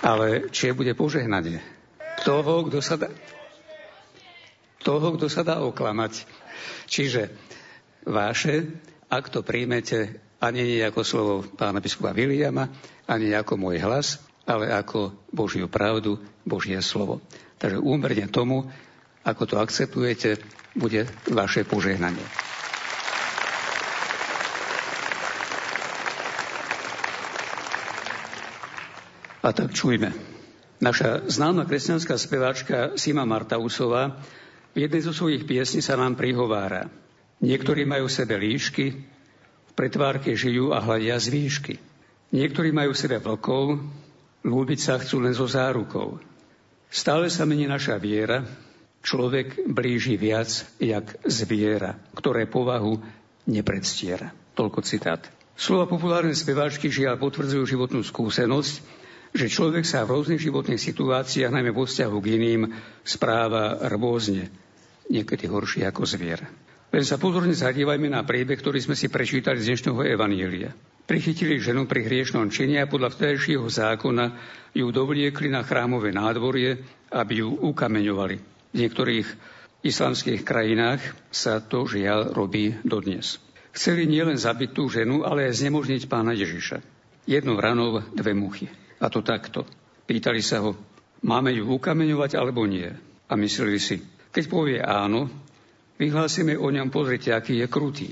[0.00, 1.60] Ale či bude požehnanie?
[2.24, 3.08] Toho, kto sa dá,
[4.80, 6.24] toho, kto sa dá oklamať.
[6.88, 7.32] Čiže
[8.08, 8.68] vaše,
[9.12, 12.68] ak to príjmete, ani nie ako slovo pána biskupa Viliama,
[13.04, 16.16] ani ako môj hlas, ale ako Božiu pravdu,
[16.48, 17.20] Božie slovo.
[17.60, 18.64] Takže úmerne tomu,
[19.20, 20.40] ako to akceptujete,
[20.72, 22.24] bude vaše požehnanie.
[29.40, 30.12] A tak čujme.
[30.80, 34.20] Naša známa kresťanská speváčka Sima Martausová
[34.72, 36.92] v jednej zo svojich piesní sa nám prihovára.
[37.40, 38.86] Niektorí majú v sebe líšky,
[39.68, 41.74] v pretvárke žijú a hľadia z výšky.
[42.36, 43.80] Niektorí majú v sebe vlkov,
[44.44, 46.20] lúbiť sa chcú len so zárukou.
[46.92, 48.44] Stále sa mení naša viera,
[49.00, 53.00] človek blíži viac jak zviera, ktoré povahu
[53.48, 54.36] nepredstiera.
[54.52, 55.22] Toľko citát.
[55.56, 58.99] Slova populárnej speváčky žiaľ potvrdzujú životnú skúsenosť,
[59.30, 62.62] že človek sa v rôznych životných situáciách, najmä vo vzťahu k iným,
[63.06, 64.50] správa rôzne,
[65.06, 66.42] niekedy horšie ako zvier.
[66.90, 70.74] Len sa pozorne zadívajme na príbeh, ktorý sme si prečítali z dnešného Evanielia.
[71.06, 74.26] Prichytili ženu pri hriešnom čine a podľa vtedajšieho zákona
[74.74, 76.82] ju dovliekli na chrámové nádvorie,
[77.14, 78.36] aby ju ukameňovali.
[78.70, 79.26] V niektorých
[79.86, 83.38] islamských krajinách sa to žiaľ robí dodnes.
[83.70, 86.82] Chceli nielen zabiť tú ženu, ale aj znemožniť pána Ježiša.
[87.30, 88.66] Jednou ranou dve muchy.
[89.00, 89.64] A to takto.
[90.04, 90.76] Pýtali sa ho,
[91.24, 92.88] máme ju ukameňovať alebo nie.
[93.30, 95.30] A mysleli si, keď povie áno,
[95.96, 98.10] vyhlásime o ňom, pozrite, aký je krutý.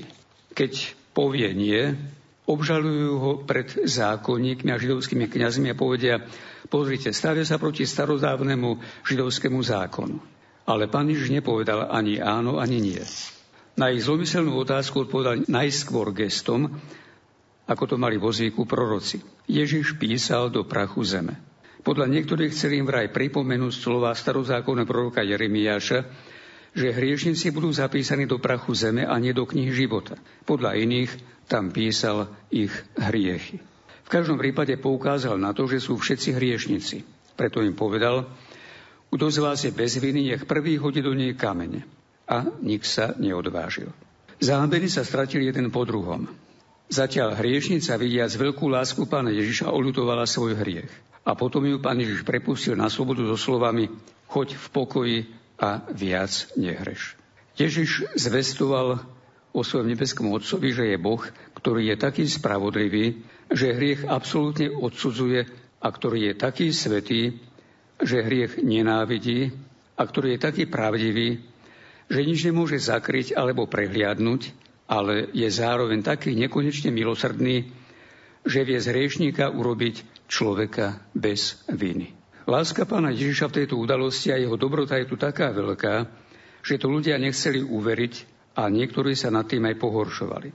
[0.55, 0.73] Keď
[1.13, 1.95] povie nie,
[2.49, 6.25] obžalujú ho pred zákonníkmi a židovskými kňazmi a povedia,
[6.73, 10.17] pozrite, stavia sa proti starozávnemu židovskému zákonu.
[10.69, 13.01] Ale pán Ježiš nepovedal ani áno, ani nie.
[13.79, 16.81] Na ich zlomyselnú otázku odpovedal najskôr gestom,
[17.69, 19.21] ako to mali vozíku proroci.
[19.45, 21.37] Ježiš písal do prachu zeme.
[21.85, 26.09] Podľa niektorých chceli im vraj pripomenúť slova starozákonného proroka Jeremiáša,
[26.73, 30.17] že hriešnici budú zapísaní do prachu zeme a nie do knih života.
[30.49, 31.11] Podľa iných
[31.49, 33.61] tam písal ich hriechy.
[34.05, 37.05] V každom prípade poukázal na to, že sú všetci hriešnici.
[37.37, 38.25] Preto im povedal,
[39.09, 41.85] kto z vás je bez viny, nech prvý hodí do nej kamene.
[42.29, 43.89] A nik sa neodvážil.
[44.41, 46.29] Zábeny sa stratili jeden po druhom.
[46.89, 50.89] Zatiaľ hriešnica vidiac veľkú lásku pána Ježiša olutovala svoj hriech.
[51.29, 53.93] A potom ju pán Ježiš prepustil na slobodu so slovami
[54.33, 55.19] choď v pokoji
[55.61, 57.21] a viac nehreš.
[57.61, 59.05] Ježiš zvestoval
[59.53, 61.21] o svojom nebeskom Otcovi, že je Boh,
[61.61, 63.21] ktorý je taký spravodlivý,
[63.53, 65.45] že hriech absolútne odsudzuje
[65.85, 67.37] a ktorý je taký svetý,
[68.01, 69.53] že hriech nenávidí
[69.99, 71.43] a ktorý je taký pravdivý,
[72.09, 77.69] že nič nemôže zakryť alebo prehliadnúť ale je zároveň taký nekonečne milosrdný,
[78.49, 82.17] že vie z hriešníka urobiť človeka bez viny.
[82.49, 86.09] Láska pána Ježiša v tejto udalosti a jeho dobrota je tu taká veľká,
[86.65, 88.15] že to ľudia nechceli uveriť
[88.57, 90.49] a niektorí sa nad tým aj pohoršovali.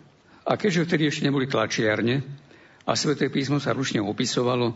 [0.49, 2.25] A keďže vtedy ešte neboli tlačiarne
[2.83, 4.73] a Sveté písmo sa ručne opisovalo,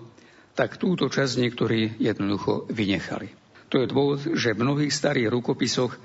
[0.54, 3.34] tak túto časť niektorí jednoducho vynechali.
[3.74, 5.98] To je dôvod, že v mnohých starých rukopisoch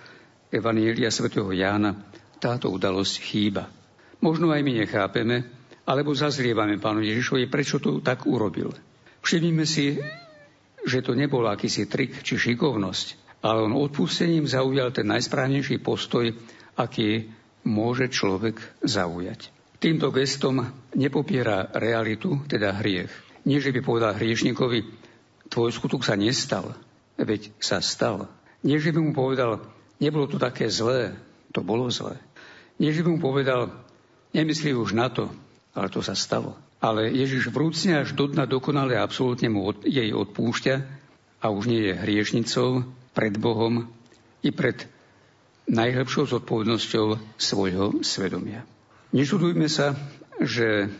[0.51, 2.12] Evanielia svätého Jána
[2.43, 3.71] táto udalosť chýba.
[4.19, 5.47] Možno aj my nechápeme,
[5.87, 8.75] alebo zazlievame pánu Ježišovi, prečo to tak urobil.
[9.23, 10.03] Všimnime si,
[10.83, 16.35] že to nebol akýsi trik či šikovnosť, ale on odpustením zaujal ten najsprávnejší postoj,
[16.75, 17.31] aký
[17.63, 19.55] môže človek zaujať.
[19.79, 20.63] Týmto gestom
[20.95, 23.11] nepopiera realitu, teda hriech.
[23.43, 24.87] Nie, že by povedal hriešnikovi,
[25.51, 26.79] tvoj skutok sa nestal,
[27.19, 28.31] veď sa stal.
[28.63, 29.59] Nie, že by mu povedal,
[29.99, 31.19] nebolo to také zlé,
[31.51, 32.23] to bolo zlé.
[32.81, 33.73] By mu povedal,
[34.33, 35.29] nemyslí už na to,
[35.77, 36.57] ale to sa stalo.
[36.83, 40.75] Ale Ježiš vrúcne až do dna dokonale absolútne mu od, jej odpúšťa
[41.43, 42.83] a už nie je hriešnicou
[43.15, 43.87] pred Bohom
[44.43, 44.91] i pred
[45.71, 48.67] najlepšou zodpovednosťou svojho svedomia.
[49.15, 49.95] Nečudujme sa,
[50.43, 50.91] že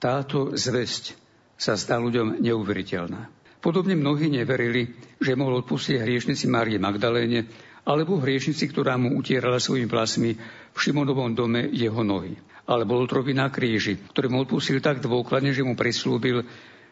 [0.00, 1.18] táto zväzť
[1.56, 3.28] sa zdá ľuďom neuveriteľná.
[3.60, 7.48] Podobne mnohí neverili, že mohol odpustiť hriešnici Márie Magdaléne
[7.82, 10.30] alebo hriešnici, ktorá mu utierala svojimi vlasmi
[10.76, 12.36] v Šimonovom dome jeho nohy.
[12.68, 16.44] Alebo otrovi na kríži, ktorý mu odpustil tak dôkladne, že mu prislúbil,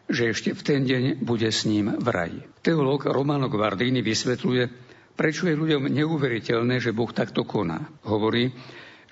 [0.08, 2.40] že ešte v ten deň bude s ním v raji.
[2.64, 4.62] Teológ Romano Guardini vysvetľuje,
[5.12, 7.84] prečo je ľuďom neuveriteľné, že Boh takto koná.
[8.08, 8.56] Hovorí,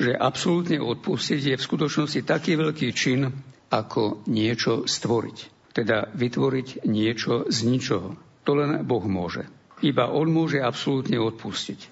[0.00, 3.28] že absolútne odpustiť je v skutočnosti taký veľký čin,
[3.72, 5.38] ako niečo stvoriť.
[5.72, 8.16] Teda vytvoriť niečo z ničoho.
[8.44, 9.48] To len Boh môže.
[9.80, 11.88] Iba on môže absolútne odpustiť.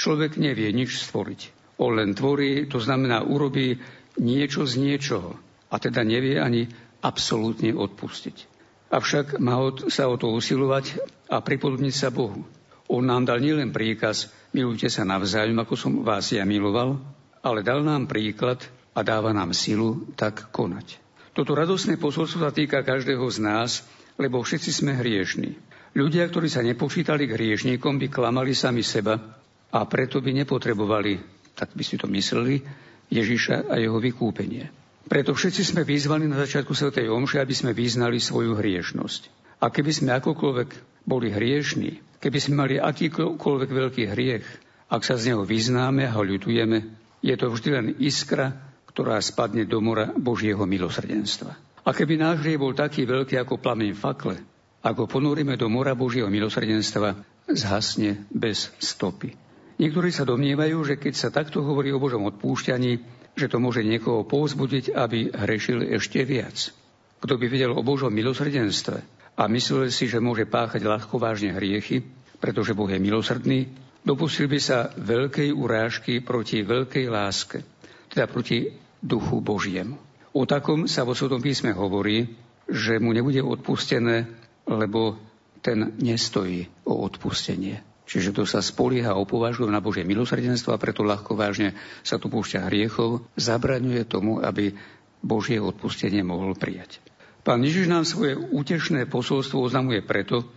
[0.00, 1.57] Človek nevie nič stvoriť.
[1.78, 3.78] On len tvorí, to znamená urobí
[4.18, 5.38] niečo z niečoho.
[5.70, 6.66] A teda nevie ani
[7.02, 8.58] absolútne odpustiť.
[8.88, 9.60] Avšak má
[9.92, 10.98] sa o to usilovať
[11.28, 12.42] a pripodobniť sa Bohu.
[12.88, 16.96] On nám dal nielen príkaz, milujte sa navzájom, ako som vás ja miloval,
[17.44, 18.64] ale dal nám príklad
[18.96, 20.96] a dáva nám silu tak konať.
[21.36, 23.70] Toto radosné posolstvo sa týka každého z nás,
[24.16, 25.54] lebo všetci sme hriešní.
[25.94, 29.20] Ľudia, ktorí sa nepočítali k hriešníkom, by klamali sami seba
[29.68, 32.62] a preto by nepotrebovali, tak by si to mysleli,
[33.10, 34.70] Ježiša a jeho vykúpenie.
[35.08, 36.92] Preto všetci sme vyzvali na začiatku Sv.
[36.92, 39.22] Omše, aby sme vyznali svoju hriešnosť.
[39.64, 44.46] A keby sme akokoľvek boli hriešní, keby sme mali akýkoľvek veľký hriech,
[44.92, 46.78] ak sa z neho vyznáme a ho ľutujeme,
[47.24, 48.54] je to vždy len iskra,
[48.92, 51.56] ktorá spadne do mora Božieho milosrdenstva.
[51.82, 54.36] A keby náš hriech bol taký veľký ako plameň fakle,
[54.84, 57.16] ako ponúrime do mora Božieho milosrdenstva,
[57.48, 59.47] zhasne bez stopy.
[59.78, 62.92] Niektorí sa domnievajú, že keď sa takto hovorí o Božom odpúšťaní,
[63.38, 66.74] že to môže niekoho povzbudiť, aby hrešil ešte viac.
[67.22, 68.98] Kto by vedel o Božom milosrdenstve
[69.38, 72.02] a myslel si, že môže páchať ľahko vážne hriechy,
[72.42, 73.70] pretože Boh je milosrdný,
[74.02, 77.62] dopustil by sa veľkej urážky proti veľkej láske,
[78.10, 79.94] teda proti duchu Božiemu.
[80.34, 82.26] O takom sa vo Svetom písme hovorí,
[82.66, 84.26] že mu nebude odpustené,
[84.66, 85.18] lebo
[85.62, 87.82] ten nestojí o odpustenie.
[88.08, 92.32] Čiže to sa spolieha a opovažuje na Božie milosrdenstvo a preto ľahko vážne sa tu
[92.32, 94.72] púšťa hriechov, zabraňuje tomu, aby
[95.20, 97.04] Božie odpustenie mohol prijať.
[97.44, 100.48] Pán Ježiš nám svoje útešné posolstvo oznamuje preto,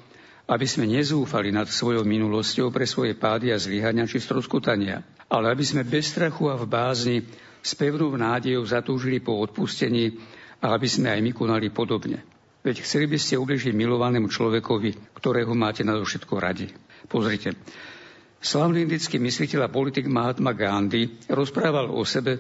[0.48, 5.64] aby sme nezúfali nad svojou minulosťou pre svoje pády a zlyhania či stroskutania, ale aby
[5.64, 7.18] sme bez strachu a v bázni
[7.62, 10.18] s pevnou nádejou zatúžili po odpustení
[10.64, 12.24] a aby sme aj my konali podobne.
[12.62, 16.70] Veď chceli by ste ubližiť milovanému človekovi, ktorého máte na všetko radi.
[17.12, 17.60] Pozrite,
[18.40, 22.40] slavný indický mysliteľ a politik Mahatma Gandhi rozprával o sebe,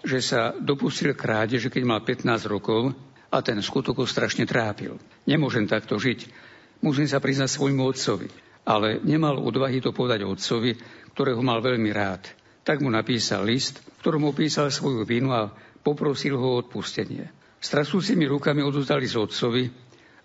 [0.00, 2.96] že sa dopustil krádeže, keď mal 15 rokov
[3.28, 4.96] a ten skutok ho strašne trápil.
[5.28, 6.32] Nemôžem takto žiť.
[6.80, 8.28] Musím sa priznať svojmu otcovi.
[8.66, 10.74] Ale nemal odvahy to povedať otcovi,
[11.12, 12.26] ktorého mal veľmi rád.
[12.66, 15.52] Tak mu napísal list, v ktorom opísal svoju vinu a
[15.84, 17.30] poprosil ho o odpustenie.
[17.62, 19.70] S trasúcimi rukami odozdali z otcovi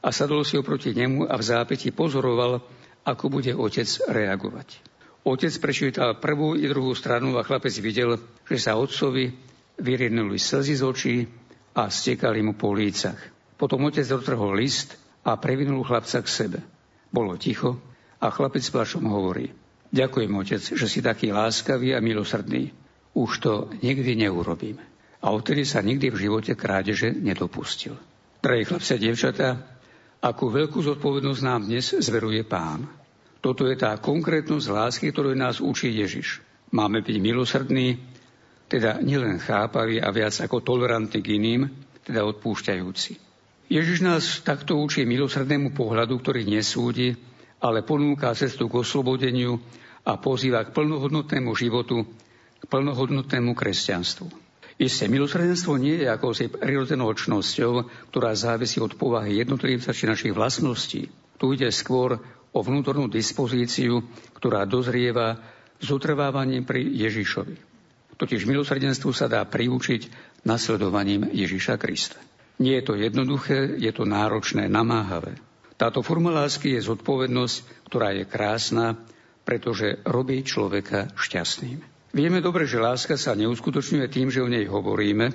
[0.02, 4.92] a sadol si oproti nemu a v zápäti pozoroval, ako bude otec reagovať.
[5.22, 8.18] Otec prečítal prvú i druhú stranu a chlapec videl,
[8.50, 9.30] že sa otcovi
[9.78, 11.16] vyrienuli slzy z očí
[11.78, 13.18] a stekali mu po lícach.
[13.58, 16.60] Potom otec dotrhol list a previnul chlapca k sebe.
[17.14, 17.78] Bolo ticho
[18.18, 19.54] a chlapec plašom hovorí.
[19.92, 22.72] Ďakujem, otec, že si taký láskavý a milosrdný.
[23.12, 24.80] Už to nikdy neurobím.
[25.22, 27.94] A odtedy sa nikdy v živote krádeže nedopustil.
[28.42, 29.50] Drahí chlapci a dievčatá,
[30.22, 32.86] akú veľkú zodpovednosť nám dnes zveruje pán.
[33.42, 36.46] Toto je tá konkrétnosť lásky, ktorú nás učí Ježiš.
[36.70, 37.98] Máme byť milosrdní,
[38.70, 41.62] teda nielen chápaví a viac ako tolerantní k iným,
[42.06, 43.18] teda odpúšťajúci.
[43.68, 47.18] Ježiš nás takto učí milosrdnému pohľadu, ktorý nesúdi,
[47.58, 49.58] ale ponúka cestu k oslobodeniu
[50.06, 52.06] a pozýva k plnohodnotnému životu,
[52.62, 54.51] k plnohodnotnému kresťanstvu.
[54.80, 61.12] Isté, milosrdenstvo nie je akousi prirodzenou čnosťou, ktorá závisí od povahy jednotlivca či našich vlastností.
[61.36, 64.04] Tu ide skôr o vnútornú dispozíciu,
[64.36, 65.40] ktorá dozrieva
[65.82, 67.56] s utrvávaním pri Ježišovi.
[68.22, 70.08] Totiž milosrdenstvu sa dá priučiť
[70.46, 72.22] nasledovaním Ježiša Krista.
[72.62, 75.42] Nie je to jednoduché, je to náročné, namáhavé.
[75.82, 79.02] Táto forma lásky je zodpovednosť, ktorá je krásna,
[79.42, 81.91] pretože robí človeka šťastným.
[82.12, 85.32] Vieme dobre, že láska sa neuskutočňuje tým, že o nej hovoríme,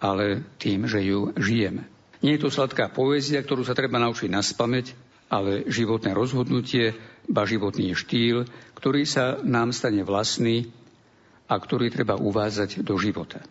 [0.00, 1.84] ale tým, že ju žijeme.
[2.24, 4.96] Nie je to sladká poézia, ktorú sa treba naučiť naspameť,
[5.28, 6.96] ale životné rozhodnutie,
[7.28, 10.72] ba životný štýl, ktorý sa nám stane vlastný
[11.44, 13.44] a ktorý treba uvádzať do života.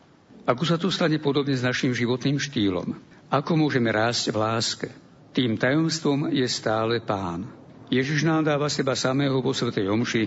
[0.50, 2.98] Ako sa to stane podobne s našim životným štýlom?
[3.30, 4.88] Ako môžeme rásť v láske?
[5.34, 7.46] Tým tajomstvom je stále Pán.
[7.94, 10.24] Ježiš nám dáva seba samého vo Svetej Omši,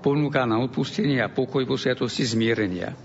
[0.00, 2.96] ponúka na odpustenie a pokoj vo sviatosti zmierenia.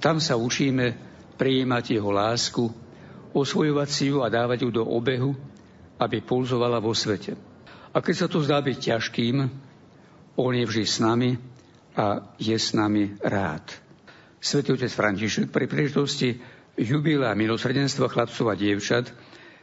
[0.00, 0.96] Tam sa učíme
[1.36, 2.64] prijímať jeho lásku,
[3.36, 5.36] osvojovať si ju a dávať ju do obehu,
[6.00, 7.36] aby pulzovala vo svete.
[7.92, 9.36] A keď sa to zdá byť ťažkým,
[10.40, 11.36] on je vždy s nami
[11.94, 13.66] a je s nami rád.
[14.40, 16.40] Svetý otec František pri príležitosti
[16.80, 19.12] jubila milosrdenstva chlapcov a dievčat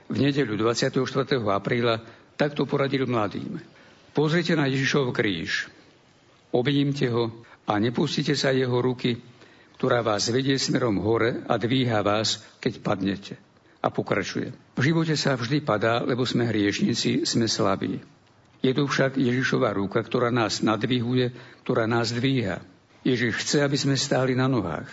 [0.08, 1.02] v nedeľu 24.
[1.50, 2.06] apríla
[2.38, 3.58] takto poradil mladým.
[4.14, 5.66] Pozrite na Ježišov kríž,
[6.51, 7.32] objímte ho
[7.67, 9.19] a nepustite sa jeho ruky,
[9.77, 13.34] ktorá vás vedie smerom hore a dvíha vás, keď padnete.
[13.84, 14.50] A pokračuje.
[14.74, 18.01] V živote sa vždy padá, lebo sme hriešnici, sme slabí.
[18.66, 21.30] Je tu však Ježišova ruka, ktorá nás nadvihuje,
[21.61, 22.66] ktorá nás dvíha.
[23.06, 24.90] Ježiš chce, aby sme stáli na nohách.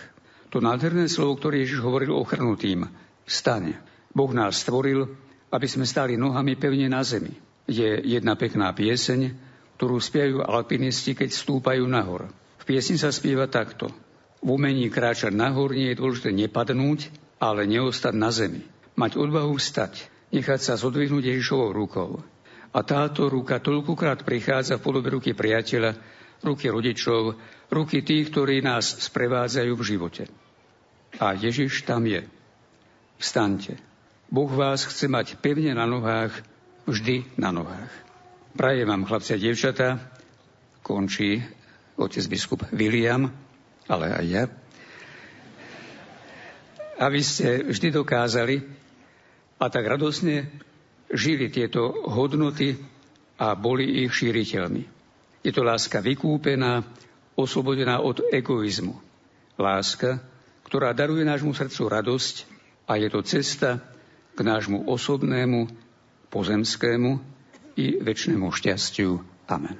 [0.53, 2.85] To nádherné slovo, ktoré Ježiš hovoril ochrnutým.
[3.25, 3.81] Stane.
[4.13, 5.09] Boh nás stvoril,
[5.49, 7.33] aby sme stali nohami pevne na zemi.
[7.65, 9.33] Je jedna pekná pieseň,
[9.75, 12.31] ktorú spievajú alpinisti, keď stúpajú nahor.
[12.61, 13.91] V piesni sa spieva takto.
[14.39, 18.63] V umení kráčať nahor nie je dôležité nepadnúť, ale neostať na zemi.
[18.95, 22.23] Mať odvahu vstať, nechať sa zodvihnúť Ježišovou rukou.
[22.75, 25.95] A táto ruka toľkokrát prichádza v podobe ruky priateľa,
[26.43, 27.35] ruky rodičov,
[27.71, 30.23] ruky tých, ktorí nás sprevádzajú v živote.
[31.19, 32.27] A Ježiš tam je.
[33.19, 33.79] Vstaňte.
[34.27, 36.35] Boh vás chce mať pevne na nohách,
[36.83, 38.04] vždy na nohách.
[38.55, 39.99] Prajem vám, chlapci a dievčatá,
[40.79, 41.43] končí
[41.99, 43.27] otec biskup William,
[43.91, 44.43] ale aj ja,
[47.03, 48.63] aby ste vždy dokázali
[49.59, 50.47] a tak radosne
[51.11, 52.79] žili tieto hodnoty
[53.43, 54.87] a boli ich šíriteľmi.
[55.43, 56.79] Je to láska vykúpená,
[57.35, 58.95] oslobodená od egoizmu.
[59.59, 60.23] Láska,
[60.63, 62.35] ktorá daruje nášmu srdcu radosť
[62.87, 63.83] a je to cesta
[64.31, 65.67] k nášmu osobnému,
[66.31, 67.34] pozemskému
[67.75, 69.21] i väčšnému šťastiu.
[69.51, 69.77] Amen.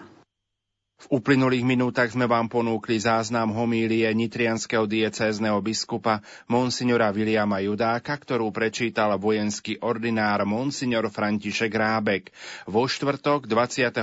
[0.96, 8.50] V uplynulých minútach sme vám ponúkli záznam homílie nitrianského diecézneho biskupa monsignora Viliama Judáka, ktorú
[8.50, 12.34] prečítal vojenský ordinár monsignor František Rábek
[12.66, 14.02] vo štvrtok 28.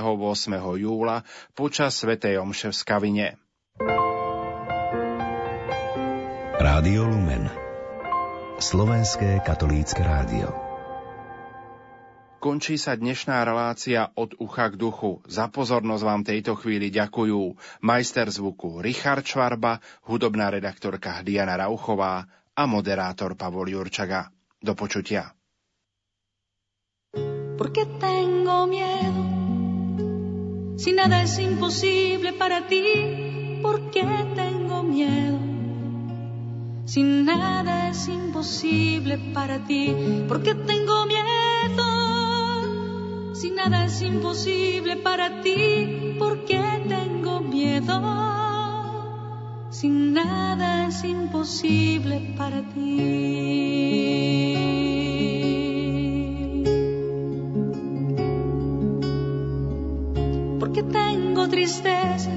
[0.79, 3.27] júla počas Svetej Omše v Skavine.
[6.55, 7.51] Rádio Lumen
[8.63, 10.62] Slovenské katolícke rádio
[12.43, 15.23] Končí sa dnešná relácia od ucha k duchu.
[15.31, 19.79] Za pozornosť vám tejto chvíli ďakujú majster zvuku Richard Čvarba,
[20.11, 24.27] hudobná redaktorka Diana Rauchová a moderátor Pavol Jurčaga.
[24.59, 25.31] Do počutia.
[27.55, 29.23] Porque tengo miedo
[30.75, 32.83] Si nada es imposible para ti
[33.63, 34.03] ¿Por qué
[34.35, 35.39] tengo miedo
[36.83, 39.95] Si nada es imposible para ti
[40.27, 42.12] ¿Por qué tengo miedo
[43.33, 47.99] si nada es imposible para ti, ¿por qué tengo miedo?
[49.71, 53.23] Si nada es imposible para ti.
[60.59, 62.31] ¿Por qué tengo tristeza?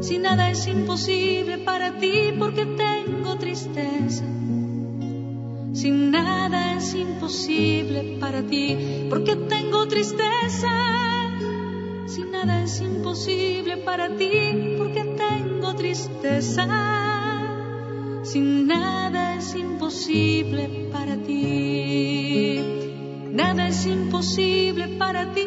[0.00, 4.24] Si nada es imposible para ti, ¿por qué tengo tristeza?
[5.74, 10.70] Si nada es imposible para ti, porque tengo tristeza.
[12.06, 16.64] Si nada es imposible para ti, porque tengo tristeza.
[18.22, 22.60] Si nada es imposible para ti,
[23.32, 25.46] nada es imposible para ti.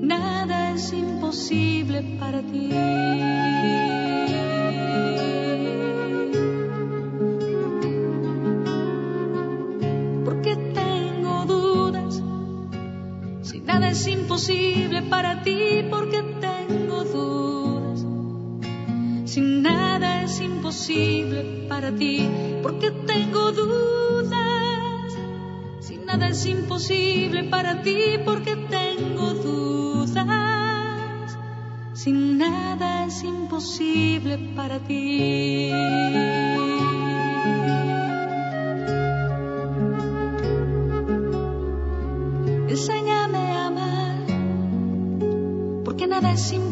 [0.00, 2.68] Nada es imposible para ti.
[14.08, 18.04] Imposible para ti porque tengo dudas.
[19.24, 22.28] Si nada es imposible para ti
[22.62, 25.12] porque tengo dudas.
[25.80, 30.26] Si nada es imposible para ti porque tengo dudas.
[31.94, 35.70] Si nada es imposible para ti.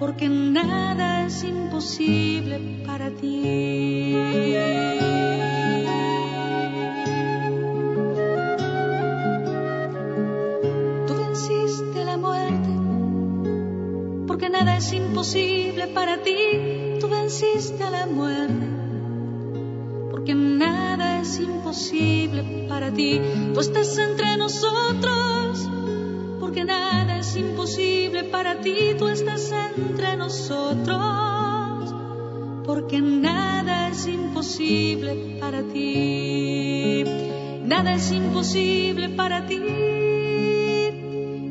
[0.00, 4.14] porque nada es imposible para ti.
[11.06, 12.70] Tú venciste la muerte,
[14.26, 16.38] porque nada es imposible para ti.
[16.98, 18.66] Tú venciste a la muerte,
[20.10, 23.20] porque nada es imposible para ti.
[23.52, 25.68] Tú estás entre nosotros
[26.50, 30.98] porque nada es imposible para ti, tú estás entre nosotros,
[32.64, 37.04] porque nada es imposible para ti,
[37.62, 39.60] nada es imposible para ti,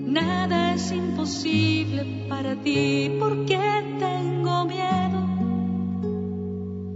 [0.05, 3.57] nada es imposible para ti, porque
[3.99, 5.29] tengo miedo.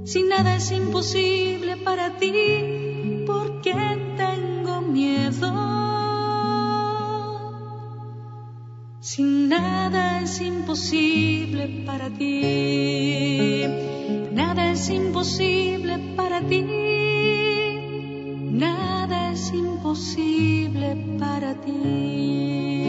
[0.04, 3.74] Si nada es imposible para ti, ¿por qué
[4.18, 5.73] tengo miedo?
[9.16, 13.64] Si nada es imposible para ti,
[14.32, 16.64] nada es imposible para ti,
[18.50, 22.88] nada es imposible para ti.